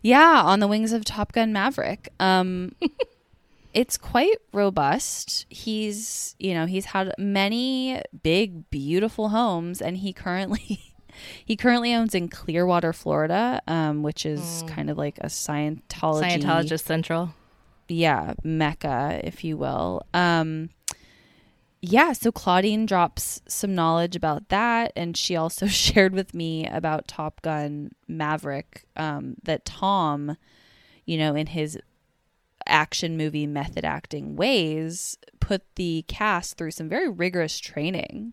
yeah, 0.02 0.42
on 0.44 0.60
the 0.60 0.68
wings 0.68 0.92
of 0.92 1.02
Top 1.06 1.32
Gun 1.32 1.52
Maverick. 1.54 2.10
Um, 2.20 2.74
it's 3.74 3.98
quite 3.98 4.38
robust. 4.52 5.46
He's, 5.50 6.36
you 6.38 6.54
know, 6.54 6.66
he's 6.66 6.86
had 6.86 7.12
many 7.18 8.00
big, 8.22 8.70
beautiful 8.70 9.30
homes, 9.30 9.82
and 9.82 9.98
he 9.98 10.12
currently 10.12 10.94
he 11.44 11.56
currently 11.56 11.94
owns 11.94 12.14
in 12.14 12.28
Clearwater, 12.28 12.92
Florida, 12.92 13.60
um, 13.66 14.02
which 14.02 14.24
is 14.24 14.40
mm. 14.40 14.68
kind 14.68 14.88
of 14.88 14.96
like 14.96 15.18
a 15.18 15.26
Scientology 15.26 16.40
Scientologist 16.40 16.84
central. 16.84 17.34
Yeah, 17.88 18.34
mecca, 18.42 19.20
if 19.24 19.44
you 19.44 19.56
will. 19.56 20.06
Um, 20.14 20.70
yeah, 21.82 22.14
so 22.14 22.32
Claudine 22.32 22.86
drops 22.86 23.42
some 23.46 23.74
knowledge 23.74 24.16
about 24.16 24.48
that, 24.48 24.92
and 24.96 25.16
she 25.16 25.36
also 25.36 25.66
shared 25.68 26.14
with 26.14 26.32
me 26.32 26.66
about 26.66 27.08
Top 27.08 27.42
Gun 27.42 27.90
Maverick 28.08 28.84
um, 28.96 29.34
that 29.42 29.64
Tom, 29.64 30.36
you 31.04 31.18
know, 31.18 31.34
in 31.34 31.48
his 31.48 31.78
action 32.66 33.16
movie 33.16 33.46
method 33.46 33.84
acting 33.84 34.36
ways, 34.36 35.16
put 35.40 35.62
the 35.76 36.04
cast 36.08 36.56
through 36.56 36.70
some 36.70 36.88
very 36.88 37.08
rigorous 37.08 37.58
training 37.58 38.32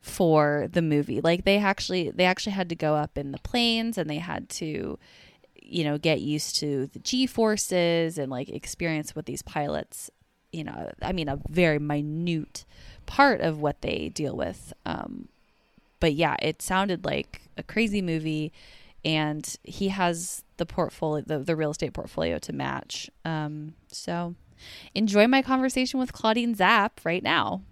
for 0.00 0.68
the 0.72 0.82
movie. 0.82 1.20
Like 1.20 1.44
they 1.44 1.58
actually 1.58 2.10
they 2.10 2.24
actually 2.24 2.52
had 2.52 2.68
to 2.68 2.74
go 2.74 2.94
up 2.94 3.16
in 3.16 3.32
the 3.32 3.38
planes 3.38 3.96
and 3.96 4.10
they 4.10 4.18
had 4.18 4.48
to 4.50 4.98
you 5.62 5.84
know 5.84 5.96
get 5.96 6.20
used 6.20 6.56
to 6.56 6.86
the 6.88 6.98
G 6.98 7.26
forces 7.26 8.18
and 8.18 8.30
like 8.30 8.48
experience 8.48 9.14
what 9.16 9.26
these 9.26 9.42
pilots 9.42 10.10
you 10.52 10.64
know 10.64 10.90
I 11.00 11.12
mean 11.12 11.28
a 11.28 11.38
very 11.48 11.78
minute 11.78 12.64
part 13.06 13.40
of 13.40 13.60
what 13.60 13.80
they 13.80 14.10
deal 14.12 14.36
with 14.36 14.72
um 14.84 15.28
but 16.00 16.14
yeah 16.14 16.36
it 16.42 16.60
sounded 16.60 17.04
like 17.04 17.42
a 17.56 17.62
crazy 17.62 18.02
movie 18.02 18.52
and 19.04 19.56
he 19.62 19.88
has 19.88 20.44
the 20.62 20.66
portfolio 20.66 21.24
the, 21.26 21.40
the 21.40 21.56
real 21.56 21.72
estate 21.72 21.92
portfolio 21.92 22.38
to 22.38 22.52
match 22.52 23.10
um 23.24 23.74
so 23.88 24.36
enjoy 24.94 25.26
my 25.26 25.42
conversation 25.42 25.98
with 25.98 26.12
Claudine 26.12 26.54
Zap 26.54 27.00
right 27.04 27.22
now. 27.22 27.62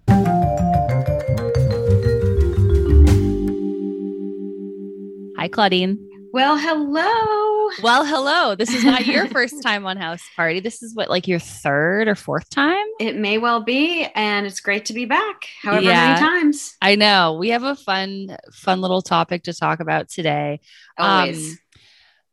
Hi, 5.38 5.48
Claudine. 5.48 5.98
Well, 6.32 6.56
hello. 6.56 7.70
Well, 7.82 8.04
hello. 8.04 8.54
This 8.54 8.72
is 8.72 8.84
not 8.84 9.06
your 9.06 9.26
first 9.26 9.62
time 9.64 9.86
on 9.86 9.96
House 9.96 10.22
Party. 10.36 10.60
This 10.60 10.82
is 10.82 10.94
what, 10.94 11.08
like 11.08 11.26
your 11.26 11.38
third 11.38 12.08
or 12.08 12.14
fourth 12.14 12.48
time? 12.50 12.84
It 13.00 13.16
may 13.16 13.38
well 13.38 13.60
be. 13.60 14.06
And 14.14 14.46
it's 14.46 14.60
great 14.60 14.84
to 14.86 14.92
be 14.92 15.06
back, 15.06 15.46
however 15.62 15.82
yeah, 15.82 16.14
many 16.14 16.20
times. 16.20 16.76
I 16.82 16.94
know. 16.94 17.36
We 17.38 17.48
have 17.48 17.64
a 17.64 17.74
fun, 17.74 18.36
fun 18.52 18.80
little 18.80 19.02
topic 19.02 19.44
to 19.44 19.54
talk 19.54 19.80
about 19.80 20.08
today. 20.08 20.60
Always. 20.98 21.52
Um, 21.52 21.58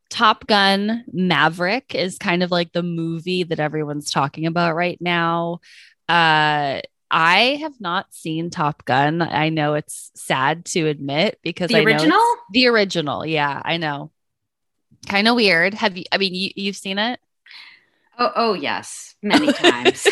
Top 0.09 0.47
Gun 0.47 1.03
Maverick 1.11 1.93
is 1.93 2.17
kind 2.17 2.43
of 2.43 2.51
like 2.51 2.71
the 2.71 2.83
movie 2.83 3.43
that 3.43 3.59
everyone's 3.59 4.11
talking 4.11 4.45
about 4.45 4.75
right 4.75 4.99
now. 5.01 5.59
Uh, 6.07 6.81
I 7.09 7.59
have 7.61 7.79
not 7.79 8.13
seen 8.13 8.49
Top 8.49 8.85
Gun. 8.85 9.21
I 9.21 9.49
know 9.49 9.75
it's 9.75 10.11
sad 10.15 10.65
to 10.65 10.87
admit 10.87 11.39
because 11.41 11.69
the 11.69 11.77
I 11.77 11.83
original, 11.83 12.21
the 12.51 12.67
original. 12.67 13.25
Yeah, 13.25 13.61
I 13.63 13.77
know. 13.77 14.11
Kind 15.07 15.27
of 15.27 15.35
weird. 15.35 15.73
Have 15.73 15.97
you? 15.97 16.03
I 16.11 16.17
mean, 16.17 16.33
you, 16.33 16.51
you've 16.55 16.75
seen 16.75 16.97
it? 16.97 17.19
Oh, 18.19 18.31
oh 18.35 18.53
yes, 18.53 19.15
many 19.21 19.53
times. 19.53 20.03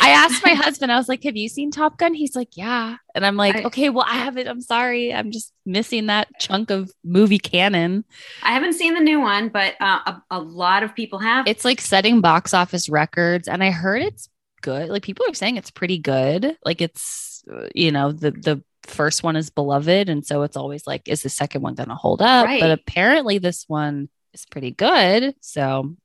I 0.00 0.12
asked 0.16 0.42
my 0.44 0.54
husband. 0.54 0.90
I 0.90 0.96
was 0.96 1.08
like, 1.08 1.22
"Have 1.24 1.36
you 1.36 1.48
seen 1.48 1.70
Top 1.70 1.98
Gun?" 1.98 2.14
He's 2.14 2.34
like, 2.34 2.56
"Yeah," 2.56 2.96
and 3.14 3.26
I'm 3.26 3.36
like, 3.36 3.56
I, 3.56 3.64
"Okay, 3.64 3.90
well, 3.90 4.06
I 4.08 4.14
haven't. 4.14 4.48
I'm 4.48 4.62
sorry. 4.62 5.12
I'm 5.12 5.30
just 5.30 5.52
missing 5.66 6.06
that 6.06 6.28
chunk 6.40 6.70
of 6.70 6.90
movie 7.04 7.38
canon." 7.38 8.04
I 8.42 8.52
haven't 8.52 8.72
seen 8.74 8.94
the 8.94 9.00
new 9.00 9.20
one, 9.20 9.50
but 9.50 9.74
uh, 9.78 10.00
a, 10.06 10.22
a 10.30 10.40
lot 10.40 10.84
of 10.84 10.94
people 10.94 11.18
have. 11.18 11.46
It's 11.46 11.66
like 11.66 11.82
setting 11.82 12.22
box 12.22 12.54
office 12.54 12.88
records, 12.88 13.46
and 13.46 13.62
I 13.62 13.70
heard 13.70 14.00
it's 14.02 14.30
good. 14.62 14.88
Like 14.88 15.02
people 15.02 15.26
are 15.28 15.34
saying 15.34 15.58
it's 15.58 15.70
pretty 15.70 15.98
good. 15.98 16.56
Like 16.64 16.80
it's 16.80 17.44
uh, 17.52 17.68
you 17.74 17.92
know 17.92 18.10
the 18.10 18.30
the 18.30 18.62
first 18.84 19.22
one 19.22 19.36
is 19.36 19.50
beloved, 19.50 20.08
and 20.08 20.24
so 20.24 20.42
it's 20.42 20.56
always 20.56 20.86
like, 20.86 21.08
is 21.08 21.22
the 21.22 21.28
second 21.28 21.60
one 21.60 21.74
going 21.74 21.90
to 21.90 21.94
hold 21.94 22.22
up? 22.22 22.46
Right. 22.46 22.60
But 22.60 22.70
apparently, 22.70 23.36
this 23.38 23.64
one 23.68 24.08
is 24.34 24.46
pretty 24.46 24.70
good. 24.70 25.34
So. 25.40 25.96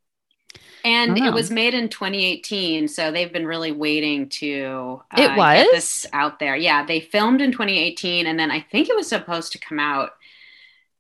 And 0.86 1.18
it 1.18 1.34
was 1.34 1.52
made 1.52 1.74
in 1.74 1.90
2018, 1.90 2.88
so 2.88 3.12
they've 3.12 3.32
been 3.32 3.46
really 3.46 3.74
waiting 3.74 4.30
to 4.30 5.02
uh, 5.12 5.22
it 5.22 5.36
was 5.36 5.64
get 5.64 5.72
this 5.74 6.06
out 6.14 6.40
there. 6.40 6.56
Yeah, 6.56 6.86
they 6.86 7.02
filmed 7.02 7.42
in 7.42 7.52
2018, 7.52 8.26
and 8.26 8.40
then 8.40 8.50
I 8.50 8.62
think 8.62 8.88
it 8.88 8.96
was 8.96 9.08
supposed 9.08 9.52
to 9.52 9.60
come 9.60 9.78
out 9.78 10.12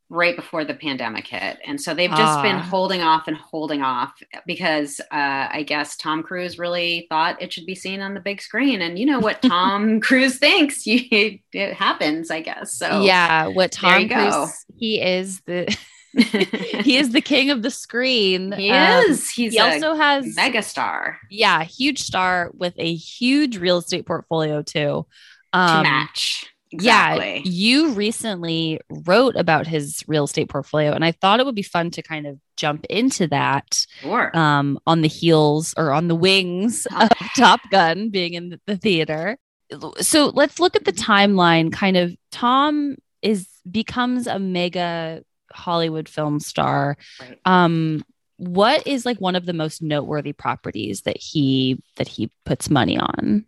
right 0.09 0.35
before 0.35 0.65
the 0.65 0.73
pandemic 0.73 1.27
hit. 1.27 1.59
And 1.65 1.79
so 1.79 1.93
they've 1.93 2.09
just 2.09 2.41
been 2.41 2.55
ah. 2.55 2.61
holding 2.61 3.01
off 3.01 3.27
and 3.27 3.37
holding 3.37 3.83
off 3.83 4.13
because 4.45 4.99
uh, 4.99 5.47
I 5.51 5.63
guess 5.67 5.95
Tom 5.97 6.23
Cruise 6.23 6.57
really 6.57 7.05
thought 7.09 7.41
it 7.41 7.53
should 7.53 7.67
be 7.67 7.75
seen 7.75 8.01
on 8.01 8.15
the 8.15 8.19
big 8.19 8.41
screen. 8.41 8.81
And 8.81 8.97
you 8.97 9.05
know 9.05 9.19
what 9.19 9.41
Tom 9.43 9.99
Cruise 9.99 10.39
thinks, 10.39 10.81
it 10.85 11.41
happens, 11.53 12.31
I 12.31 12.41
guess. 12.41 12.73
So 12.73 13.01
yeah, 13.01 13.47
what 13.47 13.71
Tom 13.71 14.09
Cruise, 14.09 14.33
go. 14.33 14.47
he 14.77 15.01
is 15.01 15.41
the. 15.41 15.75
he 16.17 16.97
is 16.97 17.11
the 17.11 17.21
king 17.21 17.51
of 17.51 17.61
the 17.61 17.71
screen. 17.71 18.51
He 18.51 18.71
um, 18.71 19.03
is. 19.05 19.29
He's 19.29 19.53
he 19.53 19.59
also 19.59 19.93
has 19.95 20.35
mega 20.35 20.61
star. 20.61 21.19
Yeah, 21.29 21.63
huge 21.63 21.99
star 22.01 22.51
with 22.53 22.73
a 22.77 22.93
huge 22.95 23.57
real 23.57 23.77
estate 23.77 24.05
portfolio 24.05 24.61
too. 24.61 25.05
Um, 25.53 25.77
to 25.77 25.83
match. 25.83 26.45
Exactly. 26.71 27.41
Yeah, 27.45 27.51
you 27.51 27.93
recently 27.93 28.79
wrote 28.89 29.35
about 29.35 29.65
his 29.65 30.03
real 30.07 30.25
estate 30.25 30.49
portfolio, 30.49 30.93
and 30.93 31.03
I 31.03 31.11
thought 31.11 31.39
it 31.39 31.45
would 31.45 31.55
be 31.55 31.63
fun 31.63 31.89
to 31.91 32.01
kind 32.01 32.27
of 32.27 32.39
jump 32.57 32.85
into 32.85 33.27
that. 33.27 33.85
Sure. 34.01 34.35
Um, 34.37 34.79
on 34.85 35.01
the 35.01 35.07
heels 35.07 35.73
or 35.77 35.91
on 35.91 36.07
the 36.07 36.15
wings 36.15 36.85
of 36.95 37.09
Top 37.35 37.61
Gun 37.71 38.09
being 38.09 38.33
in 38.33 38.59
the 38.65 38.77
theater. 38.77 39.37
So 39.99 40.27
let's 40.27 40.59
look 40.59 40.75
at 40.75 40.85
the 40.85 40.91
timeline. 40.91 41.71
Kind 41.71 41.97
of, 41.97 42.15
Tom 42.31 42.97
is 43.21 43.47
becomes 43.69 44.27
a 44.27 44.39
mega 44.39 45.23
Hollywood 45.53 46.09
film 46.09 46.39
star. 46.39 46.97
Right. 47.19 47.39
Um, 47.45 48.03
what 48.37 48.87
is 48.87 49.05
like 49.05 49.19
one 49.19 49.35
of 49.35 49.45
the 49.45 49.53
most 49.53 49.81
noteworthy 49.81 50.33
properties 50.33 51.01
that 51.01 51.17
he 51.17 51.81
that 51.97 52.07
he 52.07 52.31
puts 52.45 52.69
money 52.69 52.97
on? 52.97 53.45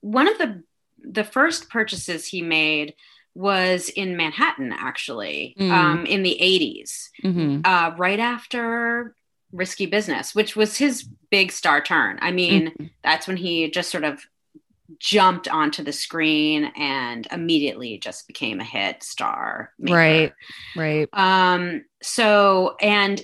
One 0.00 0.28
of 0.28 0.38
the 0.38 0.62
the 1.02 1.24
first 1.24 1.68
purchases 1.68 2.26
he 2.26 2.42
made 2.42 2.94
was 3.34 3.88
in 3.90 4.16
Manhattan, 4.16 4.72
actually, 4.72 5.54
mm. 5.58 5.70
um, 5.70 6.04
in 6.04 6.22
the 6.22 6.36
80s, 6.40 7.08
mm-hmm. 7.22 7.60
uh, 7.64 7.94
right 7.96 8.18
after 8.18 9.14
Risky 9.52 9.86
Business, 9.86 10.34
which 10.34 10.56
was 10.56 10.76
his 10.76 11.08
big 11.30 11.52
star 11.52 11.80
turn. 11.80 12.18
I 12.20 12.32
mean, 12.32 12.68
mm-hmm. 12.68 12.86
that's 13.02 13.26
when 13.26 13.36
he 13.36 13.70
just 13.70 13.90
sort 13.90 14.04
of 14.04 14.24
jumped 14.98 15.48
onto 15.48 15.82
the 15.82 15.92
screen 15.92 16.72
and 16.76 17.26
immediately 17.30 17.98
just 17.98 18.26
became 18.26 18.60
a 18.60 18.64
hit 18.64 19.02
star. 19.02 19.72
Maker. 19.78 19.94
Right, 19.96 20.32
right. 20.76 21.08
Um, 21.12 21.84
so, 22.02 22.76
and 22.80 23.20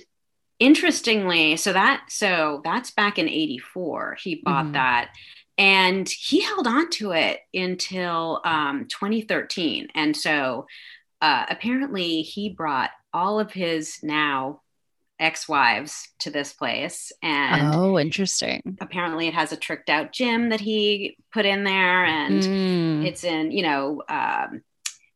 interestingly, 0.59 1.57
so 1.57 1.73
that, 1.73 2.05
so 2.09 2.61
that's 2.63 2.91
back 2.91 3.19
in 3.19 3.27
84, 3.27 4.17
he 4.21 4.41
bought 4.43 4.65
mm-hmm. 4.65 4.73
that 4.73 5.09
and 5.57 6.07
he 6.07 6.41
held 6.41 6.67
on 6.67 6.89
to 6.91 7.11
it 7.11 7.39
until 7.53 8.41
um, 8.45 8.87
2013 8.89 9.87
and 9.95 10.15
so 10.15 10.67
uh, 11.21 11.45
apparently 11.49 12.21
he 12.21 12.49
brought 12.49 12.91
all 13.13 13.39
of 13.39 13.51
his 13.51 13.99
now 14.03 14.61
ex-wives 15.19 16.09
to 16.19 16.29
this 16.29 16.53
place 16.53 17.11
and 17.23 17.73
oh 17.73 17.97
interesting 17.97 18.77
apparently 18.81 19.27
it 19.27 19.33
has 19.33 19.51
a 19.51 19.57
tricked 19.57 19.89
out 19.89 20.11
gym 20.11 20.49
that 20.49 20.59
he 20.59 21.17
put 21.33 21.45
in 21.45 21.63
there 21.63 22.05
and 22.05 22.43
mm. 22.43 23.05
it's 23.05 23.23
in 23.23 23.51
you 23.51 23.63
know 23.63 24.03
um, 24.09 24.61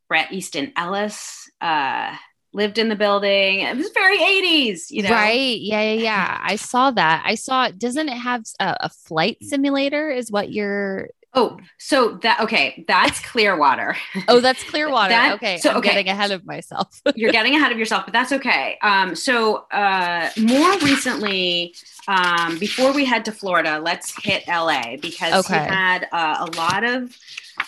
bret 0.07 0.31
easton 0.31 0.73
ellis 0.75 1.49
uh, 1.61 2.15
lived 2.53 2.77
in 2.77 2.89
the 2.89 2.95
building. 2.95 3.61
It 3.61 3.77
was 3.77 3.89
very 3.93 4.17
80s, 4.17 4.91
you 4.91 5.03
know. 5.03 5.11
Right. 5.11 5.59
Yeah, 5.59 5.81
yeah, 5.81 6.01
yeah. 6.01 6.39
I 6.41 6.55
saw 6.57 6.91
that. 6.91 7.23
I 7.25 7.35
saw 7.35 7.69
doesn't 7.69 8.09
it 8.09 8.17
have 8.17 8.43
a, 8.59 8.77
a 8.81 8.89
flight 8.89 9.37
simulator 9.41 10.09
is 10.09 10.31
what 10.31 10.51
you're 10.51 11.09
Oh, 11.33 11.57
so 11.77 12.17
that 12.23 12.41
okay, 12.41 12.83
that's 12.87 13.19
Clearwater. 13.21 13.95
oh, 14.27 14.41
that's 14.41 14.63
Clearwater. 14.63 15.09
that, 15.09 15.35
okay, 15.35 15.57
so 15.57 15.71
I'm 15.71 15.77
okay. 15.77 15.89
getting 15.89 16.09
ahead 16.09 16.31
of 16.31 16.45
myself. 16.45 17.01
You're 17.15 17.31
getting 17.31 17.55
ahead 17.55 17.71
of 17.71 17.77
yourself, 17.77 18.05
but 18.05 18.11
that's 18.11 18.33
okay. 18.33 18.77
Um, 18.81 19.15
so 19.15 19.65
uh, 19.71 20.29
more 20.37 20.77
recently, 20.79 21.73
um, 22.09 22.59
before 22.59 22.91
we 22.91 23.05
head 23.05 23.23
to 23.25 23.31
Florida, 23.31 23.79
let's 23.81 24.13
hit 24.23 24.45
LA 24.47 24.97
because 25.01 25.45
okay. 25.45 25.63
he 25.63 25.69
had 25.69 26.07
uh, 26.11 26.47
a 26.49 26.57
lot 26.57 26.83
of 26.83 27.17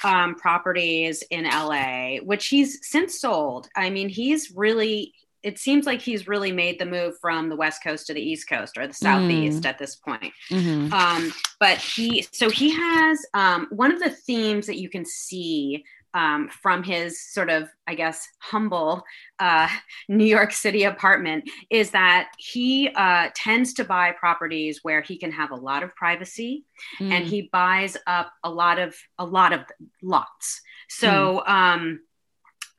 um, 0.03 0.35
properties 0.35 1.23
in 1.29 1.45
LA, 1.45 2.17
which 2.17 2.47
he's 2.47 2.85
since 2.85 3.19
sold. 3.19 3.69
I 3.75 3.89
mean, 3.89 4.09
he's 4.09 4.51
really 4.51 5.13
it 5.43 5.59
seems 5.59 5.85
like 5.85 6.01
he's 6.01 6.27
really 6.27 6.51
made 6.51 6.79
the 6.79 6.85
move 6.85 7.15
from 7.19 7.49
the 7.49 7.55
west 7.55 7.83
coast 7.83 8.07
to 8.07 8.13
the 8.13 8.21
east 8.21 8.47
coast 8.47 8.77
or 8.77 8.87
the 8.87 8.93
southeast 8.93 9.63
mm. 9.63 9.65
at 9.65 9.77
this 9.77 9.95
point 9.95 10.33
mm-hmm. 10.49 10.91
um, 10.93 11.33
but 11.59 11.77
he 11.77 12.25
so 12.31 12.49
he 12.49 12.71
has 12.71 13.25
um, 13.33 13.67
one 13.71 13.91
of 13.91 13.99
the 13.99 14.09
themes 14.09 14.67
that 14.67 14.79
you 14.79 14.89
can 14.89 15.05
see 15.05 15.83
um, 16.13 16.49
from 16.49 16.83
his 16.83 17.19
sort 17.19 17.49
of, 17.49 17.69
I 17.87 17.95
guess, 17.95 18.27
humble 18.39 19.03
uh, 19.39 19.67
New 20.09 20.25
York 20.25 20.51
City 20.51 20.83
apartment 20.83 21.49
is 21.69 21.91
that 21.91 22.31
he 22.37 22.89
uh, 22.95 23.29
tends 23.35 23.73
to 23.75 23.83
buy 23.83 24.11
properties 24.11 24.79
where 24.83 25.01
he 25.01 25.17
can 25.17 25.31
have 25.31 25.51
a 25.51 25.55
lot 25.55 25.83
of 25.83 25.95
privacy, 25.95 26.65
mm. 26.99 27.11
and 27.11 27.25
he 27.25 27.49
buys 27.51 27.97
up 28.07 28.31
a 28.43 28.49
lot 28.49 28.79
of 28.79 28.95
a 29.17 29.25
lot 29.25 29.53
of 29.53 29.61
lots. 30.01 30.61
So. 30.89 31.43
Mm. 31.47 31.49
Um, 31.49 31.99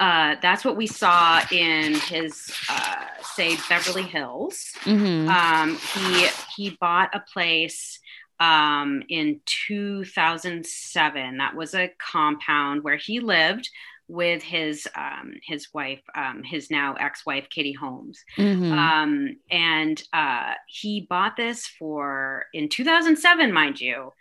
uh, 0.00 0.36
that's 0.42 0.64
what 0.64 0.76
we 0.76 0.86
saw 0.86 1.40
in 1.52 1.94
his, 1.94 2.52
uh, 2.68 3.04
say, 3.22 3.56
Beverly 3.68 4.02
Hills. 4.02 4.72
Mm-hmm. 4.84 5.28
Um, 5.28 5.78
he 5.94 6.28
he 6.56 6.76
bought 6.80 7.14
a 7.14 7.20
place 7.32 8.00
um, 8.40 9.02
in 9.08 9.40
2007. 9.46 11.36
That 11.38 11.54
was 11.54 11.74
a 11.74 11.92
compound 11.98 12.82
where 12.82 12.96
he 12.96 13.20
lived 13.20 13.70
with 14.08 14.42
his 14.42 14.86
um, 14.96 15.34
his 15.46 15.72
wife, 15.72 16.02
um, 16.14 16.42
his 16.42 16.70
now 16.70 16.94
ex-wife 16.94 17.48
Katie 17.50 17.72
Holmes, 17.72 18.22
mm-hmm. 18.36 18.72
um, 18.72 19.36
and 19.50 20.02
uh, 20.12 20.54
he 20.66 21.06
bought 21.08 21.36
this 21.36 21.66
for 21.66 22.46
in 22.52 22.68
2007, 22.68 23.52
mind 23.52 23.80
you, 23.80 24.12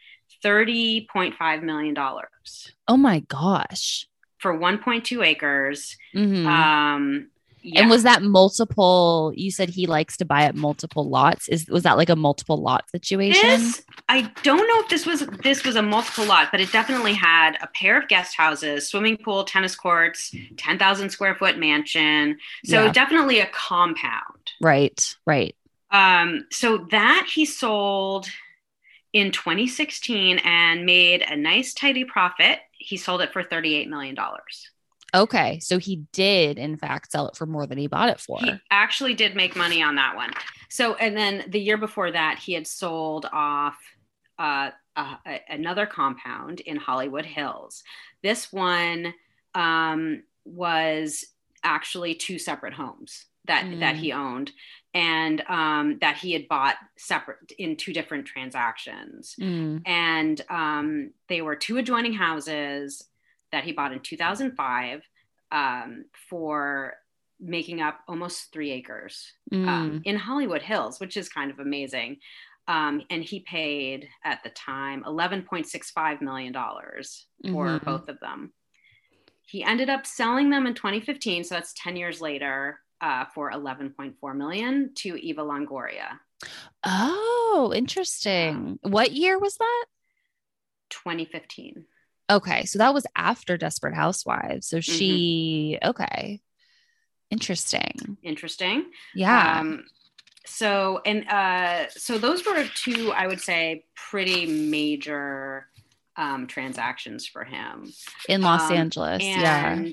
thirty 0.42 1.08
point 1.12 1.36
five 1.36 1.64
million 1.64 1.94
dollars. 1.94 2.72
Oh 2.88 2.98
my 2.98 3.20
gosh! 3.22 4.08
For 4.44 4.54
1.2 4.54 5.26
acres. 5.26 5.96
Mm-hmm. 6.14 6.46
Um, 6.46 7.30
yeah. 7.62 7.80
And 7.80 7.90
was 7.90 8.04
that 8.04 8.22
multiple? 8.22 9.32
You 9.38 9.52
said 9.52 9.70
he 9.70 9.88
likes 9.88 10.18
to 10.18 10.26
buy 10.26 10.44
at 10.44 10.54
multiple 10.54 11.08
lots. 11.08 11.48
Is 11.48 11.70
was 11.70 11.84
that 11.84 11.96
like 11.96 12.10
a 12.10 12.16
multiple 12.18 12.58
lot 12.58 12.90
situation? 12.90 13.50
This, 13.50 13.86
I 14.10 14.30
don't 14.44 14.68
know 14.68 14.82
if 14.82 14.90
this 14.90 15.06
was 15.06 15.26
this 15.44 15.64
was 15.64 15.78
a 15.78 15.82
multiple 15.82 16.26
lot, 16.26 16.50
but 16.52 16.60
it 16.60 16.74
definitely 16.74 17.14
had 17.14 17.56
a 17.62 17.68
pair 17.68 17.98
of 17.98 18.10
guest 18.10 18.36
houses, 18.36 18.90
swimming 18.90 19.16
pool, 19.16 19.46
tennis 19.46 19.78
courts, 19.78 20.36
ten 20.58 20.78
thousand 20.78 21.12
square 21.12 21.36
foot 21.36 21.58
mansion. 21.58 22.38
So 22.66 22.84
yeah. 22.84 22.92
definitely 22.92 23.40
a 23.40 23.46
compound. 23.46 24.52
Right. 24.60 25.16
Right. 25.26 25.56
Um. 25.90 26.46
So 26.52 26.80
that 26.92 27.30
he 27.34 27.46
sold 27.46 28.28
in 29.14 29.32
2016 29.32 30.40
and 30.40 30.86
made 30.86 31.22
a 31.22 31.38
nice 31.38 31.74
tidy 31.74 32.04
profit. 32.04 32.60
He 32.84 32.98
sold 32.98 33.22
it 33.22 33.34
for 33.34 33.44
38 33.44 33.90
million 33.90 34.16
dollars. 34.16 34.70
Okay. 35.16 35.60
So 35.60 35.78
he 35.78 36.08
did, 36.12 36.58
in 36.58 36.76
fact, 36.76 37.12
sell 37.12 37.28
it 37.28 37.36
for 37.36 37.46
more 37.46 37.68
than 37.68 37.78
he 37.78 37.88
bought 37.88 38.10
it 38.10 38.20
for. 38.20 38.40
He 38.40 38.52
actually 38.72 39.14
did 39.14 39.36
make 39.36 39.56
money 39.56 39.82
on 39.84 39.96
that 39.96 40.16
one. 40.16 40.32
So, 40.70 40.96
and 40.96 41.16
then 41.16 41.44
the 41.48 41.60
year 41.60 41.78
before 41.78 42.12
that, 42.12 42.40
he 42.40 42.54
had 42.54 42.66
sold 42.66 43.28
off 43.32 43.78
uh, 44.40 44.72
uh, 44.96 45.16
another 45.48 45.86
compound 45.86 46.62
in 46.62 46.78
Hollywood 46.78 47.26
Hills. 47.26 47.84
This 48.24 48.52
one 48.52 49.14
um, 49.54 50.24
was 50.46 51.26
actually 51.64 52.16
two 52.16 52.40
separate 52.40 52.74
homes 52.74 53.26
that 53.46 53.66
mm. 53.66 53.80
that 53.80 53.96
he 53.96 54.12
owned 54.12 54.52
and 54.94 55.42
um, 55.50 55.98
that 56.02 56.18
he 56.18 56.34
had 56.34 56.48
bought 56.48 56.76
separate 56.98 57.52
in 57.58 57.76
two 57.76 57.94
different 57.94 58.26
transactions 58.26 59.36
mm. 59.40 59.82
and 59.86 60.42
um, 60.50 61.12
they 61.30 61.42
were 61.42 61.56
two 61.56 61.78
adjoining 61.78 62.14
houses 62.14 63.04
that 63.52 63.64
he 63.64 63.72
bought 63.72 63.94
in 63.94 64.00
2005 64.00 65.02
um, 65.52 66.06
for 66.30 66.96
making 67.40 67.82
up 67.82 68.00
almost 68.08 68.52
three 68.52 68.72
acres 68.72 69.32
um, 69.52 69.66
mm. 69.66 70.02
in 70.06 70.16
Hollywood 70.16 70.62
Hills, 70.62 71.00
which 71.00 71.18
is 71.18 71.30
kind 71.30 71.52
of 71.52 71.60
amazing. 71.60 72.18
Um, 72.68 73.02
and 73.10 73.24
he 73.24 73.42
paid 73.42 74.08
at 74.24 74.42
the 74.44 74.50
time 74.50 75.04
$11.65 75.04 76.22
million 76.22 76.54
for 76.54 76.62
mm-hmm. 77.44 77.86
both 77.86 78.08
of 78.08 78.20
them. 78.22 78.54
He 79.46 79.64
ended 79.64 79.90
up 79.90 80.06
selling 80.06 80.50
them 80.50 80.66
in 80.66 80.74
2015, 80.74 81.44
so 81.44 81.56
that's 81.56 81.74
10 81.74 81.98
years 81.98 82.22
later, 82.22 82.80
uh, 83.04 83.26
for 83.36 83.52
11.4 83.52 84.36
million 84.36 84.92
to 84.96 85.16
Eva 85.18 85.42
Longoria. 85.42 86.20
Oh, 86.86 87.74
interesting. 87.76 88.80
Um, 88.84 88.92
what 88.92 89.12
year 89.12 89.38
was 89.38 89.58
that? 89.58 89.86
2015. 90.90 91.86
Okay. 92.30 92.64
So 92.64 92.80
that 92.80 92.94
was 92.94 93.06
after 93.16 93.58
Desperate 93.58 93.94
Housewives. 93.94 94.68
So 94.68 94.80
she, 94.80 95.78
mm-hmm. 95.82 95.90
okay. 95.90 96.42
Interesting. 97.30 98.18
Interesting. 98.24 98.86
Yeah. 99.14 99.60
Um, 99.60 99.84
so, 100.46 101.02
and 101.06 101.28
uh, 101.28 101.90
so 101.90 102.18
those 102.18 102.46
were 102.46 102.64
two, 102.74 103.12
I 103.12 103.28
would 103.28 103.42
say, 103.42 103.86
pretty 103.96 104.46
major 104.46 105.68
um, 106.16 106.48
transactions 106.48 107.28
for 107.28 107.44
him 107.44 107.92
in 108.30 108.42
Los 108.42 108.70
um, 108.70 108.78
Angeles. 108.78 109.22
And, 109.22 109.42
yeah. 109.42 109.92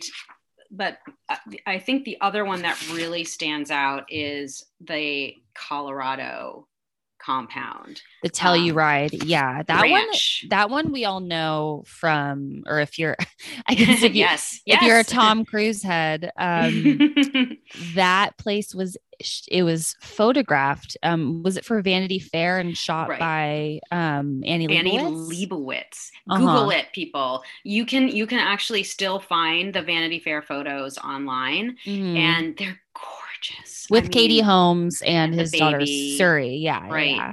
But 0.70 0.98
uh, 1.28 1.36
I 1.66 1.78
think 1.78 2.04
the 2.04 2.18
other 2.20 2.44
one 2.44 2.62
that 2.62 2.80
really 2.92 3.24
stands 3.24 3.70
out 3.70 4.04
is 4.08 4.64
the 4.80 5.34
Colorado 5.54 6.68
compound. 7.20 8.00
The 8.22 8.30
Telluride. 8.30 9.20
Um, 9.22 9.28
yeah. 9.28 9.62
That 9.62 9.82
ranch. 9.82 10.40
one 10.42 10.48
that 10.50 10.70
one 10.70 10.92
we 10.92 11.04
all 11.04 11.20
know 11.20 11.84
from 11.86 12.62
or 12.66 12.80
if 12.80 12.98
you're 12.98 13.16
I 13.66 13.74
guess 13.74 14.02
if 14.02 14.14
you 14.14 14.20
yes, 14.20 14.60
if 14.66 14.82
you're 14.82 14.98
a 14.98 15.04
Tom 15.04 15.44
Cruise 15.44 15.82
head, 15.82 16.30
um 16.36 17.14
that 17.94 18.36
place 18.38 18.74
was 18.74 18.96
it 19.48 19.62
was 19.62 19.96
photographed. 20.00 20.96
Um, 21.02 21.42
was 21.42 21.56
it 21.56 21.64
for 21.64 21.80
Vanity 21.82 22.18
Fair 22.18 22.58
and 22.58 22.76
shot 22.76 23.08
right. 23.08 23.18
by 23.18 23.80
um, 23.90 24.42
Annie 24.44 24.68
Leibovitz? 24.68 24.78
Annie 24.78 24.98
Leibovitz. 24.98 26.10
Uh-huh. 26.28 26.38
Google 26.38 26.70
it, 26.70 26.86
people. 26.92 27.42
You 27.64 27.86
can 27.86 28.08
you 28.08 28.26
can 28.26 28.38
actually 28.38 28.82
still 28.82 29.20
find 29.20 29.74
the 29.74 29.82
Vanity 29.82 30.18
Fair 30.18 30.42
photos 30.42 30.98
online, 30.98 31.76
mm-hmm. 31.84 32.16
and 32.16 32.56
they're 32.56 32.80
gorgeous. 32.94 33.86
With 33.90 34.06
I 34.06 34.08
Katie 34.08 34.36
mean, 34.36 34.44
Holmes 34.44 35.02
and 35.02 35.34
his 35.34 35.50
baby, 35.50 35.60
daughter 35.60 35.80
Suri. 35.80 36.60
Yeah. 36.60 36.88
Right. 36.88 37.16
Yeah. 37.16 37.32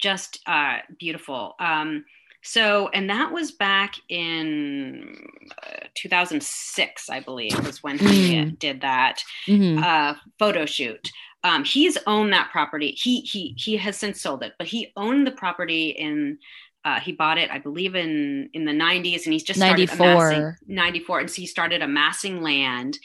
Just 0.00 0.40
uh, 0.46 0.78
beautiful. 0.98 1.54
Um, 1.58 2.04
so, 2.46 2.88
and 2.88 3.10
that 3.10 3.32
was 3.32 3.52
back 3.52 3.94
in 4.08 5.16
uh, 5.62 5.86
2006, 5.94 7.10
I 7.10 7.20
believe, 7.20 7.64
was 7.64 7.82
when 7.82 7.98
he 7.98 8.36
mm. 8.36 8.58
did 8.58 8.80
that 8.82 9.22
mm-hmm. 9.46 9.82
uh, 9.82 10.14
photo 10.38 10.66
shoot. 10.66 11.10
Um, 11.44 11.64
he's 11.64 11.98
owned 12.06 12.32
that 12.32 12.50
property. 12.50 12.90
He 12.90 13.20
he 13.20 13.54
he 13.56 13.76
has 13.76 13.96
since 13.96 14.20
sold 14.20 14.42
it, 14.42 14.54
but 14.58 14.66
he 14.66 14.92
owned 14.96 15.26
the 15.26 15.32
property 15.32 15.90
in. 15.90 16.38
Uh, 16.84 17.00
he 17.00 17.10
bought 17.10 17.36
it, 17.36 17.50
I 17.50 17.58
believe, 17.58 17.96
in 17.96 18.48
in 18.54 18.64
the 18.64 18.72
90s, 18.72 19.24
and 19.24 19.32
he's 19.32 19.42
just 19.42 19.58
94. 19.58 20.56
94, 20.68 21.20
and 21.20 21.30
so 21.30 21.42
he 21.42 21.46
started 21.46 21.82
amassing 21.82 22.42
land 22.42 22.98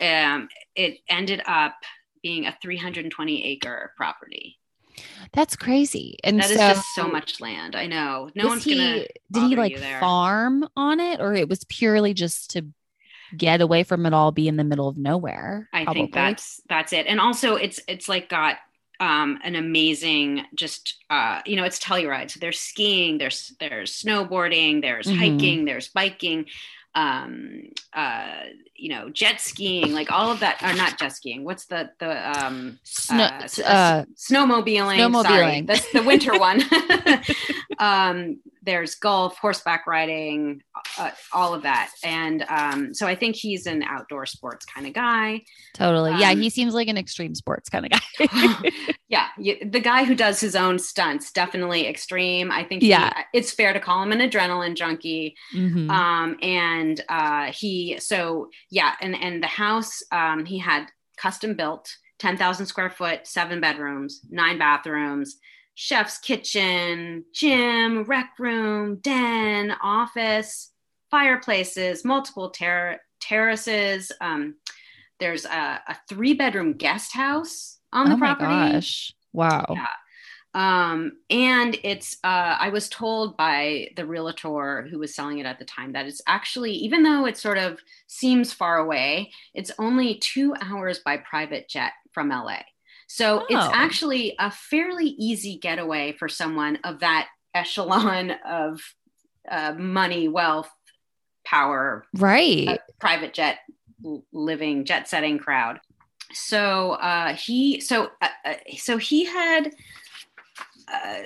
um, 0.00 0.48
it 0.74 0.98
ended 1.08 1.42
up 1.46 1.74
being 2.22 2.46
a 2.46 2.56
320 2.62 3.44
acre 3.44 3.92
property. 3.96 4.58
That's 5.32 5.56
crazy. 5.56 6.18
And 6.24 6.38
that 6.40 6.48
so, 6.48 6.52
is 6.52 6.58
just 6.58 6.94
so 6.94 7.08
much 7.08 7.40
land. 7.40 7.74
I 7.76 7.86
know. 7.86 8.30
No 8.34 8.48
one's 8.48 8.64
he, 8.64 8.76
gonna. 8.76 9.04
Did 9.32 9.48
he 9.48 9.56
like 9.56 9.78
farm 10.00 10.68
on 10.76 11.00
it, 11.00 11.20
or 11.20 11.34
it 11.34 11.48
was 11.48 11.64
purely 11.64 12.14
just 12.14 12.50
to 12.50 12.66
get 13.36 13.60
away 13.60 13.82
from 13.82 14.06
it 14.06 14.14
all, 14.14 14.32
be 14.32 14.48
in 14.48 14.56
the 14.56 14.64
middle 14.64 14.88
of 14.88 14.96
nowhere? 14.96 15.68
I 15.72 15.84
probably? 15.84 16.02
think 16.02 16.14
that's 16.14 16.60
that's 16.68 16.92
it. 16.92 17.06
And 17.06 17.20
also, 17.20 17.56
it's 17.56 17.80
it's 17.88 18.08
like 18.08 18.28
got 18.28 18.56
um, 19.00 19.38
an 19.42 19.56
amazing 19.56 20.44
just 20.54 21.02
uh, 21.10 21.40
you 21.46 21.56
know 21.56 21.64
it's 21.64 21.78
Telluride. 21.78 22.30
So 22.30 22.38
there's 22.40 22.58
skiing, 22.58 23.18
there's 23.18 23.52
there's 23.60 23.92
snowboarding, 23.92 24.82
there's 24.82 25.06
mm-hmm. 25.06 25.18
hiking, 25.18 25.64
there's 25.64 25.88
biking 25.88 26.46
um 26.94 27.62
uh 27.92 28.34
you 28.76 28.88
know 28.88 29.10
jet 29.10 29.40
skiing 29.40 29.92
like 29.92 30.12
all 30.12 30.30
of 30.30 30.40
that 30.40 30.62
or 30.62 30.72
not 30.74 30.96
jet 30.98 31.10
skiing 31.10 31.44
what's 31.44 31.66
the 31.66 31.90
the 31.98 32.40
um 32.40 32.78
Snow, 32.84 33.24
uh, 33.24 33.48
uh, 33.64 34.04
snowmobiling 34.14 34.98
snowmobiling 34.98 35.22
sorry. 35.24 35.60
that's 35.62 35.92
the 35.92 36.02
winter 36.02 36.38
one. 36.38 36.62
Um 37.78 38.38
there's 38.62 38.94
golf 38.94 39.36
horseback 39.38 39.86
riding 39.86 40.62
uh, 40.98 41.10
all 41.32 41.54
of 41.54 41.62
that. 41.62 41.90
And 42.02 42.44
um 42.48 42.94
so 42.94 43.06
i 43.06 43.14
think 43.14 43.36
he's 43.36 43.66
an 43.66 43.82
outdoor 43.82 44.26
sports 44.26 44.64
kind 44.64 44.86
of 44.86 44.92
guy. 44.92 45.42
Totally. 45.74 46.12
Um, 46.12 46.20
yeah 46.20 46.34
he 46.34 46.50
seems 46.50 46.74
like 46.74 46.88
an 46.88 46.98
extreme 46.98 47.34
sports 47.34 47.68
kind 47.68 47.86
of 47.86 47.90
guy. 47.92 48.70
Yeah 49.08 49.28
the 49.36 49.80
guy 49.80 50.04
who 50.04 50.14
does 50.14 50.40
his 50.40 50.56
own 50.56 50.78
stunts 50.78 51.32
definitely 51.32 51.86
extreme. 51.86 52.50
I 52.50 52.64
think 52.64 52.82
yeah. 52.82 53.12
he, 53.32 53.38
it's 53.38 53.52
fair 53.52 53.72
to 53.72 53.80
call 53.80 54.02
him 54.02 54.12
an 54.12 54.18
adrenaline 54.18 54.74
junkie. 54.74 55.36
Mm-hmm. 55.54 55.90
um 55.90 56.36
and 56.42 57.00
uh 57.08 57.52
he 57.52 57.98
so 57.98 58.48
yeah 58.70 58.94
and 59.00 59.14
and 59.14 59.42
the 59.42 59.48
house 59.48 60.02
um 60.12 60.44
he 60.44 60.58
had 60.58 60.86
custom 61.16 61.54
built 61.54 61.96
10,000 62.18 62.66
square 62.66 62.90
foot 62.90 63.26
seven 63.26 63.60
bedrooms 63.60 64.20
nine 64.30 64.58
bathrooms 64.58 65.36
chef's 65.74 66.18
kitchen, 66.18 67.24
gym, 67.32 68.04
rec 68.04 68.30
room, 68.38 68.96
den, 68.96 69.74
office, 69.82 70.70
fireplaces, 71.14 72.04
multiple 72.04 72.50
ter- 72.50 72.98
terraces. 73.20 74.10
Um, 74.20 74.56
there's 75.20 75.44
a, 75.44 75.80
a, 75.86 75.96
three 76.08 76.34
bedroom 76.34 76.72
guest 76.72 77.14
house 77.14 77.78
on 77.92 78.08
the 78.08 78.16
oh 78.16 78.18
property. 78.18 78.72
Gosh. 78.72 79.14
Wow. 79.32 79.64
Yeah. 79.70 79.86
Um, 80.54 81.12
and 81.30 81.78
it's, 81.84 82.16
uh, 82.24 82.56
I 82.58 82.70
was 82.70 82.88
told 82.88 83.36
by 83.36 83.90
the 83.94 84.04
realtor 84.04 84.88
who 84.90 84.98
was 84.98 85.14
selling 85.14 85.38
it 85.38 85.46
at 85.46 85.60
the 85.60 85.64
time 85.64 85.92
that 85.92 86.06
it's 86.06 86.20
actually, 86.26 86.72
even 86.72 87.04
though 87.04 87.26
it 87.26 87.36
sort 87.36 87.58
of 87.58 87.78
seems 88.08 88.52
far 88.52 88.78
away, 88.78 89.30
it's 89.54 89.70
only 89.78 90.18
two 90.18 90.52
hours 90.60 90.98
by 90.98 91.18
private 91.18 91.68
jet 91.68 91.92
from 92.10 92.30
LA. 92.30 92.58
So 93.06 93.42
oh. 93.42 93.46
it's 93.48 93.72
actually 93.72 94.34
a 94.40 94.50
fairly 94.50 95.14
easy 95.16 95.58
getaway 95.58 96.16
for 96.18 96.28
someone 96.28 96.80
of 96.82 96.98
that 97.00 97.28
echelon 97.54 98.32
of 98.44 98.80
uh, 99.48 99.74
money, 99.78 100.26
wealth, 100.26 100.72
power, 101.44 102.04
right? 102.14 102.78
Private 102.98 103.34
jet 103.34 103.58
living, 104.32 104.84
jet 104.84 105.08
setting 105.08 105.38
crowd. 105.38 105.80
So 106.32 106.92
uh, 106.92 107.34
he, 107.34 107.80
so 107.80 108.10
uh, 108.20 108.28
uh 108.44 108.54
so 108.76 108.96
he 108.96 109.24
had 109.24 109.72
uh, 110.92 111.22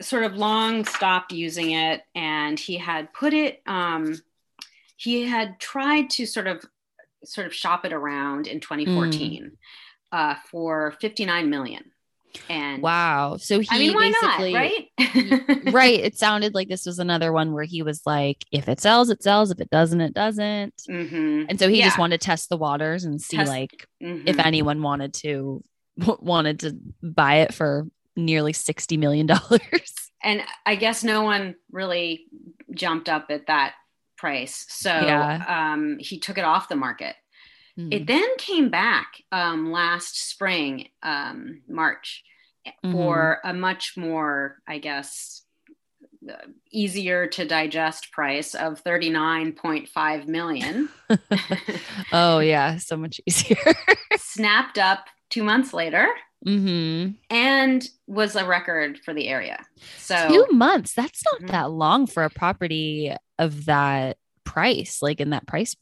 sort 0.00 0.24
of 0.24 0.34
long 0.36 0.84
stopped 0.84 1.32
using 1.32 1.72
it, 1.72 2.02
and 2.14 2.58
he 2.58 2.76
had 2.76 3.12
put 3.12 3.34
it. 3.34 3.62
Um, 3.66 4.20
he 4.96 5.26
had 5.26 5.58
tried 5.58 6.10
to 6.10 6.26
sort 6.26 6.46
of 6.46 6.64
sort 7.24 7.46
of 7.46 7.54
shop 7.54 7.84
it 7.84 7.92
around 7.92 8.46
in 8.46 8.60
2014 8.60 9.44
mm. 9.44 9.56
uh, 10.12 10.36
for 10.50 10.92
59 11.00 11.50
million. 11.50 11.84
And 12.48 12.82
wow, 12.82 13.36
so 13.36 13.60
he 13.60 13.68
I 13.70 13.78
mean, 13.78 13.96
basically, 13.96 14.52
not, 14.52 14.60
right? 14.60 15.72
right. 15.72 16.00
It 16.00 16.18
sounded 16.18 16.54
like 16.54 16.68
this 16.68 16.86
was 16.86 16.98
another 16.98 17.32
one 17.32 17.52
where 17.52 17.64
he 17.64 17.82
was 17.82 18.02
like, 18.06 18.44
if 18.52 18.68
it 18.68 18.80
sells, 18.80 19.10
it 19.10 19.22
sells. 19.22 19.50
If 19.50 19.60
it 19.60 19.70
doesn't, 19.70 20.00
it 20.00 20.14
doesn't. 20.14 20.74
Mm-hmm. 20.88 21.44
And 21.48 21.58
so 21.58 21.68
he 21.68 21.78
yeah. 21.78 21.86
just 21.86 21.98
wanted 21.98 22.20
to 22.20 22.24
test 22.24 22.48
the 22.48 22.56
waters 22.56 23.04
and 23.04 23.20
see 23.20 23.36
test- 23.36 23.48
like 23.48 23.86
mm-hmm. 24.02 24.26
if 24.26 24.38
anyone 24.38 24.82
wanted 24.82 25.14
to 25.14 25.62
wanted 25.96 26.60
to 26.60 26.78
buy 27.02 27.36
it 27.36 27.54
for 27.54 27.86
nearly 28.16 28.52
60 28.52 28.96
million 28.96 29.26
dollars. 29.26 29.60
And 30.22 30.42
I 30.66 30.74
guess 30.74 31.02
no 31.02 31.22
one 31.22 31.54
really 31.72 32.26
jumped 32.74 33.08
up 33.08 33.28
at 33.30 33.46
that 33.46 33.72
price. 34.18 34.66
So 34.68 34.90
yeah. 34.90 35.72
um, 35.72 35.96
he 35.98 36.18
took 36.18 36.36
it 36.36 36.44
off 36.44 36.68
the 36.68 36.76
market. 36.76 37.16
Mm-hmm. 37.78 37.92
It 37.92 38.06
then 38.06 38.36
came 38.38 38.70
back 38.70 39.22
um, 39.32 39.70
last 39.70 40.28
spring, 40.28 40.88
um, 41.02 41.62
March, 41.68 42.24
mm-hmm. 42.66 42.92
for 42.92 43.40
a 43.44 43.52
much 43.54 43.94
more, 43.96 44.58
I 44.66 44.78
guess, 44.78 45.42
uh, 46.28 46.34
easier 46.70 47.26
to 47.28 47.46
digest 47.46 48.12
price 48.12 48.54
of 48.54 48.82
39.5 48.84 50.26
million. 50.26 50.88
oh, 52.12 52.40
yeah, 52.40 52.76
so 52.76 52.96
much 52.96 53.20
easier. 53.26 53.56
Snapped 54.16 54.78
up 54.78 55.06
two 55.30 55.42
months 55.42 55.72
later. 55.72 56.06
Mm-hmm. 56.46 57.12
And 57.28 57.88
was 58.06 58.34
a 58.34 58.46
record 58.46 58.98
for 59.04 59.12
the 59.12 59.28
area. 59.28 59.62
So 59.98 60.28
two 60.28 60.46
months. 60.54 60.94
That's 60.94 61.22
not 61.24 61.40
mm-hmm. 61.40 61.52
that 61.52 61.70
long 61.70 62.06
for 62.06 62.24
a 62.24 62.30
property 62.30 63.14
of 63.38 63.66
that 63.66 64.16
price, 64.44 65.02
like 65.02 65.20
in 65.20 65.30
that 65.30 65.46
price 65.46 65.76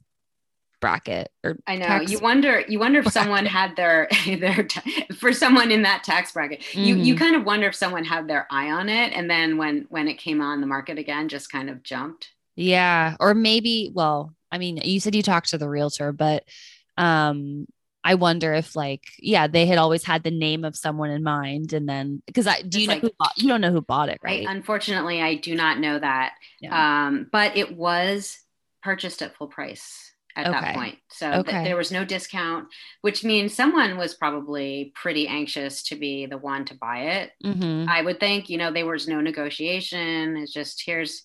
bracket 0.81 1.31
or 1.45 1.59
I 1.67 1.77
know 1.77 2.01
you 2.01 2.19
wonder 2.21 2.63
you 2.69 2.79
wonder 2.79 3.01
if 3.01 3.05
bracket. 3.05 3.23
someone 3.23 3.47
had 3.47 3.77
their 3.77 4.09
their 4.27 4.67
for 5.17 5.33
someone 5.33 5.71
in 5.71 5.83
that 5.83 6.05
tax 6.05 6.33
bracket 6.33 6.61
mm-hmm. 6.61 6.81
you 6.81 6.97
you 6.97 7.15
mm-hmm. 7.15 7.25
kind 7.25 7.37
of 7.37 7.45
wonder 7.45 7.67
if 7.67 7.75
someone 7.75 8.05
had 8.05 8.29
their 8.29 8.47
eye 8.51 8.71
on 8.71 8.89
it 8.89 9.13
and 9.13 9.31
then 9.31 9.57
when 9.57 9.87
when 9.89 10.09
it 10.09 10.15
came 10.15 10.41
on 10.41 10.61
the 10.61 10.67
market 10.67 10.99
again 10.99 11.29
just 11.29 11.51
kind 11.51 11.69
of 11.69 11.83
jumped 11.83 12.33
yeah 12.57 13.17
or 13.21 13.35
maybe 13.35 13.91
well 13.93 14.35
I 14.51 14.59
mean 14.59 14.79
you 14.79 15.01
said 15.01 15.15
you 15.15 15.23
talked 15.23 15.51
to 15.51 15.59
the 15.59 15.69
realtor 15.69 16.13
but 16.13 16.45
um 16.97 17.67
I 18.05 18.15
wonder 18.15 18.55
if 18.55 18.77
like 18.77 19.05
yeah 19.19 19.49
they 19.49 19.67
had 19.67 19.79
always 19.79 20.05
had 20.05 20.23
the 20.23 20.31
name 20.31 20.65
of 20.65 20.77
someone 20.77 21.11
in 21.11 21.23
mind 21.23 21.73
and 21.73 21.89
then 21.89 22.23
because 22.27 22.47
I 22.47 22.63
do 22.63 22.81
you 22.81 22.87
know 22.87 22.95
like, 22.95 23.03
who 23.03 23.11
bought, 23.19 23.33
you 23.37 23.49
don't 23.49 23.61
know 23.61 23.73
who 23.73 23.83
bought 23.83 24.09
it 24.09 24.21
right? 24.23 24.47
I, 24.47 24.53
unfortunately 24.53 25.21
I 25.21 25.35
do 25.35 25.55
not 25.55 25.79
know 25.79 25.99
that 25.99 26.35
yeah. 26.61 27.07
um 27.07 27.29
but 27.31 27.57
it 27.57 27.77
was 27.77 28.39
purchased 28.83 29.23
at 29.23 29.37
full 29.37 29.49
price 29.49 30.08
at 30.39 30.47
okay. 30.47 30.61
that 30.61 30.75
point 30.75 30.99
so 31.11 31.33
okay. 31.33 31.53
th- 31.53 31.65
there 31.65 31.77
was 31.77 31.91
no 31.91 32.05
discount 32.05 32.69
which 33.01 33.25
means 33.25 33.53
someone 33.53 33.99
was 33.99 34.15
probably 34.15 34.93
pretty 34.95 35.27
anxious 35.27 35.83
to 35.83 35.97
be 35.97 36.27
the 36.27 36.39
one 36.39 36.65
to 36.65 36.75
buy 36.77 36.99
it 37.01 37.33
mm-hmm. 37.45 37.89
I 37.89 38.03
would 38.03 38.21
think 38.21 38.49
you 38.49 38.57
know 38.57 38.73
there 38.73 38.87
was 38.87 39.09
no 39.09 39.21
negotiation 39.21 40.37
it's 40.37 40.53
just 40.53 40.83
here's 40.87 41.25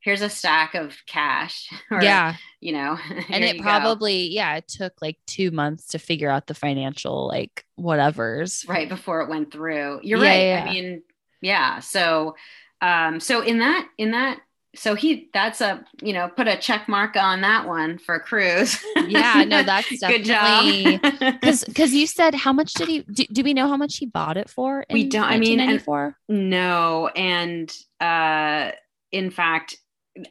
here's 0.00 0.22
a 0.22 0.30
stack 0.30 0.74
of 0.74 0.96
cash 1.06 1.68
or, 1.90 2.02
yeah 2.02 2.36
you 2.60 2.72
know 2.72 2.98
and 3.28 3.44
it 3.44 3.60
probably 3.60 4.28
go. 4.28 4.34
yeah 4.34 4.56
it 4.56 4.66
took 4.66 4.94
like 5.02 5.18
two 5.26 5.50
months 5.50 5.88
to 5.88 5.98
figure 5.98 6.30
out 6.30 6.46
the 6.46 6.54
financial 6.54 7.28
like 7.28 7.64
whatever's 7.76 8.64
right 8.66 8.88
before 8.88 9.20
it 9.20 9.28
went 9.28 9.52
through 9.52 10.00
you're 10.02 10.22
yeah, 10.22 10.30
right 10.30 10.46
yeah. 10.46 10.64
i 10.64 10.72
mean 10.72 11.02
yeah 11.42 11.80
so 11.80 12.34
um 12.80 13.20
so 13.20 13.42
in 13.42 13.58
that 13.58 13.86
in 13.98 14.12
that 14.12 14.40
so 14.76 14.94
he 14.94 15.28
that's 15.32 15.60
a 15.60 15.84
you 16.02 16.12
know 16.12 16.28
put 16.28 16.48
a 16.48 16.56
check 16.56 16.88
mark 16.88 17.16
on 17.16 17.40
that 17.40 17.66
one 17.66 17.98
for 17.98 18.18
Cruise 18.18 18.78
yeah 19.06 19.44
no 19.44 19.62
that's 19.64 19.98
definitely 19.98 20.98
because 21.20 21.64
because 21.64 21.94
you 21.94 22.06
said 22.06 22.34
how 22.34 22.52
much 22.52 22.72
did 22.74 22.88
he 22.88 23.00
do, 23.00 23.24
do, 23.32 23.42
we 23.42 23.54
know 23.54 23.68
how 23.68 23.76
much 23.76 23.96
he 23.98 24.06
bought 24.06 24.36
it 24.36 24.48
for 24.48 24.84
we 24.90 25.08
don't 25.08 25.24
i 25.24 25.38
mean 25.38 25.60
and, 25.60 25.84
no 26.28 27.08
and 27.08 27.76
uh 28.00 28.70
in 29.12 29.30
fact 29.30 29.76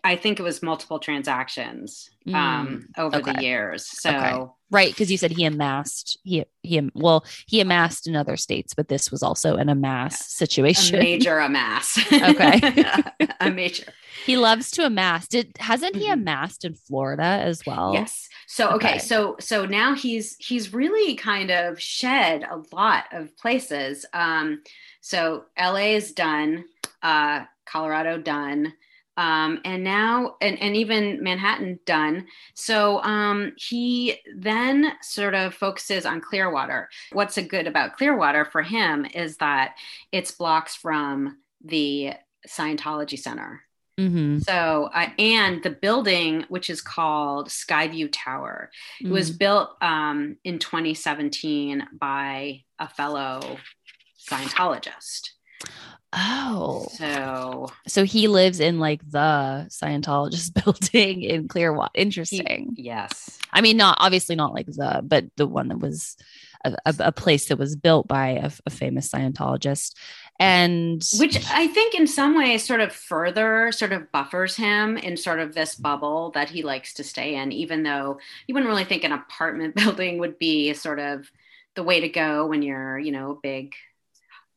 I 0.04 0.16
think 0.16 0.40
it 0.40 0.44
was 0.44 0.64
multiple 0.64 1.00
transactions 1.00 2.10
um, 2.28 2.34
mm, 2.34 2.84
over 2.98 3.18
okay. 3.18 3.34
the 3.34 3.44
years. 3.44 3.86
So 3.86 4.10
okay. 4.10 4.46
right, 4.72 4.90
because 4.90 5.12
you 5.12 5.18
said 5.18 5.32
he 5.32 5.44
amassed 5.44 6.18
he 6.24 6.46
he 6.62 6.90
well 6.94 7.26
he 7.48 7.60
amassed 7.60 8.08
in 8.08 8.16
other 8.16 8.38
states, 8.38 8.74
but 8.74 8.88
this 8.88 9.12
was 9.12 9.22
also 9.22 9.56
an 9.56 9.68
amass 9.68 10.26
situation. 10.26 10.96
A 10.96 11.00
major 11.00 11.38
amass. 11.40 12.00
okay, 12.12 12.84
a 13.42 13.52
major. 13.52 13.92
He 14.26 14.38
loves 14.38 14.72
to 14.72 14.86
amass. 14.86 15.28
Did 15.28 15.58
hasn't 15.60 15.96
he 15.96 16.04
mm-hmm. 16.04 16.14
amassed 16.14 16.64
in 16.64 16.76
Florida 16.76 17.24
as 17.24 17.66
well? 17.66 17.94
Yes. 17.94 18.30
So 18.48 18.70
okay. 18.72 18.76
okay, 18.76 18.98
so 19.00 19.36
so 19.40 19.66
now 19.66 19.96
he's 19.96 20.38
he's 20.40 20.74
really 20.74 21.16
kind 21.16 21.52
of 21.52 21.82
shed 21.82 22.44
a 22.44 22.62
lot 22.74 23.06
of 23.12 23.36
places. 23.36 24.06
Um, 24.14 24.62
so 25.02 25.44
LA 25.60 25.96
is 25.96 26.14
done, 26.14 26.64
uh, 27.02 27.44
Colorado 27.66 28.18
done 28.18 28.74
um, 29.18 29.60
and 29.64 29.84
now 29.84 30.36
and, 30.42 30.60
and 30.62 30.76
even 30.76 31.22
manhattan 31.24 31.80
done 31.86 32.26
so 32.54 33.02
um, 33.04 33.54
he 33.58 34.18
then 34.36 34.94
sort 35.02 35.34
of 35.34 35.54
focuses 35.54 36.06
on 36.06 36.22
clearwater 36.22 36.90
what's 37.12 37.38
a 37.38 37.44
good 37.44 37.68
about 37.68 37.96
clearwater 37.98 38.46
for 38.46 38.62
him 38.62 39.06
is 39.14 39.38
that 39.38 39.76
it's 40.12 40.32
blocks 40.32 40.76
from 40.76 41.38
the 41.64 42.14
scientology 42.48 43.18
center 43.18 43.62
Mm-hmm. 44.00 44.40
So, 44.40 44.90
uh, 44.94 45.10
and 45.20 45.62
the 45.62 45.70
building, 45.70 46.46
which 46.50 46.70
is 46.70 46.82
called 46.82 47.50
Skyview 47.50 48.10
Tower, 48.12 48.72
mm-hmm. 49.00 49.12
it 49.12 49.14
was 49.14 49.32
built 49.32 49.70
um, 49.82 50.38
in 50.44 50.60
2017 50.60 51.88
by 52.00 52.64
a 52.80 52.90
fellow 52.90 53.58
Scientologist. 54.30 55.30
Oh. 56.16 56.88
So 56.92 57.68
so 57.88 58.04
he 58.06 58.28
lives 58.28 58.60
in 58.60 58.80
like 58.80 59.02
the 59.10 59.68
Scientologist 59.70 60.54
building 60.64 61.24
in 61.24 61.48
Clearwater. 61.48 61.92
Interesting. 61.96 62.74
He, 62.76 62.84
yes. 62.84 63.38
I 63.52 63.62
mean 63.62 63.78
not 63.78 63.98
obviously 64.00 64.36
not 64.36 64.54
like 64.54 64.68
the 64.68 65.02
but 65.04 65.26
the 65.38 65.48
one 65.48 65.70
that 65.70 65.80
was 65.80 66.16
a, 66.64 66.76
a, 66.86 66.96
a 67.00 67.12
place 67.12 67.48
that 67.48 67.58
was 67.58 67.76
built 67.76 68.08
by 68.08 68.30
a, 68.30 68.52
a, 68.66 68.70
famous 68.70 69.10
Scientologist 69.10 69.96
and 70.40 71.04
which 71.20 71.38
I 71.52 71.68
think 71.68 71.94
in 71.94 72.08
some 72.08 72.38
ways 72.38 72.64
sort 72.64 72.80
of 72.80 72.94
further 72.94 73.72
sort 73.72 73.92
of 73.92 74.12
buffers 74.12 74.56
him 74.56 74.98
in 74.98 75.18
sort 75.18 75.40
of 75.40 75.54
this 75.54 75.76
bubble 75.76 76.32
that 76.36 76.50
he 76.50 76.64
likes 76.64 76.94
to 76.96 77.04
stay 77.04 77.36
in 77.36 77.52
even 77.52 77.84
though 77.84 78.20
you 78.48 78.54
wouldn't 78.54 78.70
really 78.70 78.86
think 78.86 79.04
an 79.04 79.12
apartment 79.12 79.76
building 79.84 80.20
would 80.20 80.40
be 80.40 80.74
sort 80.74 81.00
of 81.00 81.30
the 81.76 81.84
way 81.84 82.00
to 82.02 82.10
go 82.10 82.46
when 82.46 82.62
you're, 82.62 82.98
you 83.00 83.12
know, 83.12 83.32
a 83.32 83.40
big 83.42 83.74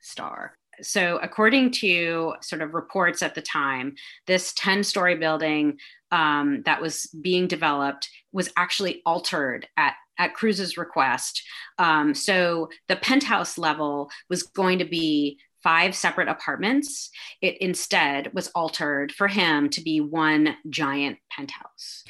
star 0.00 0.56
so 0.82 1.18
according 1.22 1.70
to 1.70 2.34
sort 2.42 2.62
of 2.62 2.74
reports 2.74 3.22
at 3.22 3.34
the 3.34 3.42
time 3.42 3.94
this 4.26 4.52
10 4.54 4.84
story 4.84 5.16
building 5.16 5.78
um, 6.10 6.62
that 6.64 6.80
was 6.80 7.06
being 7.20 7.46
developed 7.46 8.08
was 8.32 8.50
actually 8.56 9.02
altered 9.04 9.66
at 9.76 9.94
at 10.18 10.34
Cruise's 10.34 10.76
request. 10.76 11.42
Um, 11.78 12.14
so 12.14 12.70
the 12.88 12.96
penthouse 12.96 13.58
level 13.58 14.10
was 14.28 14.42
going 14.44 14.78
to 14.78 14.84
be 14.84 15.38
five 15.62 15.94
separate 15.96 16.28
apartments. 16.28 17.10
It 17.42 17.60
instead 17.60 18.32
was 18.32 18.48
altered 18.54 19.10
for 19.12 19.28
him 19.28 19.68
to 19.70 19.80
be 19.82 20.00
one 20.00 20.56
giant 20.70 21.18
penthouse. 21.30 22.04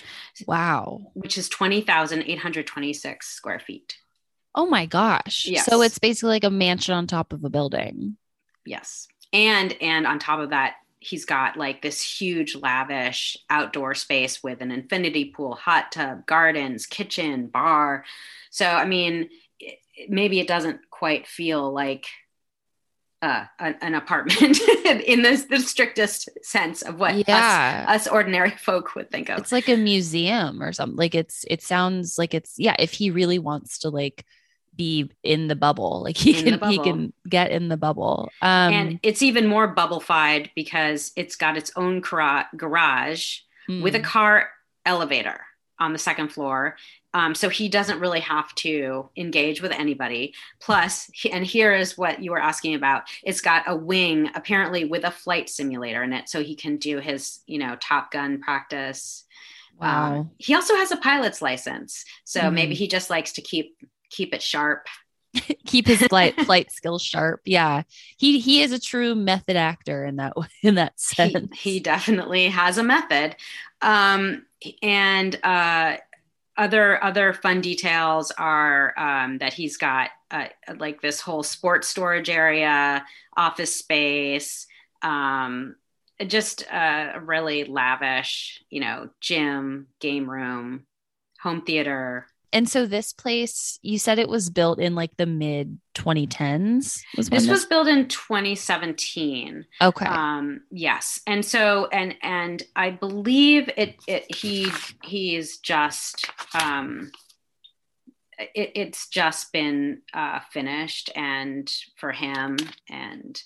Wow. 0.46 1.10
Which 1.14 1.38
is 1.38 1.48
20826 1.48 3.26
square 3.26 3.58
feet. 3.60 3.96
Oh 4.54 4.66
my 4.66 4.86
gosh. 4.86 5.46
Yes. 5.46 5.64
so 5.66 5.82
it's 5.82 5.98
basically 5.98 6.30
like 6.30 6.44
a 6.44 6.50
mansion 6.50 6.94
on 6.94 7.06
top 7.06 7.32
of 7.32 7.44
a 7.44 7.50
building 7.50 8.16
Yes. 8.66 9.08
And 9.32 9.76
and 9.80 10.06
on 10.06 10.18
top 10.18 10.40
of 10.40 10.50
that, 10.50 10.74
he's 10.98 11.24
got 11.24 11.56
like 11.56 11.82
this 11.82 12.02
huge 12.02 12.56
lavish 12.56 13.36
outdoor 13.48 13.94
space 13.94 14.42
with 14.42 14.60
an 14.60 14.70
infinity 14.70 15.26
pool, 15.26 15.54
hot 15.54 15.92
tub, 15.92 16.26
gardens, 16.26 16.86
kitchen, 16.86 17.46
bar. 17.46 18.04
So 18.50 18.66
I 18.66 18.84
mean, 18.84 19.30
maybe 20.08 20.40
it 20.40 20.48
doesn't 20.48 20.80
quite 20.90 21.26
feel 21.26 21.72
like 21.72 22.06
uh, 23.22 23.44
an, 23.58 23.76
an, 23.80 23.94
apartment 23.94 24.60
in 24.84 25.22
the, 25.22 25.46
the, 25.48 25.58
strictest 25.58 26.28
sense 26.42 26.82
of 26.82 27.00
what 27.00 27.16
yeah. 27.26 27.86
us, 27.88 28.06
us, 28.06 28.12
ordinary 28.12 28.50
folk 28.58 28.94
would 28.94 29.10
think 29.10 29.30
of. 29.30 29.38
It's 29.38 29.52
like 29.52 29.68
a 29.68 29.76
museum 29.76 30.62
or 30.62 30.72
something. 30.72 30.96
Like 30.96 31.14
it's 31.14 31.44
it 31.48 31.62
sounds 31.62 32.18
like 32.18 32.34
it's 32.34 32.54
yeah. 32.58 32.76
If 32.78 32.92
he 32.92 33.10
really 33.10 33.38
wants 33.38 33.78
to 33.80 33.88
like 33.88 34.24
be 34.76 35.10
in 35.22 35.48
the 35.48 35.56
bubble, 35.56 36.02
like 36.02 36.16
he 36.16 36.36
in 36.38 36.58
can 36.58 36.70
he 36.70 36.78
can 36.78 37.12
get 37.28 37.50
in 37.50 37.68
the 37.68 37.76
bubble. 37.76 38.30
Um, 38.42 38.72
and 38.72 39.00
it's 39.02 39.22
even 39.22 39.46
more 39.46 39.74
bubblefied 39.74 40.50
because 40.54 41.12
it's 41.16 41.36
got 41.36 41.56
its 41.56 41.72
own 41.76 42.00
garage 42.00 43.38
mm. 43.68 43.82
with 43.82 43.94
a 43.94 43.98
hmm. 43.98 44.04
car 44.04 44.48
elevator 44.84 45.40
on 45.78 45.92
the 45.92 45.98
second 45.98 46.28
floor 46.28 46.76
um, 47.16 47.34
so 47.34 47.48
he 47.48 47.70
doesn't 47.70 47.98
really 47.98 48.20
have 48.20 48.54
to 48.56 49.08
engage 49.16 49.62
with 49.62 49.72
anybody. 49.72 50.34
Plus, 50.60 51.10
and 51.32 51.46
here 51.46 51.74
is 51.74 51.96
what 51.96 52.22
you 52.22 52.30
were 52.30 52.38
asking 52.38 52.74
about 52.74 53.04
it's 53.22 53.40
got 53.40 53.64
a 53.66 53.74
wing 53.74 54.28
apparently 54.34 54.84
with 54.84 55.02
a 55.02 55.10
flight 55.10 55.48
simulator 55.48 56.02
in 56.02 56.12
it. 56.12 56.28
So 56.28 56.42
he 56.42 56.54
can 56.54 56.76
do 56.76 56.98
his, 56.98 57.40
you 57.46 57.58
know, 57.58 57.74
Top 57.80 58.10
Gun 58.10 58.42
practice. 58.42 59.24
Wow. 59.80 60.12
Um, 60.12 60.30
he 60.36 60.54
also 60.54 60.76
has 60.76 60.92
a 60.92 60.98
pilot's 60.98 61.40
license. 61.40 62.04
So 62.24 62.40
mm-hmm. 62.42 62.54
maybe 62.54 62.74
he 62.74 62.86
just 62.86 63.08
likes 63.08 63.32
to 63.32 63.40
keep 63.40 63.78
keep 64.16 64.34
it 64.34 64.42
sharp. 64.42 64.86
keep 65.66 65.86
his 65.86 66.02
flight 66.04 66.40
flight 66.42 66.72
skills 66.72 67.02
sharp. 67.02 67.40
Yeah. 67.44 67.82
He 68.16 68.40
he 68.40 68.62
is 68.62 68.72
a 68.72 68.80
true 68.80 69.14
method 69.14 69.56
actor 69.56 70.04
in 70.04 70.16
that 70.16 70.32
in 70.62 70.76
that 70.76 70.98
sense. 70.98 71.58
He, 71.58 71.72
he 71.72 71.80
definitely 71.80 72.48
has 72.48 72.78
a 72.78 72.82
method. 72.82 73.36
Um 73.82 74.46
and 74.82 75.38
uh 75.44 75.98
other 76.56 77.02
other 77.04 77.34
fun 77.34 77.60
details 77.60 78.30
are 78.32 78.98
um, 78.98 79.38
that 79.38 79.52
he's 79.52 79.76
got 79.76 80.10
uh, 80.30 80.46
like 80.78 81.00
this 81.00 81.20
whole 81.20 81.42
sports 81.42 81.88
storage 81.88 82.30
area, 82.30 83.04
office 83.36 83.76
space, 83.76 84.66
um, 85.02 85.76
just 86.26 86.62
a 86.62 87.20
really 87.22 87.64
lavish, 87.64 88.62
you 88.70 88.80
know, 88.80 89.10
gym, 89.20 89.88
game 90.00 90.28
room, 90.28 90.86
home 91.40 91.60
theater, 91.62 92.26
and 92.52 92.68
so 92.68 92.86
this 92.86 93.12
place, 93.12 93.78
you 93.82 93.98
said 93.98 94.18
it 94.18 94.28
was 94.28 94.50
built 94.50 94.78
in 94.78 94.94
like 94.94 95.16
the 95.16 95.26
mid 95.26 95.78
2010s. 95.94 97.00
Was 97.16 97.28
this, 97.28 97.42
this 97.42 97.48
was 97.48 97.66
built 97.66 97.88
in 97.88 98.08
2017. 98.08 99.64
Okay. 99.82 100.06
Um, 100.06 100.62
yes, 100.70 101.20
and 101.26 101.44
so 101.44 101.86
and 101.86 102.14
and 102.22 102.62
I 102.74 102.90
believe 102.90 103.68
it. 103.76 103.96
it 104.06 104.34
he 104.34 104.70
he's 105.02 105.58
just 105.58 106.30
um, 106.54 107.10
it, 108.38 108.72
it's 108.74 109.08
just 109.08 109.52
been 109.52 110.02
uh, 110.14 110.40
finished, 110.52 111.10
and 111.16 111.70
for 111.96 112.12
him, 112.12 112.58
and 112.88 113.40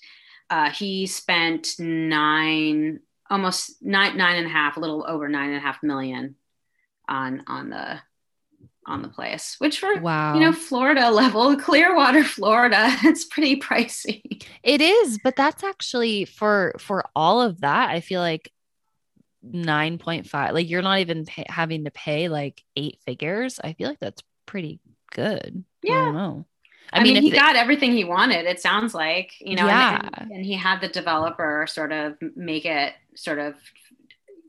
uh, 0.49 0.69
he 0.69 1.07
spent 1.07 1.69
nine, 1.79 2.99
almost 3.29 3.81
nine 3.81 4.17
nine 4.17 4.37
and 4.37 4.47
a 4.47 4.51
half, 4.51 4.77
a 4.77 4.79
little 4.79 5.05
over 5.07 5.27
nine 5.27 5.49
and 5.49 5.57
a 5.57 5.61
half 5.61 5.81
million 5.81 6.35
on 7.09 7.43
on 7.47 7.69
the 7.69 7.99
on 8.85 9.01
the 9.01 9.07
place, 9.07 9.55
which 9.59 9.79
for 9.79 9.99
wow. 9.99 10.33
you 10.33 10.39
know 10.39 10.53
Florida 10.53 11.09
level, 11.11 11.55
Clearwater, 11.57 12.23
Florida, 12.23 12.87
it's 13.03 13.25
pretty 13.25 13.59
pricey. 13.59 14.43
It 14.63 14.81
is, 14.81 15.19
but 15.23 15.35
that's 15.35 15.63
actually 15.63 16.25
for 16.25 16.75
for 16.79 17.05
all 17.15 17.41
of 17.41 17.61
that. 17.61 17.89
I 17.89 18.01
feel 18.01 18.21
like 18.21 18.51
nine 19.43 19.97
point 19.97 20.27
five. 20.27 20.53
Like 20.53 20.69
you're 20.69 20.81
not 20.81 20.99
even 20.99 21.25
pay, 21.25 21.45
having 21.47 21.85
to 21.85 21.91
pay 21.91 22.29
like 22.29 22.63
eight 22.75 22.99
figures. 23.05 23.59
I 23.63 23.73
feel 23.73 23.89
like 23.89 23.99
that's 23.99 24.23
pretty 24.45 24.79
good. 25.11 25.63
Yeah. 25.83 25.93
I 25.93 26.05
don't 26.05 26.13
know. 26.15 26.45
I, 26.93 27.03
mean, 27.03 27.13
mean 27.13 27.23
he 27.23 27.31
got 27.31 27.55
everything 27.55 27.93
he 27.93 28.03
wanted. 28.03 28.45
It 28.45 28.59
sounds 28.59 28.93
like 28.93 29.33
you 29.39 29.55
know, 29.55 29.65
yeah. 29.65 30.01
and, 30.13 30.31
and 30.31 30.45
he 30.45 30.53
had 30.53 30.81
the 30.81 30.89
developer 30.89 31.65
sort 31.69 31.93
of 31.93 32.17
make 32.35 32.65
it 32.65 32.93
sort 33.15 33.39
of 33.39 33.55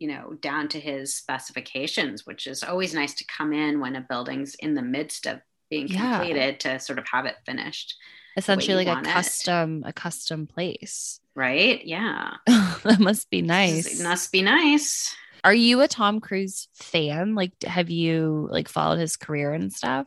you 0.02 0.08
know 0.08 0.34
down 0.40 0.66
to 0.66 0.80
his 0.80 1.14
specifications 1.14 2.26
which 2.26 2.48
is 2.48 2.64
always 2.64 2.92
nice 2.92 3.14
to 3.14 3.24
come 3.24 3.52
in 3.52 3.78
when 3.78 3.94
a 3.94 4.00
building's 4.00 4.56
in 4.56 4.74
the 4.74 4.82
midst 4.82 5.26
of 5.26 5.40
being 5.70 5.86
yeah. 5.86 6.18
completed 6.18 6.58
to 6.58 6.78
sort 6.80 6.98
of 6.98 7.06
have 7.10 7.24
it 7.24 7.36
finished 7.46 7.94
essentially 8.36 8.84
like 8.84 9.06
a 9.06 9.10
custom 9.10 9.82
it. 9.84 9.90
a 9.90 9.92
custom 9.92 10.46
place. 10.46 11.20
Right? 11.34 11.84
Yeah. 11.84 12.32
That 12.82 12.98
must 12.98 13.30
be 13.30 13.42
nice 13.42 14.00
it 14.00 14.02
must 14.02 14.32
be 14.32 14.42
nice 14.42 15.14
are 15.44 15.54
you 15.54 15.80
a 15.80 15.88
Tom 15.88 16.20
Cruise 16.20 16.68
fan? 16.74 17.34
Like, 17.34 17.52
have 17.64 17.90
you 17.90 18.48
like 18.50 18.68
followed 18.68 18.98
his 18.98 19.16
career 19.16 19.52
and 19.52 19.72
stuff? 19.72 20.06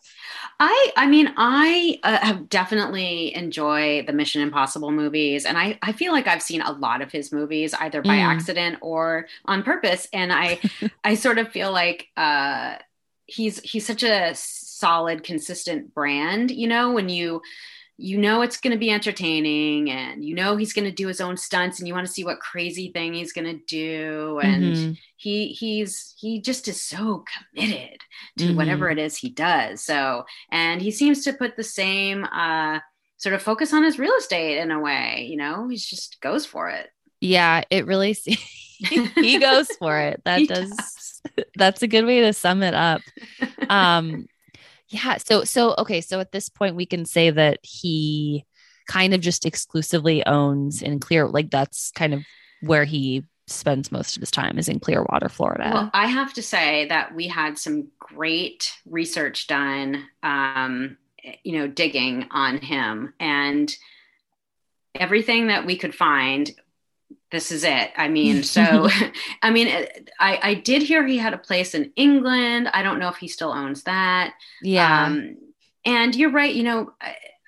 I, 0.60 0.92
I 0.96 1.08
mean, 1.08 1.34
I 1.36 2.00
uh, 2.04 2.18
have 2.20 2.50
definitely 2.50 3.36
enjoy 3.36 4.04
the 4.06 4.14
Mission 4.14 4.42
Impossible 4.42 4.92
movies, 4.92 5.46
and 5.46 5.58
I, 5.58 5.78
I 5.82 5.92
feel 5.92 6.14
like 6.14 6.28
I've 6.28 6.42
seen 6.42 6.62
a 6.62 6.72
lot 6.72 7.02
of 7.02 7.12
his 7.12 7.34
movies 7.34 7.74
either 7.74 8.02
by 8.02 8.18
mm. 8.18 8.24
accident 8.24 8.78
or 8.82 9.28
on 9.46 9.64
purpose, 9.64 10.08
and 10.14 10.32
I, 10.32 10.60
I 11.04 11.16
sort 11.16 11.38
of 11.38 11.50
feel 11.50 11.72
like 11.72 12.08
uh, 12.16 12.76
he's 13.26 13.60
he's 13.60 13.86
such 13.86 14.04
a 14.04 14.32
solid, 14.36 15.24
consistent 15.24 15.94
brand. 15.94 16.52
You 16.52 16.68
know, 16.68 16.94
when 16.94 17.10
you 17.10 17.42
you 17.98 18.18
know 18.18 18.42
it's 18.42 18.58
going 18.58 18.74
to 18.74 18.80
be 18.80 18.92
entertaining 18.92 19.90
and 19.90 20.26
you 20.26 20.36
know 20.36 20.58
he's 20.58 20.74
going 20.74 20.86
to 20.86 20.92
do 20.92 21.08
his 21.08 21.22
own 21.22 21.38
stunts 21.38 21.80
and 21.80 21.88
you 21.88 21.94
want 21.94 22.06
to 22.06 22.12
see 22.12 22.26
what 22.26 22.40
crazy 22.40 22.92
thing 22.92 23.14
he's 23.14 23.32
going 23.32 23.46
to 23.46 23.64
do 23.68 24.40
and 24.44 24.64
mm-hmm. 24.64 24.92
he 25.16 25.48
he's 25.48 26.14
he 26.20 26.42
just 26.42 26.68
is 26.68 26.82
so 26.82 27.24
committed 27.54 28.00
to 28.38 28.46
mm-hmm. 28.46 28.58
whatever 28.58 28.90
it 28.90 28.98
is 28.98 29.18
he 29.18 29.30
does. 29.30 29.82
So 29.82 30.26
and 30.52 30.82
he 30.82 30.92
seems 30.92 31.24
to 31.24 31.34
put 31.34 31.56
the 31.56 31.64
same 31.64 32.26
uh 32.26 32.80
sort 33.18 33.34
of 33.34 33.42
focus 33.42 33.74
on 33.74 33.84
his 33.84 33.98
real 33.98 34.14
estate 34.18 34.58
in 34.58 34.72
a 34.72 34.80
way 34.80 35.28
you 35.30 35.38
know? 35.38 35.70
He 35.70 35.78
just 35.78 36.20
goes 36.20 36.46
for 36.46 36.70
it. 36.70 36.90
Yeah 37.22 37.64
it 37.70 37.86
really 37.86 38.14
he 38.78 39.40
goes 39.40 39.68
for 39.80 39.98
it. 40.00 40.22
That 40.26 40.48
does, 40.50 40.70
does. 40.70 41.22
that's 41.56 41.82
a 41.82 41.88
good 41.88 42.06
way 42.06 42.22
to 42.22 42.34
sum 42.34 42.62
it 42.62 42.74
up. 42.74 43.02
Um 43.70 44.28
yeah. 45.04 45.18
So, 45.18 45.44
so, 45.44 45.76
okay. 45.78 46.02
So 46.02 46.20
at 46.20 46.32
this 46.32 46.50
point, 46.50 46.76
we 46.76 46.86
can 46.86 47.06
say 47.06 47.30
that 47.30 47.60
he 47.62 48.46
kind 48.88 49.14
of 49.14 49.22
just 49.22 49.46
exclusively 49.46 50.26
owns 50.26 50.82
in 50.82 51.00
Clear, 51.00 51.28
like 51.28 51.50
that's 51.50 51.92
kind 51.92 52.14
of 52.14 52.24
where 52.62 52.86
he 52.86 53.24
spends 53.48 53.92
most 53.92 54.16
of 54.16 54.22
his 54.22 54.32
time 54.32 54.58
is 54.58 54.68
in 54.68 54.80
Clearwater, 54.80 55.30
Florida. 55.30 55.70
Well, 55.72 55.92
I 55.94 56.08
have 56.08 56.34
to 56.34 56.42
say 56.42 56.88
that 56.88 57.14
we 57.14 57.28
had 57.28 57.58
some 57.58 57.90
great 58.00 58.72
research 58.86 59.48
done, 59.48 60.04
um, 60.24 60.98
you 61.44 61.60
know, 61.60 61.68
digging 61.68 62.28
on 62.32 62.58
him 62.58 63.14
and 63.20 63.76
everything 64.96 65.48
that 65.48 65.66
we 65.66 65.78
could 65.78 65.94
find 65.94 66.52
this 67.36 67.52
is 67.52 67.64
it. 67.64 67.92
I 67.98 68.08
mean, 68.08 68.44
so 68.56 68.90
I 69.42 69.52
mean, 69.52 69.68
I 70.20 70.40
I 70.42 70.54
did 70.56 70.82
hear 70.82 71.06
he 71.06 71.18
had 71.18 71.34
a 71.34 71.38
place 71.38 71.76
in 71.76 71.92
England. 71.96 72.70
I 72.74 72.82
don't 72.82 73.00
know 73.00 73.10
if 73.10 73.18
he 73.18 73.28
still 73.28 73.52
owns 73.52 73.84
that. 73.84 74.34
Yeah. 74.62 75.06
Um, 75.06 75.38
and 75.86 76.16
you're 76.16 76.32
right. 76.32 76.54
You 76.54 76.64
know, 76.64 76.94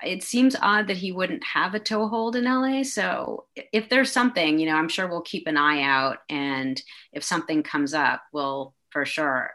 it 0.03 0.21
seems 0.21 0.55
odd 0.61 0.87
that 0.87 0.97
he 0.97 1.11
wouldn't 1.11 1.43
have 1.43 1.73
a 1.73 1.79
toehold 1.79 2.35
in 2.35 2.43
LA. 2.43 2.83
So 2.83 3.45
if 3.73 3.89
there's 3.89 4.11
something, 4.11 4.59
you 4.59 4.67
know, 4.67 4.75
I'm 4.75 4.89
sure 4.89 5.07
we'll 5.07 5.21
keep 5.21 5.47
an 5.47 5.57
eye 5.57 5.81
out, 5.81 6.17
and 6.29 6.79
if 7.13 7.23
something 7.23 7.63
comes 7.63 7.93
up, 7.93 8.21
we'll 8.31 8.75
for 8.91 9.05
sure 9.05 9.51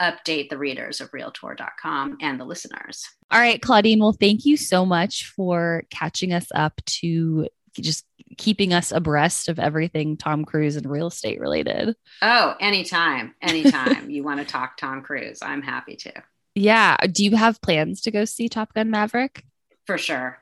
update 0.00 0.48
the 0.48 0.58
readers 0.58 1.00
of 1.00 1.12
realtor.com 1.12 2.18
and 2.20 2.38
the 2.38 2.44
listeners. 2.44 3.08
All 3.30 3.40
right, 3.40 3.60
Claudine. 3.60 3.98
Well, 3.98 4.12
thank 4.12 4.44
you 4.44 4.56
so 4.56 4.86
much 4.86 5.26
for 5.26 5.82
catching 5.90 6.32
us 6.32 6.46
up 6.54 6.80
to 6.86 7.48
just 7.80 8.04
keeping 8.36 8.72
us 8.72 8.92
abreast 8.92 9.48
of 9.48 9.58
everything 9.58 10.16
Tom 10.16 10.44
Cruise 10.44 10.76
and 10.76 10.88
real 10.88 11.06
estate 11.06 11.40
related. 11.40 11.96
Oh, 12.22 12.54
anytime, 12.60 13.34
anytime 13.40 14.10
you 14.10 14.22
want 14.22 14.40
to 14.40 14.46
talk 14.46 14.76
Tom 14.76 15.02
Cruise, 15.02 15.38
I'm 15.42 15.62
happy 15.62 15.96
to. 15.96 16.12
Yeah. 16.54 16.96
Do 17.06 17.24
you 17.24 17.36
have 17.36 17.60
plans 17.62 18.00
to 18.02 18.10
go 18.10 18.24
see 18.24 18.48
Top 18.48 18.74
Gun 18.74 18.90
Maverick? 18.90 19.44
For 19.86 19.96
sure. 19.96 20.38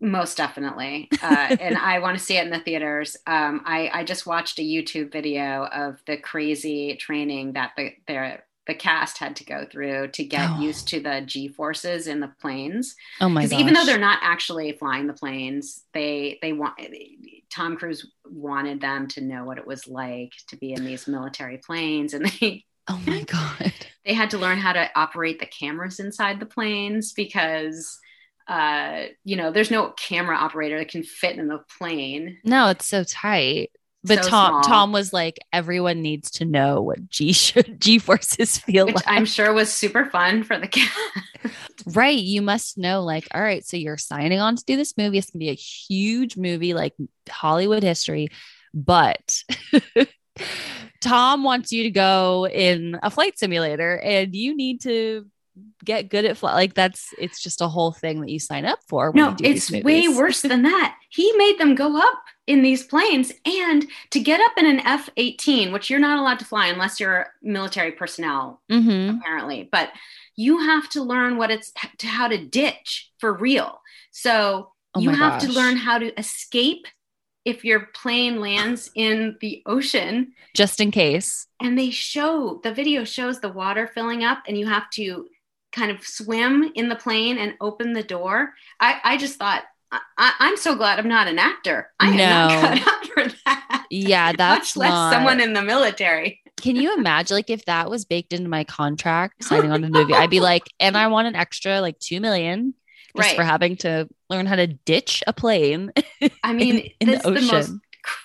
Most 0.00 0.36
definitely. 0.36 1.08
Uh, 1.22 1.56
and 1.60 1.76
I 1.76 1.98
want 1.98 2.18
to 2.18 2.24
see 2.24 2.36
it 2.36 2.44
in 2.44 2.50
the 2.50 2.58
theaters. 2.58 3.16
Um, 3.26 3.62
I, 3.64 3.90
I 3.92 4.04
just 4.04 4.26
watched 4.26 4.58
a 4.58 4.62
YouTube 4.62 5.12
video 5.12 5.66
of 5.66 6.02
the 6.06 6.16
crazy 6.16 6.96
training 6.96 7.52
that 7.52 7.72
the, 7.76 7.92
the 8.06 8.38
the 8.66 8.74
cast 8.74 9.18
had 9.18 9.36
to 9.36 9.44
go 9.44 9.66
through 9.70 10.08
to 10.08 10.24
get 10.24 10.50
oh. 10.50 10.60
used 10.60 10.88
to 10.88 11.00
the 11.00 11.22
g 11.26 11.48
forces 11.48 12.06
in 12.06 12.20
the 12.20 12.32
planes. 12.40 12.94
Oh 13.20 13.28
my! 13.28 13.42
Because 13.42 13.58
even 13.58 13.74
though 13.74 13.84
they're 13.84 13.98
not 13.98 14.20
actually 14.22 14.72
flying 14.72 15.06
the 15.06 15.12
planes, 15.12 15.82
they 15.92 16.38
they 16.42 16.52
want 16.52 16.74
Tom 17.50 17.76
Cruise 17.76 18.10
wanted 18.24 18.80
them 18.80 19.06
to 19.08 19.20
know 19.20 19.44
what 19.44 19.58
it 19.58 19.66
was 19.66 19.86
like 19.86 20.32
to 20.48 20.56
be 20.56 20.72
in 20.72 20.84
these 20.84 21.06
military 21.06 21.58
planes, 21.58 22.14
and 22.14 22.26
they. 22.40 22.64
Oh 22.88 23.00
my 23.06 23.22
god! 23.22 23.72
They 24.04 24.12
had 24.12 24.28
to 24.32 24.38
learn 24.38 24.58
how 24.58 24.74
to 24.74 24.90
operate 24.94 25.40
the 25.40 25.46
cameras 25.46 25.98
inside 25.98 26.38
the 26.38 26.44
planes 26.44 27.14
because 27.14 27.98
uh, 28.46 29.04
you 29.24 29.36
know, 29.36 29.50
there's 29.50 29.70
no 29.70 29.90
camera 29.92 30.36
operator 30.36 30.78
that 30.78 30.88
can 30.90 31.02
fit 31.02 31.38
in 31.38 31.48
the 31.48 31.64
plane. 31.78 32.38
No, 32.44 32.68
it's 32.68 32.86
so 32.86 33.04
tight. 33.04 33.70
But 34.04 34.22
so 34.22 34.30
Tom 34.30 34.50
small. 34.50 34.62
Tom 34.62 34.92
was 34.92 35.12
like, 35.12 35.38
everyone 35.52 36.02
needs 36.02 36.30
to 36.32 36.44
know 36.44 36.82
what 36.82 37.08
G 37.08 37.32
G 37.78 37.98
forces 37.98 38.58
feel 38.58 38.86
Which 38.86 38.96
like. 38.96 39.04
I'm 39.06 39.24
sure 39.24 39.52
was 39.52 39.72
super 39.72 40.06
fun 40.10 40.44
for 40.44 40.58
the 40.58 40.68
cast. 40.68 40.92
right. 41.86 42.18
You 42.18 42.42
must 42.42 42.76
know, 42.76 43.02
like, 43.02 43.26
all 43.34 43.42
right, 43.42 43.64
so 43.64 43.76
you're 43.76 43.96
signing 43.96 44.40
on 44.40 44.56
to 44.56 44.64
do 44.64 44.76
this 44.76 44.96
movie. 44.98 45.18
It's 45.18 45.30
gonna 45.30 45.40
be 45.40 45.48
a 45.48 45.54
huge 45.54 46.36
movie, 46.36 46.74
like 46.74 46.94
Hollywood 47.28 47.82
history, 47.82 48.28
but 48.74 49.42
Tom 51.00 51.42
wants 51.42 51.72
you 51.72 51.84
to 51.84 51.90
go 51.90 52.46
in 52.46 52.98
a 53.02 53.10
flight 53.10 53.38
simulator 53.38 53.98
and 53.98 54.34
you 54.34 54.56
need 54.56 54.82
to 54.82 55.26
get 55.84 56.08
good 56.08 56.24
at 56.24 56.36
flight. 56.36 56.54
Like 56.54 56.74
that's 56.74 57.14
it's 57.18 57.42
just 57.42 57.60
a 57.60 57.68
whole 57.68 57.92
thing 57.92 58.20
that 58.20 58.30
you 58.30 58.38
sign 58.38 58.64
up 58.64 58.80
for. 58.88 59.12
no, 59.14 59.36
it's 59.40 59.70
way 59.70 60.08
worse 60.08 60.42
than 60.42 60.62
that. 60.62 60.96
He 61.10 61.32
made 61.36 61.58
them 61.58 61.74
go 61.74 61.96
up 61.96 62.22
in 62.46 62.62
these 62.62 62.82
planes 62.84 63.32
and 63.46 63.86
to 64.10 64.20
get 64.20 64.40
up 64.40 64.52
in 64.56 64.66
an 64.66 64.80
F 64.80 65.08
18, 65.16 65.72
which 65.72 65.88
you're 65.88 66.00
not 66.00 66.18
allowed 66.18 66.38
to 66.40 66.44
fly 66.44 66.66
unless 66.66 67.00
you're 67.00 67.28
military 67.42 67.92
personnel, 67.92 68.62
mm-hmm. 68.70 69.18
apparently, 69.18 69.68
but 69.70 69.90
you 70.36 70.58
have 70.58 70.88
to 70.90 71.02
learn 71.02 71.36
what 71.36 71.50
it's 71.50 71.72
to 71.98 72.06
how 72.06 72.28
to 72.28 72.44
ditch 72.44 73.10
for 73.18 73.32
real. 73.32 73.80
So 74.10 74.72
oh 74.94 75.00
you 75.00 75.10
have 75.10 75.40
gosh. 75.40 75.44
to 75.44 75.52
learn 75.52 75.76
how 75.76 75.98
to 75.98 76.18
escape 76.18 76.86
if 77.44 77.64
your 77.64 77.88
plane 77.94 78.40
lands 78.40 78.90
in 78.94 79.36
the 79.40 79.62
ocean 79.66 80.32
just 80.54 80.80
in 80.80 80.90
case 80.90 81.46
and 81.60 81.78
they 81.78 81.90
show 81.90 82.58
the 82.64 82.72
video 82.72 83.04
shows 83.04 83.40
the 83.40 83.50
water 83.50 83.86
filling 83.86 84.24
up 84.24 84.42
and 84.48 84.56
you 84.56 84.66
have 84.66 84.88
to 84.88 85.26
kind 85.74 85.90
of 85.90 86.04
swim 86.06 86.70
in 86.74 86.88
the 86.88 86.96
plane 86.96 87.38
and 87.38 87.54
open 87.60 87.92
the 87.92 88.02
door 88.02 88.54
i, 88.80 89.00
I 89.04 89.16
just 89.16 89.38
thought 89.38 89.64
I, 90.18 90.32
am 90.40 90.56
so 90.56 90.74
glad 90.74 90.98
I'm 90.98 91.08
not 91.08 91.28
an 91.28 91.38
actor. 91.38 91.90
I 92.00 92.16
no. 92.16 92.24
am 92.24 92.48
not 92.48 92.60
cut 92.60 92.88
out 92.88 93.06
for 93.06 93.36
that. 93.44 93.86
Yeah, 93.90 94.32
that's 94.36 94.76
much 94.76 94.80
less 94.80 94.90
not... 94.90 95.12
someone 95.12 95.40
in 95.40 95.52
the 95.52 95.62
military. 95.62 96.40
Can 96.60 96.76
you 96.76 96.96
imagine 96.96 97.36
like 97.36 97.50
if 97.50 97.64
that 97.66 97.90
was 97.90 98.04
baked 98.04 98.32
into 98.32 98.48
my 98.48 98.64
contract 98.64 99.44
signing 99.44 99.72
on 99.72 99.80
the 99.80 99.90
movie? 99.90 100.14
I'd 100.14 100.30
be 100.30 100.40
like, 100.40 100.64
and 100.80 100.96
I 100.96 101.08
want 101.08 101.28
an 101.28 101.36
extra 101.36 101.80
like 101.80 101.98
two 101.98 102.20
million 102.20 102.74
just 103.16 103.28
right. 103.28 103.36
for 103.36 103.44
having 103.44 103.76
to 103.76 104.08
learn 104.28 104.46
how 104.46 104.56
to 104.56 104.66
ditch 104.66 105.22
a 105.26 105.32
plane. 105.32 105.92
I 106.42 106.52
mean, 106.52 106.78
in, 106.78 106.90
in 107.00 107.08
this 107.08 107.22
the 107.22 107.28
ocean. 107.28 107.42
is 107.42 107.48
the 107.48 107.54
most 107.54 107.72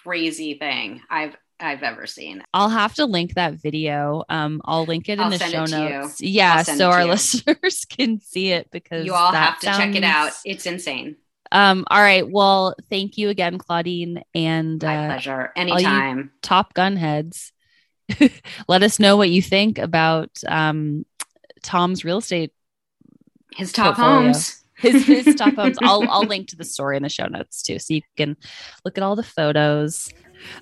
crazy 0.03 0.55
thing 0.55 1.01
I've 1.09 1.35
I've 1.59 1.83
ever 1.83 2.07
seen. 2.07 2.43
I'll 2.53 2.69
have 2.69 2.95
to 2.95 3.05
link 3.05 3.35
that 3.35 3.55
video. 3.55 4.23
Um, 4.29 4.61
I'll 4.65 4.85
link 4.85 5.09
it 5.09 5.13
in 5.13 5.19
I'll 5.19 5.29
the 5.29 5.39
show 5.39 5.65
notes. 5.65 6.21
Yeah, 6.21 6.63
so 6.63 6.89
our 6.89 7.05
listeners 7.05 7.85
can 7.85 8.19
see 8.21 8.51
it 8.51 8.69
because 8.71 9.05
you 9.05 9.13
all 9.13 9.31
have 9.31 9.59
to 9.59 9.65
sounds... 9.65 9.77
check 9.77 9.95
it 9.95 10.03
out. 10.03 10.31
It's 10.45 10.65
insane. 10.65 11.17
Um, 11.51 11.85
all 11.89 12.01
right. 12.01 12.29
Well, 12.29 12.75
thank 12.89 13.17
you 13.17 13.29
again, 13.29 13.57
Claudine. 13.57 14.23
And 14.35 14.81
my 14.83 15.05
uh, 15.05 15.07
pleasure. 15.07 15.51
Anytime. 15.55 16.31
Top 16.41 16.73
Gun 16.73 16.95
heads. 16.95 17.51
Let 18.67 18.83
us 18.83 18.99
know 18.99 19.17
what 19.17 19.29
you 19.29 19.41
think 19.41 19.77
about 19.77 20.29
um, 20.47 21.05
Tom's 21.63 22.05
real 22.05 22.19
estate. 22.19 22.53
His 23.55 23.71
top 23.71 23.95
portfolio. 23.95 24.21
homes 24.27 24.59
his 24.79 25.05
his 25.05 25.35
top 25.35 25.55
homes. 25.55 25.77
I'll 25.83 26.09
I'll 26.09 26.23
link 26.23 26.49
to 26.49 26.55
the 26.55 26.63
story 26.63 26.95
in 26.97 27.03
the 27.03 27.09
show 27.09 27.25
notes 27.25 27.61
too, 27.61 27.79
so 27.79 27.93
you 27.93 28.01
can 28.15 28.37
look 28.85 28.97
at 28.97 29.03
all 29.03 29.15
the 29.15 29.23
photos. 29.23 30.09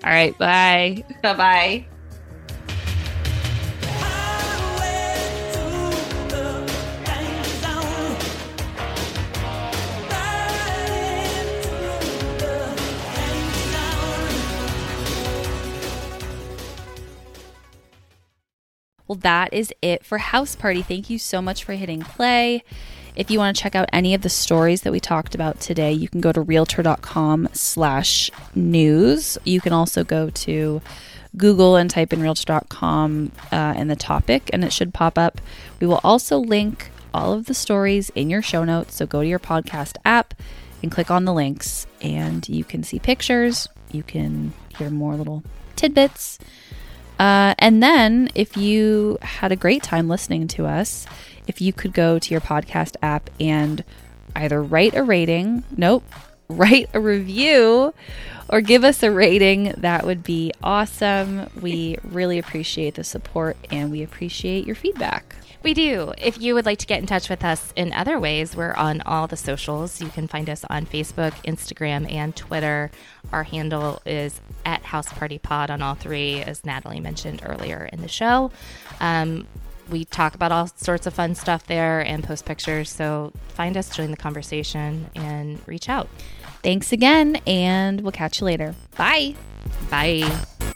All 0.03 0.09
right, 0.09 0.37
bye. 0.37 1.03
Bye 1.21 1.33
bye. 1.33 1.85
Well, 19.07 19.17
that 19.19 19.53
is 19.53 19.73
it 19.81 20.05
for 20.05 20.17
House 20.17 20.55
Party. 20.55 20.81
Thank 20.81 21.09
you 21.09 21.17
so 21.17 21.41
much 21.41 21.63
for 21.63 21.73
hitting 21.73 22.01
play. 22.01 22.63
If 23.17 23.31
you 23.31 23.39
want 23.39 23.57
to 23.57 23.63
check 23.63 23.73
out 23.73 23.89
any 23.91 24.13
of 24.13 24.21
the 24.21 24.29
stories 24.29 24.81
that 24.81 24.91
we 24.91 24.99
talked 24.99 25.33
about 25.33 25.59
today, 25.59 25.91
you 25.91 26.07
can 26.07 26.21
go 26.21 26.31
to 26.31 26.39
realtor.com 26.39 27.49
slash 27.51 28.29
news. 28.53 29.39
You 29.43 29.59
can 29.59 29.73
also 29.73 30.03
go 30.03 30.29
to 30.29 30.83
Google 31.35 31.77
and 31.77 31.89
type 31.89 32.13
in 32.13 32.21
realtor.com 32.21 33.31
uh, 33.51 33.73
in 33.75 33.87
the 33.87 33.95
topic, 33.95 34.51
and 34.53 34.63
it 34.63 34.71
should 34.71 34.93
pop 34.93 35.17
up. 35.17 35.41
We 35.79 35.87
will 35.87 35.99
also 36.03 36.37
link 36.37 36.91
all 37.11 37.33
of 37.33 37.47
the 37.47 37.55
stories 37.55 38.11
in 38.11 38.29
your 38.29 38.43
show 38.43 38.63
notes. 38.63 38.97
So 38.97 39.07
go 39.07 39.23
to 39.23 39.27
your 39.27 39.39
podcast 39.39 39.97
app 40.05 40.35
and 40.83 40.91
click 40.91 41.09
on 41.09 41.25
the 41.25 41.33
links, 41.33 41.87
and 41.99 42.47
you 42.47 42.63
can 42.63 42.83
see 42.83 42.99
pictures. 42.99 43.67
You 43.91 44.03
can 44.03 44.53
hear 44.77 44.91
more 44.91 45.15
little 45.15 45.41
tidbits. 45.75 46.37
Uh, 47.17 47.55
and 47.57 47.81
then, 47.81 48.29
if 48.35 48.55
you 48.55 49.17
had 49.23 49.51
a 49.51 49.55
great 49.55 49.81
time 49.81 50.07
listening 50.07 50.47
to 50.49 50.67
us, 50.67 51.07
if 51.47 51.61
you 51.61 51.73
could 51.73 51.93
go 51.93 52.19
to 52.19 52.31
your 52.31 52.41
podcast 52.41 52.95
app 53.01 53.29
and 53.39 53.83
either 54.35 54.61
write 54.61 54.95
a 54.95 55.03
rating, 55.03 55.63
nope, 55.75 56.03
write 56.49 56.89
a 56.93 56.99
review, 56.99 57.93
or 58.49 58.61
give 58.61 58.83
us 58.83 59.03
a 59.03 59.11
rating, 59.11 59.73
that 59.77 60.05
would 60.05 60.23
be 60.23 60.51
awesome. 60.63 61.49
We 61.59 61.97
really 62.03 62.37
appreciate 62.37 62.95
the 62.95 63.03
support 63.03 63.57
and 63.69 63.91
we 63.91 64.03
appreciate 64.03 64.65
your 64.65 64.75
feedback. 64.75 65.35
We 65.63 65.73
do. 65.73 66.13
If 66.17 66.39
you 66.39 66.53
would 66.53 66.65
like 66.65 66.79
to 66.79 66.85
get 66.85 66.99
in 66.99 67.07
touch 67.07 67.29
with 67.29 67.43
us 67.43 67.73
in 67.75 67.91
other 67.91 68.19
ways, 68.19 68.55
we're 68.55 68.73
on 68.73 69.01
all 69.01 69.27
the 69.27 69.35
socials. 69.35 69.99
You 69.99 70.09
can 70.09 70.27
find 70.27 70.49
us 70.49 70.63
on 70.69 70.85
Facebook, 70.85 71.33
Instagram, 71.43 72.09
and 72.11 72.35
Twitter. 72.35 72.91
Our 73.33 73.43
handle 73.43 74.01
is 74.05 74.39
at 74.65 74.83
House 74.83 75.11
Party 75.11 75.39
Pod 75.39 75.69
on 75.69 75.81
all 75.81 75.95
three, 75.95 76.41
as 76.41 76.63
Natalie 76.63 76.99
mentioned 76.99 77.41
earlier 77.43 77.89
in 77.91 78.01
the 78.01 78.07
show. 78.07 78.51
Um, 79.01 79.47
we 79.89 80.05
talk 80.05 80.35
about 80.35 80.51
all 80.51 80.67
sorts 80.67 81.07
of 81.07 81.13
fun 81.13 81.35
stuff 81.35 81.65
there 81.67 82.01
and 82.01 82.23
post 82.23 82.45
pictures. 82.45 82.89
So 82.89 83.31
find 83.49 83.77
us, 83.77 83.95
join 83.95 84.11
the 84.11 84.17
conversation, 84.17 85.09
and 85.15 85.61
reach 85.67 85.89
out. 85.89 86.07
Thanks 86.63 86.91
again, 86.91 87.37
and 87.47 88.01
we'll 88.01 88.11
catch 88.11 88.41
you 88.41 88.45
later. 88.45 88.75
Bye. 88.97 89.35
Bye. 89.89 90.73